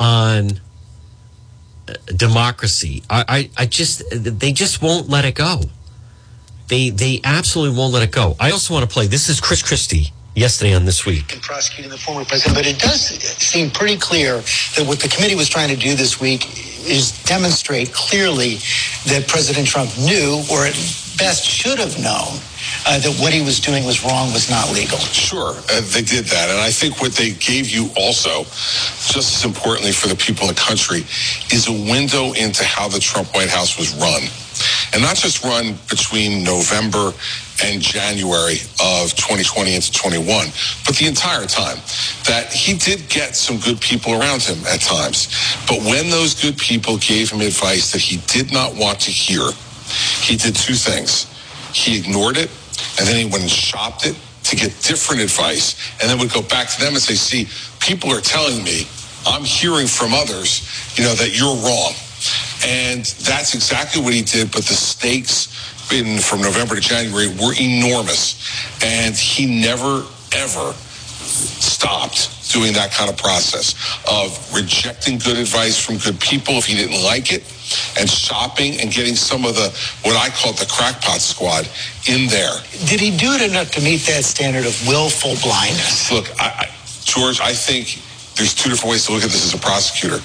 on 0.00 0.60
uh, 1.88 1.94
democracy, 2.16 3.04
I, 3.08 3.24
I, 3.28 3.50
I 3.62 3.66
just, 3.66 4.02
they 4.10 4.52
just 4.52 4.82
won't 4.82 5.08
let 5.08 5.24
it 5.24 5.36
go. 5.36 5.62
They, 6.68 6.90
they 6.90 7.20
absolutely 7.24 7.76
won't 7.76 7.94
let 7.94 8.02
it 8.02 8.12
go. 8.12 8.36
I 8.38 8.50
also 8.50 8.74
want 8.74 8.88
to 8.88 8.92
play. 8.92 9.06
This 9.06 9.28
is 9.28 9.40
Chris 9.40 9.62
Christie 9.62 10.12
yesterday 10.34 10.74
on 10.74 10.84
This 10.84 11.04
Week. 11.06 11.32
in 11.32 11.40
prosecuting 11.40 11.90
the 11.90 11.98
former 11.98 12.24
president, 12.24 12.56
but 12.56 12.66
it 12.66 12.78
does 12.78 13.00
seem 13.00 13.70
pretty 13.70 13.96
clear 13.96 14.34
that 14.76 14.84
what 14.86 15.00
the 15.00 15.08
committee 15.08 15.34
was 15.34 15.48
trying 15.48 15.68
to 15.70 15.76
do 15.76 15.94
this 15.94 16.20
week 16.20 16.46
is 16.86 17.10
demonstrate 17.24 17.92
clearly 17.92 18.56
that 19.06 19.26
President 19.28 19.66
Trump 19.66 19.90
knew, 19.98 20.42
or 20.52 20.64
at 20.64 20.74
best 21.18 21.44
should 21.44 21.78
have 21.78 21.98
known, 21.98 22.38
uh, 22.86 22.98
that 23.00 23.16
what 23.18 23.32
he 23.32 23.42
was 23.42 23.58
doing 23.60 23.84
was 23.84 24.04
wrong, 24.04 24.32
was 24.32 24.48
not 24.48 24.70
legal. 24.72 24.98
Sure, 24.98 25.56
uh, 25.72 25.80
they 25.92 26.02
did 26.02 26.26
that. 26.26 26.50
And 26.50 26.60
I 26.60 26.70
think 26.70 27.00
what 27.00 27.12
they 27.12 27.32
gave 27.32 27.68
you 27.68 27.90
also, 27.96 28.44
just 29.10 29.34
as 29.34 29.44
importantly 29.44 29.92
for 29.92 30.06
the 30.06 30.16
people 30.16 30.48
in 30.48 30.54
the 30.54 30.60
country, 30.60 31.00
is 31.50 31.66
a 31.66 31.72
window 31.72 32.32
into 32.34 32.62
how 32.62 32.88
the 32.88 33.00
Trump 33.00 33.34
White 33.34 33.50
House 33.50 33.76
was 33.78 33.94
run. 33.96 34.22
And 34.92 35.02
not 35.02 35.16
just 35.16 35.44
run 35.44 35.76
between 35.88 36.44
November 36.44 37.12
and 37.62 37.82
January 37.82 38.58
of 38.80 39.14
2020 39.14 39.74
into 39.74 39.92
21, 39.92 40.46
but 40.86 40.96
the 40.96 41.06
entire 41.06 41.46
time. 41.46 41.76
That 42.24 42.52
he 42.52 42.74
did 42.74 43.08
get 43.08 43.34
some 43.34 43.58
good 43.58 43.80
people 43.80 44.12
around 44.12 44.42
him 44.42 44.58
at 44.66 44.80
times. 44.80 45.28
But 45.66 45.80
when 45.82 46.10
those 46.10 46.40
good 46.40 46.56
people 46.56 46.98
gave 46.98 47.30
him 47.30 47.40
advice 47.40 47.92
that 47.92 48.00
he 48.00 48.18
did 48.26 48.52
not 48.52 48.74
want 48.76 49.00
to 49.00 49.10
hear, 49.10 49.50
he 50.22 50.36
did 50.36 50.54
two 50.54 50.74
things. 50.74 51.26
He 51.72 51.98
ignored 51.98 52.36
it, 52.36 52.50
and 52.98 53.06
then 53.06 53.16
he 53.16 53.24
went 53.24 53.42
and 53.42 53.50
shopped 53.50 54.06
it 54.06 54.16
to 54.44 54.56
get 54.56 54.72
different 54.82 55.20
advice, 55.20 55.76
and 56.00 56.08
then 56.08 56.18
would 56.18 56.32
go 56.32 56.42
back 56.42 56.68
to 56.68 56.80
them 56.80 56.94
and 56.94 57.02
say, 57.02 57.14
see, 57.14 57.48
people 57.80 58.10
are 58.10 58.20
telling 58.20 58.62
me, 58.62 58.86
I'm 59.26 59.44
hearing 59.44 59.86
from 59.86 60.14
others, 60.14 60.64
you 60.96 61.04
know, 61.04 61.14
that 61.14 61.36
you're 61.36 61.56
wrong. 61.56 61.92
And 62.66 63.04
that's 63.04 63.54
exactly 63.54 64.02
what 64.02 64.12
he 64.12 64.22
did, 64.22 64.50
but 64.50 64.64
the 64.64 64.74
stakes 64.74 65.48
in 65.92 66.18
from 66.18 66.42
November 66.42 66.74
to 66.74 66.80
January 66.80 67.28
were 67.28 67.54
enormous. 67.58 68.36
And 68.82 69.14
he 69.14 69.46
never, 69.60 70.04
ever 70.32 70.72
stopped 70.72 72.52
doing 72.52 72.72
that 72.72 72.90
kind 72.92 73.10
of 73.10 73.16
process 73.16 73.74
of 74.10 74.32
rejecting 74.54 75.18
good 75.18 75.36
advice 75.36 75.78
from 75.78 75.98
good 75.98 76.18
people 76.20 76.54
if 76.54 76.64
he 76.64 76.74
didn't 76.74 77.02
like 77.04 77.32
it 77.32 77.42
and 77.98 78.08
shopping 78.08 78.80
and 78.80 78.90
getting 78.90 79.14
some 79.14 79.44
of 79.44 79.54
the 79.54 79.68
what 80.02 80.16
I 80.16 80.30
call 80.30 80.52
the 80.54 80.66
crackpot 80.66 81.20
squad 81.20 81.68
in 82.08 82.26
there. 82.28 82.56
Did 82.86 83.00
he 83.00 83.16
do 83.16 83.32
it 83.32 83.42
enough 83.42 83.70
to 83.72 83.80
meet 83.82 84.00
that 84.06 84.24
standard 84.24 84.66
of 84.66 84.74
willful 84.88 85.36
blindness? 85.42 86.10
Look, 86.10 86.28
I, 86.40 86.66
I, 86.66 86.70
George, 87.04 87.40
I 87.40 87.52
think 87.52 88.00
there's 88.38 88.54
two 88.54 88.70
different 88.70 88.92
ways 88.92 89.04
to 89.06 89.12
look 89.12 89.24
at 89.24 89.30
this 89.30 89.44
as 89.44 89.54
a 89.54 89.58
prosecutor. 89.58 90.22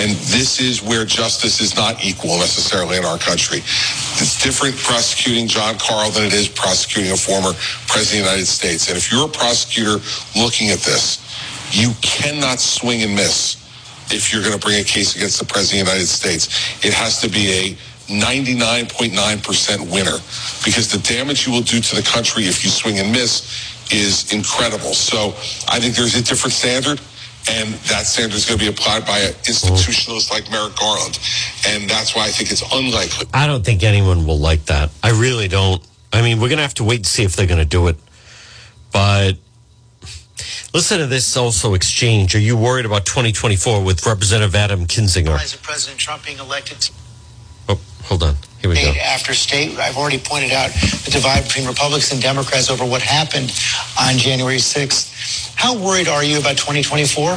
And 0.00 0.16
this 0.32 0.60
is 0.60 0.82
where 0.82 1.04
justice 1.04 1.60
is 1.60 1.76
not 1.76 2.02
equal 2.02 2.38
necessarily 2.38 2.96
in 2.96 3.04
our 3.04 3.18
country. 3.18 3.58
It's 3.58 4.42
different 4.42 4.76
prosecuting 4.76 5.46
John 5.46 5.76
Carl 5.78 6.10
than 6.10 6.24
it 6.24 6.32
is 6.32 6.48
prosecuting 6.48 7.12
a 7.12 7.16
former 7.16 7.52
president 7.86 8.02
of 8.02 8.10
the 8.10 8.16
United 8.32 8.46
States. 8.46 8.88
And 8.88 8.96
if 8.96 9.12
you're 9.12 9.26
a 9.26 9.28
prosecutor 9.28 10.00
looking 10.34 10.70
at 10.70 10.80
this, 10.80 11.20
you 11.70 11.92
cannot 12.00 12.60
swing 12.60 13.02
and 13.02 13.14
miss 13.14 13.60
if 14.10 14.32
you're 14.32 14.42
going 14.42 14.58
to 14.58 14.60
bring 14.60 14.80
a 14.80 14.84
case 14.84 15.14
against 15.14 15.38
the 15.38 15.44
president 15.44 15.82
of 15.82 15.86
the 15.86 15.92
United 15.92 16.08
States. 16.08 16.48
It 16.84 16.94
has 16.94 17.20
to 17.20 17.28
be 17.28 17.52
a 17.52 17.76
99.9% 18.08 19.92
winner 19.92 20.18
because 20.64 20.90
the 20.92 20.98
damage 20.98 21.46
you 21.46 21.52
will 21.52 21.62
do 21.62 21.80
to 21.80 21.96
the 21.96 22.02
country 22.02 22.44
if 22.44 22.64
you 22.64 22.70
swing 22.70 22.98
and 22.98 23.12
miss 23.12 23.72
is 23.92 24.32
incredible. 24.32 24.94
So 24.94 25.34
I 25.68 25.80
think 25.80 25.94
there's 25.94 26.16
a 26.16 26.22
different 26.22 26.52
standard. 26.52 27.00
And 27.50 27.74
that 27.74 28.06
standard 28.06 28.36
is 28.36 28.46
going 28.46 28.58
to 28.58 28.64
be 28.64 28.70
applied 28.70 29.04
by 29.04 29.18
an 29.18 29.32
institutionalist 29.44 30.30
like 30.30 30.50
Merrick 30.50 30.76
Garland. 30.76 31.18
And 31.68 31.88
that's 31.88 32.14
why 32.16 32.24
I 32.24 32.30
think 32.30 32.50
it's 32.50 32.62
unlikely. 32.72 33.26
I 33.34 33.46
don't 33.46 33.64
think 33.64 33.82
anyone 33.82 34.26
will 34.26 34.38
like 34.38 34.64
that. 34.66 34.90
I 35.02 35.10
really 35.10 35.48
don't. 35.48 35.82
I 36.12 36.22
mean, 36.22 36.40
we're 36.40 36.48
going 36.48 36.58
to 36.58 36.62
have 36.62 36.74
to 36.74 36.84
wait 36.84 36.96
and 37.00 37.06
see 37.06 37.22
if 37.24 37.36
they're 37.36 37.46
going 37.46 37.58
to 37.58 37.64
do 37.64 37.88
it. 37.88 37.96
But 38.92 39.32
listen 40.72 40.98
to 40.98 41.06
this 41.06 41.36
also 41.36 41.74
exchange. 41.74 42.34
Are 42.34 42.40
you 42.40 42.56
worried 42.56 42.86
about 42.86 43.04
2024 43.04 43.82
with 43.84 44.06
Representative 44.06 44.54
Adam 44.54 44.86
Kinzinger? 44.86 45.38
As 45.38 45.54
President 45.56 46.00
Trump 46.00 46.24
being 46.24 46.38
elected 46.38 46.80
to 46.80 46.92
Oh, 47.68 47.80
hold 48.04 48.22
on. 48.22 48.36
Here 48.64 48.70
we 48.70 48.76
go. 48.76 48.92
state 48.92 49.00
after 49.02 49.34
state. 49.34 49.78
I've 49.78 49.98
already 49.98 50.16
pointed 50.16 50.50
out 50.50 50.70
the 51.04 51.10
divide 51.10 51.44
between 51.44 51.66
Republicans 51.66 52.10
and 52.12 52.22
Democrats 52.22 52.70
over 52.70 52.86
what 52.86 53.02
happened 53.02 53.52
on 54.00 54.16
January 54.16 54.56
6th. 54.56 55.52
How 55.54 55.76
worried 55.76 56.08
are 56.08 56.24
you 56.24 56.38
about 56.38 56.56
2024? 56.56 57.36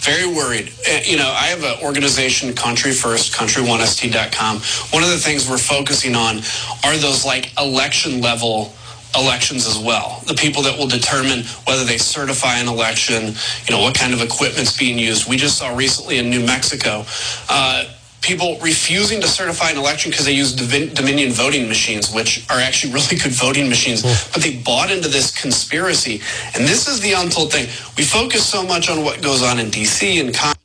Very 0.00 0.26
worried. 0.26 0.72
Uh, 0.88 0.98
You 1.04 1.16
know, 1.16 1.30
I 1.30 1.46
have 1.46 1.62
an 1.62 1.78
organization, 1.84 2.54
Country 2.54 2.90
First, 2.92 3.32
country1st.com. 3.34 4.58
One 4.90 5.04
of 5.04 5.10
the 5.10 5.18
things 5.18 5.48
we're 5.48 5.58
focusing 5.58 6.16
on 6.16 6.38
are 6.82 6.96
those 6.96 7.24
like 7.24 7.52
election 7.56 8.20
level 8.20 8.74
elections 9.16 9.66
as 9.66 9.78
well. 9.78 10.22
The 10.26 10.34
people 10.34 10.62
that 10.62 10.76
will 10.76 10.88
determine 10.88 11.44
whether 11.66 11.84
they 11.84 11.98
certify 11.98 12.58
an 12.58 12.68
election, 12.68 13.34
you 13.66 13.70
know, 13.70 13.80
what 13.80 13.94
kind 13.94 14.12
of 14.12 14.22
equipment's 14.22 14.76
being 14.76 14.98
used. 14.98 15.28
We 15.28 15.36
just 15.36 15.56
saw 15.56 15.74
recently 15.74 16.18
in 16.18 16.30
New 16.30 16.44
Mexico, 16.44 17.04
uh, 17.48 17.84
people 18.28 18.58
refusing 18.60 19.22
to 19.22 19.26
certify 19.26 19.70
an 19.70 19.78
election 19.78 20.10
because 20.10 20.26
they 20.26 20.32
use 20.32 20.52
Dominion 20.52 21.32
voting 21.32 21.66
machines, 21.66 22.12
which 22.12 22.46
are 22.50 22.60
actually 22.60 22.92
really 22.98 23.16
good 23.16 23.32
voting 23.32 23.68
machines, 23.68 24.02
but 24.32 24.42
they 24.42 24.56
bought 24.58 24.90
into 24.90 25.08
this 25.08 25.34
conspiracy. 25.34 26.20
And 26.54 26.68
this 26.68 26.86
is 26.86 27.00
the 27.00 27.14
untold 27.14 27.52
thing. 27.52 27.66
We 27.96 28.04
focus 28.04 28.46
so 28.46 28.62
much 28.62 28.90
on 28.90 29.02
what 29.02 29.22
goes 29.22 29.42
on 29.42 29.58
in 29.58 29.70
D.C. 29.70 30.20
and 30.20 30.34
Congress. 30.34 30.56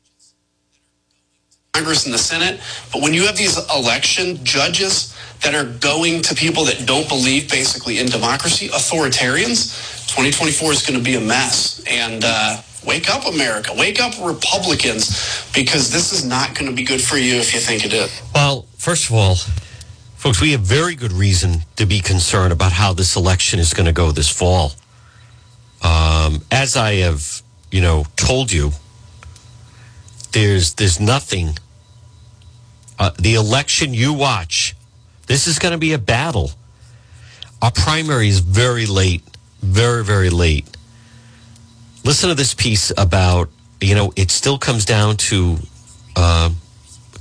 And 1.76 2.14
the 2.14 2.20
Senate, 2.20 2.62
but 2.92 3.02
when 3.02 3.16
you 3.16 3.26
have 3.26 3.36
these 3.36 3.58
election 3.72 4.38
judges 4.44 5.18
that 5.42 5.56
are 5.56 5.66
going 5.80 6.22
to 6.22 6.36
people 6.36 6.64
that 6.66 6.86
don't 6.86 7.10
believe 7.10 7.50
basically 7.50 7.98
in 7.98 8.06
democracy, 8.06 8.68
authoritarians, 8.70 9.74
2024 10.08 10.72
is 10.72 10.86
going 10.86 11.00
to 11.00 11.04
be 11.04 11.16
a 11.16 11.20
mess. 11.20 11.84
And 11.90 12.24
uh, 12.24 12.62
Wake 12.86 13.10
up, 13.10 13.26
America. 13.26 13.72
Wake 13.78 14.02
up, 14.02 14.14
Republicans, 14.22 15.50
because 15.54 15.92
this 15.92 16.12
is 16.12 16.26
not 16.26 16.54
going 16.56 16.70
to 16.70 16.76
be 16.76 16.84
good 16.84 17.02
for 17.02 17.18
you 17.18 17.36
if 17.36 17.54
you 17.54 17.60
think 17.60 17.86
it 17.86 17.94
is. 17.94 18.22
Well, 18.36 18.66
first 18.78 19.10
of 19.10 19.16
all, 19.16 19.36
folks, 20.18 20.42
we 20.42 20.52
have 20.52 20.62
very 20.62 20.96
good 20.96 21.14
reason 21.14 21.62
to 21.78 21.86
be 21.86 22.02
concerned 22.02 22.52
about 22.52 22.74
how 22.74 22.94
this 22.94 23.16
election 23.16 23.60
is 23.60 23.74
going 23.74 23.86
to 23.86 23.94
go 23.94 24.12
this 24.12 24.30
fall. 24.30 24.74
Um, 25.82 26.42
as 26.52 26.76
I 26.76 26.96
have, 26.96 27.42
you 27.72 27.82
know, 27.82 28.06
told 28.16 28.52
you, 28.52 28.72
there's 30.32 30.74
there's 30.76 31.00
nothing. 31.00 31.58
Uh, 33.00 33.12
the 33.20 33.36
election 33.36 33.94
you 33.94 34.14
watch, 34.14 34.76
this 35.28 35.48
is 35.48 35.60
going 35.60 35.72
to 35.72 35.78
be 35.78 35.94
a 35.94 35.98
battle. 35.98 36.52
Our 37.62 37.72
primary 37.72 38.28
is 38.28 38.40
very 38.40 38.86
late, 38.86 39.24
very 39.62 40.04
very 40.04 40.30
late. 40.30 40.66
Listen 42.04 42.30
to 42.30 42.36
this 42.36 42.54
piece 42.54 42.92
about 42.98 43.50
you 43.80 43.96
know 43.96 44.12
it 44.16 44.30
still 44.30 44.58
comes 44.58 44.84
down 44.86 45.16
to 45.18 45.58
uh, 46.16 46.50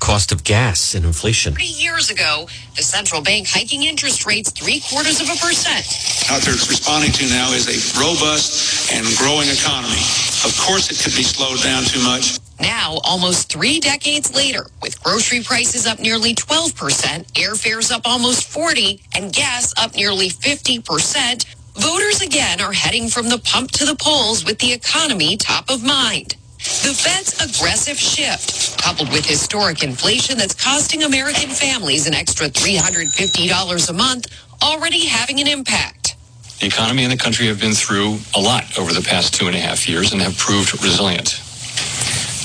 cost 0.00 0.32
of 0.32 0.42
gas 0.42 0.94
and 0.96 1.04
inflation. 1.04 1.54
Three 1.54 1.66
years 1.66 2.10
ago, 2.10 2.48
the 2.74 2.82
central 2.82 3.22
bank 3.22 3.46
hiking 3.48 3.84
interest 3.84 4.26
rates 4.26 4.50
three 4.50 4.80
quarters 4.80 5.20
of 5.20 5.28
a 5.28 5.38
percent. 5.38 5.86
What 6.28 6.42
they're 6.42 6.54
responding 6.54 7.12
to 7.12 7.26
now 7.28 7.52
is 7.52 7.70
a 7.70 7.78
robust 8.00 8.92
and 8.92 9.06
growing 9.16 9.48
economy. 9.48 10.02
Of 10.42 10.58
course, 10.58 10.90
it 10.90 10.98
could 10.98 11.16
be 11.16 11.22
slowed 11.22 11.62
down 11.62 11.84
too 11.84 12.02
much. 12.02 12.40
Now, 12.60 12.98
almost 13.04 13.48
three 13.48 13.78
decades 13.78 14.34
later, 14.34 14.66
with 14.82 15.00
grocery 15.02 15.42
prices 15.42 15.86
up 15.86 16.00
nearly 16.00 16.34
12%, 16.34 17.32
airfares 17.32 17.92
up 17.92 18.02
almost 18.04 18.48
40, 18.48 19.00
and 19.14 19.32
gas 19.32 19.72
up 19.78 19.94
nearly 19.94 20.28
50%, 20.28 21.44
voters 21.74 22.20
again 22.20 22.60
are 22.60 22.72
heading 22.72 23.08
from 23.08 23.28
the 23.28 23.38
pump 23.38 23.70
to 23.72 23.84
the 23.84 23.96
polls 23.96 24.44
with 24.44 24.58
the 24.58 24.72
economy 24.72 25.36
top 25.36 25.70
of 25.70 25.84
mind. 25.84 26.36
The 26.58 26.94
Fed's 26.94 27.34
aggressive 27.42 27.98
shift, 27.98 28.78
coupled 28.80 29.10
with 29.10 29.26
historic 29.26 29.82
inflation 29.82 30.38
that's 30.38 30.54
costing 30.54 31.02
American 31.02 31.50
families 31.50 32.06
an 32.06 32.14
extra 32.14 32.48
$350 32.48 33.90
a 33.90 33.92
month, 33.92 34.26
already 34.62 35.06
having 35.06 35.40
an 35.40 35.48
impact. 35.48 36.16
The 36.60 36.66
economy 36.66 37.02
and 37.02 37.12
the 37.12 37.16
country 37.16 37.46
have 37.48 37.60
been 37.60 37.72
through 37.72 38.18
a 38.36 38.40
lot 38.40 38.78
over 38.78 38.92
the 38.92 39.02
past 39.02 39.34
two 39.34 39.48
and 39.48 39.56
a 39.56 39.58
half 39.58 39.88
years 39.88 40.12
and 40.12 40.22
have 40.22 40.38
proved 40.38 40.80
resilient. 40.82 41.40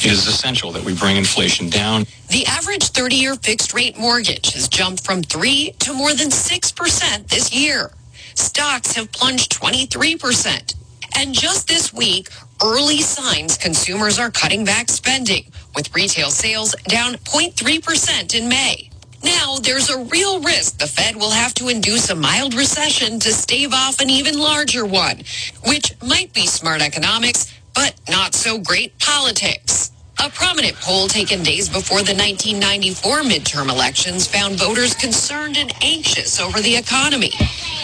It 0.04 0.12
is 0.12 0.28
essential 0.28 0.72
that 0.72 0.84
we 0.84 0.96
bring 0.96 1.18
inflation 1.18 1.70
down. 1.70 2.06
The 2.30 2.46
average 2.48 2.90
30 2.90 3.16
year 3.16 3.36
fixed 3.36 3.74
rate 3.74 3.98
mortgage 4.00 4.54
has 4.54 4.68
jumped 4.68 5.06
from 5.06 5.22
3 5.22 5.74
to 5.80 5.94
more 5.94 6.14
than 6.14 6.30
6% 6.30 7.28
this 7.28 7.54
year. 7.54 7.92
Stocks 8.38 8.94
have 8.96 9.12
plunged 9.12 9.52
23%. 9.52 10.76
And 11.18 11.34
just 11.34 11.68
this 11.68 11.92
week, 11.92 12.30
early 12.64 13.02
signs 13.02 13.58
consumers 13.58 14.20
are 14.20 14.30
cutting 14.30 14.64
back 14.64 14.90
spending, 14.90 15.52
with 15.76 15.94
retail 15.96 16.30
sales 16.30 16.76
down 16.88 17.16
0.3% 17.16 18.36
in 18.36 18.48
May. 18.48 18.92
Now, 19.24 19.58
there's 19.58 19.90
a 19.90 20.04
real 20.06 20.40
risk 20.40 20.78
the 20.78 20.86
Fed 20.86 21.16
will 21.16 21.32
have 21.32 21.56
to 21.56 21.70
induce 21.70 22.12
a 22.12 22.16
mild 22.16 22.54
recession 22.54 23.20
to 23.22 23.34
stave 23.34 23.74
off 23.74 24.00
an 24.02 24.12
even 24.12 24.38
larger 24.38 24.86
one, 24.86 25.24
which 25.66 25.96
might 26.04 26.32
be 26.34 26.46
smart 26.46 26.82
economics, 26.84 27.52
but 27.74 27.96
not 28.08 28.36
so 28.36 28.60
great 28.60 29.00
politics. 29.00 29.92
A 30.24 30.30
prominent 30.30 30.76
poll 30.78 31.08
taken 31.08 31.44
days 31.44 31.70
before 31.70 32.02
the 32.02 32.16
1994 32.16 33.22
midterm 33.22 33.70
elections 33.70 34.26
found 34.26 34.58
voters 34.58 34.96
concerned 34.96 35.58
and 35.58 35.72
anxious 35.84 36.40
over 36.40 36.60
the 36.60 36.76
economy 36.76 37.32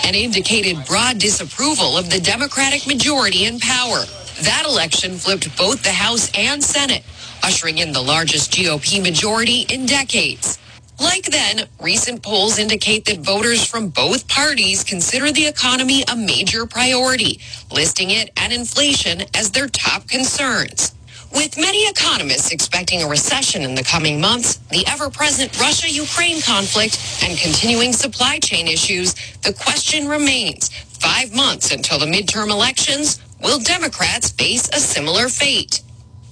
and 0.04 0.16
indicated 0.16 0.84
broad 0.86 1.20
disapproval 1.20 1.96
of 1.96 2.10
the 2.10 2.20
Democratic 2.20 2.88
majority 2.88 3.46
in 3.46 3.60
power. 3.60 4.06
That 4.42 4.64
election 4.68 5.18
flipped 5.18 5.56
both 5.58 5.84
the 5.84 5.92
House 5.92 6.32
and 6.36 6.64
Senate, 6.64 7.04
ushering 7.44 7.78
in 7.78 7.92
the 7.92 8.02
largest 8.02 8.52
GOP 8.52 9.02
majority 9.02 9.68
in 9.70 9.86
decades. 9.86 10.58
Like 11.00 11.26
then, 11.26 11.68
recent 11.80 12.24
polls 12.24 12.58
indicate 12.58 13.06
that 13.06 13.20
voters 13.20 13.66
from 13.66 13.90
both 13.90 14.28
parties 14.28 14.84
consider 14.84 15.32
the 15.32 15.46
economy 15.46 16.04
a 16.12 16.16
major 16.16 16.66
priority, 16.66 17.40
listing 17.72 18.10
it 18.10 18.32
and 18.38 18.52
inflation 18.52 19.22
as 19.36 19.52
their 19.52 19.68
top 19.68 20.08
concerns. 20.08 20.94
With 21.34 21.58
many 21.58 21.84
economists 21.88 22.52
expecting 22.52 23.02
a 23.02 23.08
recession 23.08 23.64
in 23.64 23.74
the 23.74 23.84
coming 23.84 24.22
months, 24.22 24.58
the 24.70 24.86
ever-present 24.88 25.60
Russia-Ukraine 25.60 26.42
conflict 26.42 27.00
and 27.24 27.38
continuing 27.38 27.92
supply 27.92 28.38
chain 28.40 28.68
issues, 28.68 29.16
the 29.42 29.54
question 29.54 30.08
remains, 30.08 30.70
five 31.00 31.34
months 31.34 31.72
until 31.72 31.98
the 31.98 32.06
midterm 32.06 32.50
elections, 32.50 33.20
will 33.42 33.60
Democrats 33.60 34.30
face 34.30 34.70
a 34.70 34.80
similar 34.80 35.28
fate? 35.28 35.82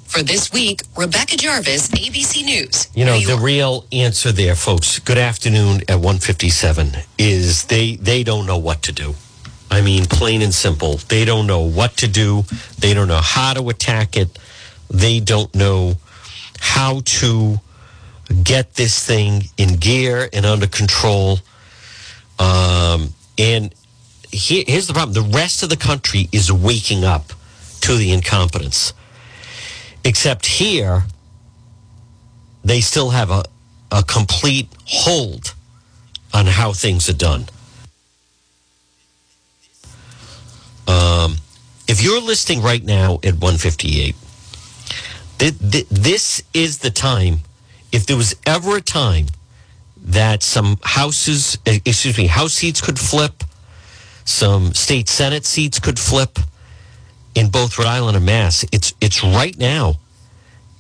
For 0.06 0.22
this 0.22 0.52
week, 0.52 0.82
Rebecca 0.96 1.38
Jarvis, 1.38 1.88
ABC 1.90 2.44
News. 2.44 2.88
You 2.94 3.06
know, 3.06 3.20
the 3.22 3.38
real 3.38 3.86
answer 3.92 4.32
there, 4.32 4.56
folks, 4.56 5.00
good 5.00 5.18
afternoon 5.18 5.82
at 5.88 5.96
157, 5.96 6.92
is 7.18 7.64
they, 7.66 7.96
they 7.96 8.24
don't 8.24 8.46
know 8.46 8.58
what 8.58 8.84
to 8.84 8.92
do. 8.92 9.16
I 9.72 9.82
mean, 9.82 10.06
plain 10.06 10.42
and 10.42 10.54
simple. 10.54 10.98
They 10.98 11.24
don't 11.24 11.48
know 11.48 11.62
what 11.62 11.96
to 11.98 12.08
do. 12.08 12.44
They 12.78 12.94
don't 12.94 13.08
know 13.08 13.22
how 13.22 13.54
to 13.54 13.70
attack 13.70 14.18
it. 14.18 14.38
They 14.92 15.20
don't 15.20 15.54
know 15.56 15.96
how 16.60 17.02
to 17.06 17.60
get 18.44 18.76
this 18.76 19.06
thing 19.06 19.44
in 19.58 19.78
gear 19.78 20.30
and 20.34 20.46
under 20.46 20.68
control. 20.68 21.40
Um, 22.38 23.14
and 23.38 23.74
here, 24.32 24.64
here's 24.68 24.88
the 24.88 24.94
problem 24.94 25.14
the 25.14 25.38
rest 25.38 25.64
of 25.64 25.70
the 25.70 25.78
country 25.78 26.28
is 26.32 26.52
waking 26.52 27.04
up 27.04 27.34
to 27.82 27.96
the 27.96 28.12
incompetence. 28.12 28.94
Except 30.04 30.46
here, 30.46 31.04
they 32.64 32.82
still 32.82 33.10
have 33.10 33.32
a, 33.32 33.44
a 33.92 34.04
complete 34.04 34.68
hold 34.86 35.54
on 36.34 36.46
how 36.46 36.74
things 36.74 37.10
are 37.10 37.14
done. 37.14 37.46
Um, 40.88 41.36
if 41.88 42.04
you're 42.04 42.22
listening 42.22 42.62
right 42.62 42.84
now 42.84 43.16
at 43.24 43.34
158, 43.34 44.16
this 45.50 46.44
is 46.54 46.80
the 46.80 46.92
time. 46.92 47.40
If 47.92 48.06
there 48.06 48.18
was 48.18 48.36
ever 48.46 48.78
a 48.78 48.82
time 48.82 49.28
that 49.98 50.44
some 50.44 50.78
houses, 50.84 51.58
eh, 51.66 51.80
excuse 51.86 52.18
me, 52.18 52.28
house 52.28 52.54
seats 52.54 52.80
could 52.80 53.00
flip, 53.00 53.44
some 54.24 54.74
state 54.74 55.10
senate 55.10 55.46
seats 55.46 55.80
could 55.80 56.00
flip 56.00 56.38
in 57.36 57.50
both 57.50 57.78
Rhode 57.78 57.88
Island 57.88 58.18
and 58.18 58.26
Mass. 58.26 58.64
It's 58.72 58.94
it's 59.02 59.24
right 59.24 59.58
now. 59.58 59.96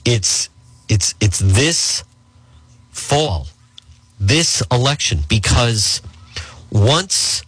It's 0.06 0.50
it's 0.90 1.16
it's 1.20 1.40
this 1.40 2.04
fall, 2.92 3.48
this 4.20 4.62
election, 4.72 5.20
because 5.28 6.02
once 6.72 7.44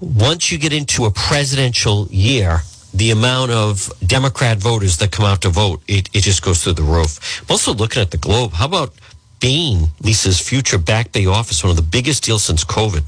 once 0.00 0.50
you 0.50 0.58
get 0.58 0.72
into 0.72 1.04
a 1.04 1.10
presidential 1.10 2.06
year, 2.10 2.62
the 2.96 3.10
amount 3.10 3.50
of 3.50 3.92
Democrat 4.06 4.56
voters 4.56 4.96
that 4.98 5.12
come 5.12 5.26
out 5.26 5.42
to 5.42 5.50
vote, 5.50 5.82
it, 5.86 6.08
it 6.14 6.22
just 6.22 6.42
goes 6.42 6.64
through 6.64 6.72
the 6.74 6.82
roof. 6.82 7.42
I'm 7.42 7.52
also 7.52 7.74
looking 7.74 8.00
at 8.00 8.10
the 8.10 8.16
globe. 8.16 8.52
How 8.52 8.64
about 8.64 8.94
Bain, 9.40 9.88
Lisa's 10.00 10.40
future 10.40 10.78
Back 10.78 11.12
Bay 11.12 11.26
office, 11.26 11.62
one 11.62 11.70
of 11.70 11.76
the 11.76 11.82
biggest 11.82 12.24
deals 12.24 12.44
since 12.44 12.64
COVID? 12.64 13.02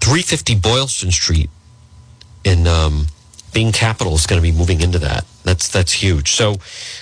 350 0.00 0.56
Boylston 0.56 1.12
Street 1.12 1.48
in 2.44 2.66
um, 2.66 3.06
Bain 3.52 3.70
Capital 3.72 4.14
is 4.14 4.26
going 4.26 4.42
to 4.42 4.42
be 4.42 4.56
moving 4.56 4.80
into 4.80 4.98
that. 4.98 5.24
That's 5.44 5.68
that's 5.68 5.92
huge. 5.92 6.32
So 6.32 6.56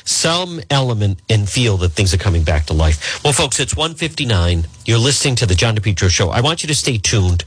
some 0.04 0.60
element 0.70 1.20
and 1.30 1.48
feel 1.48 1.78
that 1.78 1.90
things 1.90 2.12
are 2.12 2.18
coming 2.18 2.44
back 2.44 2.66
to 2.66 2.74
life. 2.74 3.24
Well, 3.24 3.32
folks, 3.32 3.58
it's 3.58 3.74
159. 3.74 4.66
You're 4.84 4.98
listening 4.98 5.34
to 5.36 5.46
the 5.46 5.54
John 5.54 5.74
DePetro 5.74 6.10
show. 6.10 6.28
I 6.28 6.42
want 6.42 6.62
you 6.62 6.66
to 6.68 6.74
stay 6.74 6.98
tuned. 6.98 7.44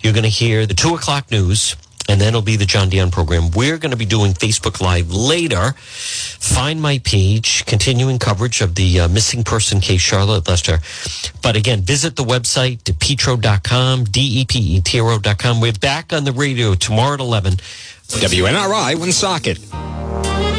You're 0.00 0.12
going 0.12 0.24
to 0.24 0.28
hear 0.28 0.66
the 0.66 0.74
two 0.74 0.94
o'clock 0.94 1.30
news 1.30 1.76
and 2.10 2.20
then 2.20 2.28
it'll 2.28 2.42
be 2.42 2.56
the 2.56 2.66
John 2.66 2.88
Dion 2.88 3.12
program. 3.12 3.52
We're 3.52 3.78
going 3.78 3.92
to 3.92 3.96
be 3.96 4.04
doing 4.04 4.32
Facebook 4.32 4.80
Live 4.80 5.12
later. 5.12 5.74
Find 5.76 6.82
my 6.82 6.98
page, 6.98 7.64
continuing 7.66 8.18
coverage 8.18 8.60
of 8.60 8.74
the 8.74 9.00
uh, 9.00 9.08
missing 9.08 9.44
person 9.44 9.80
case, 9.80 10.00
Charlotte 10.00 10.48
Lester. 10.48 10.80
But 11.40 11.54
again, 11.54 11.82
visit 11.82 12.16
the 12.16 12.24
website, 12.24 12.78
depetro.com, 12.78 14.04
D-E-P-E-T-R-O.com. 14.04 15.60
We're 15.60 15.72
back 15.72 16.12
on 16.12 16.24
the 16.24 16.32
radio 16.32 16.74
tomorrow 16.74 17.14
at 17.14 17.20
11. 17.20 17.54
WNRI 18.08 18.96
Woonsocket. 18.96 20.49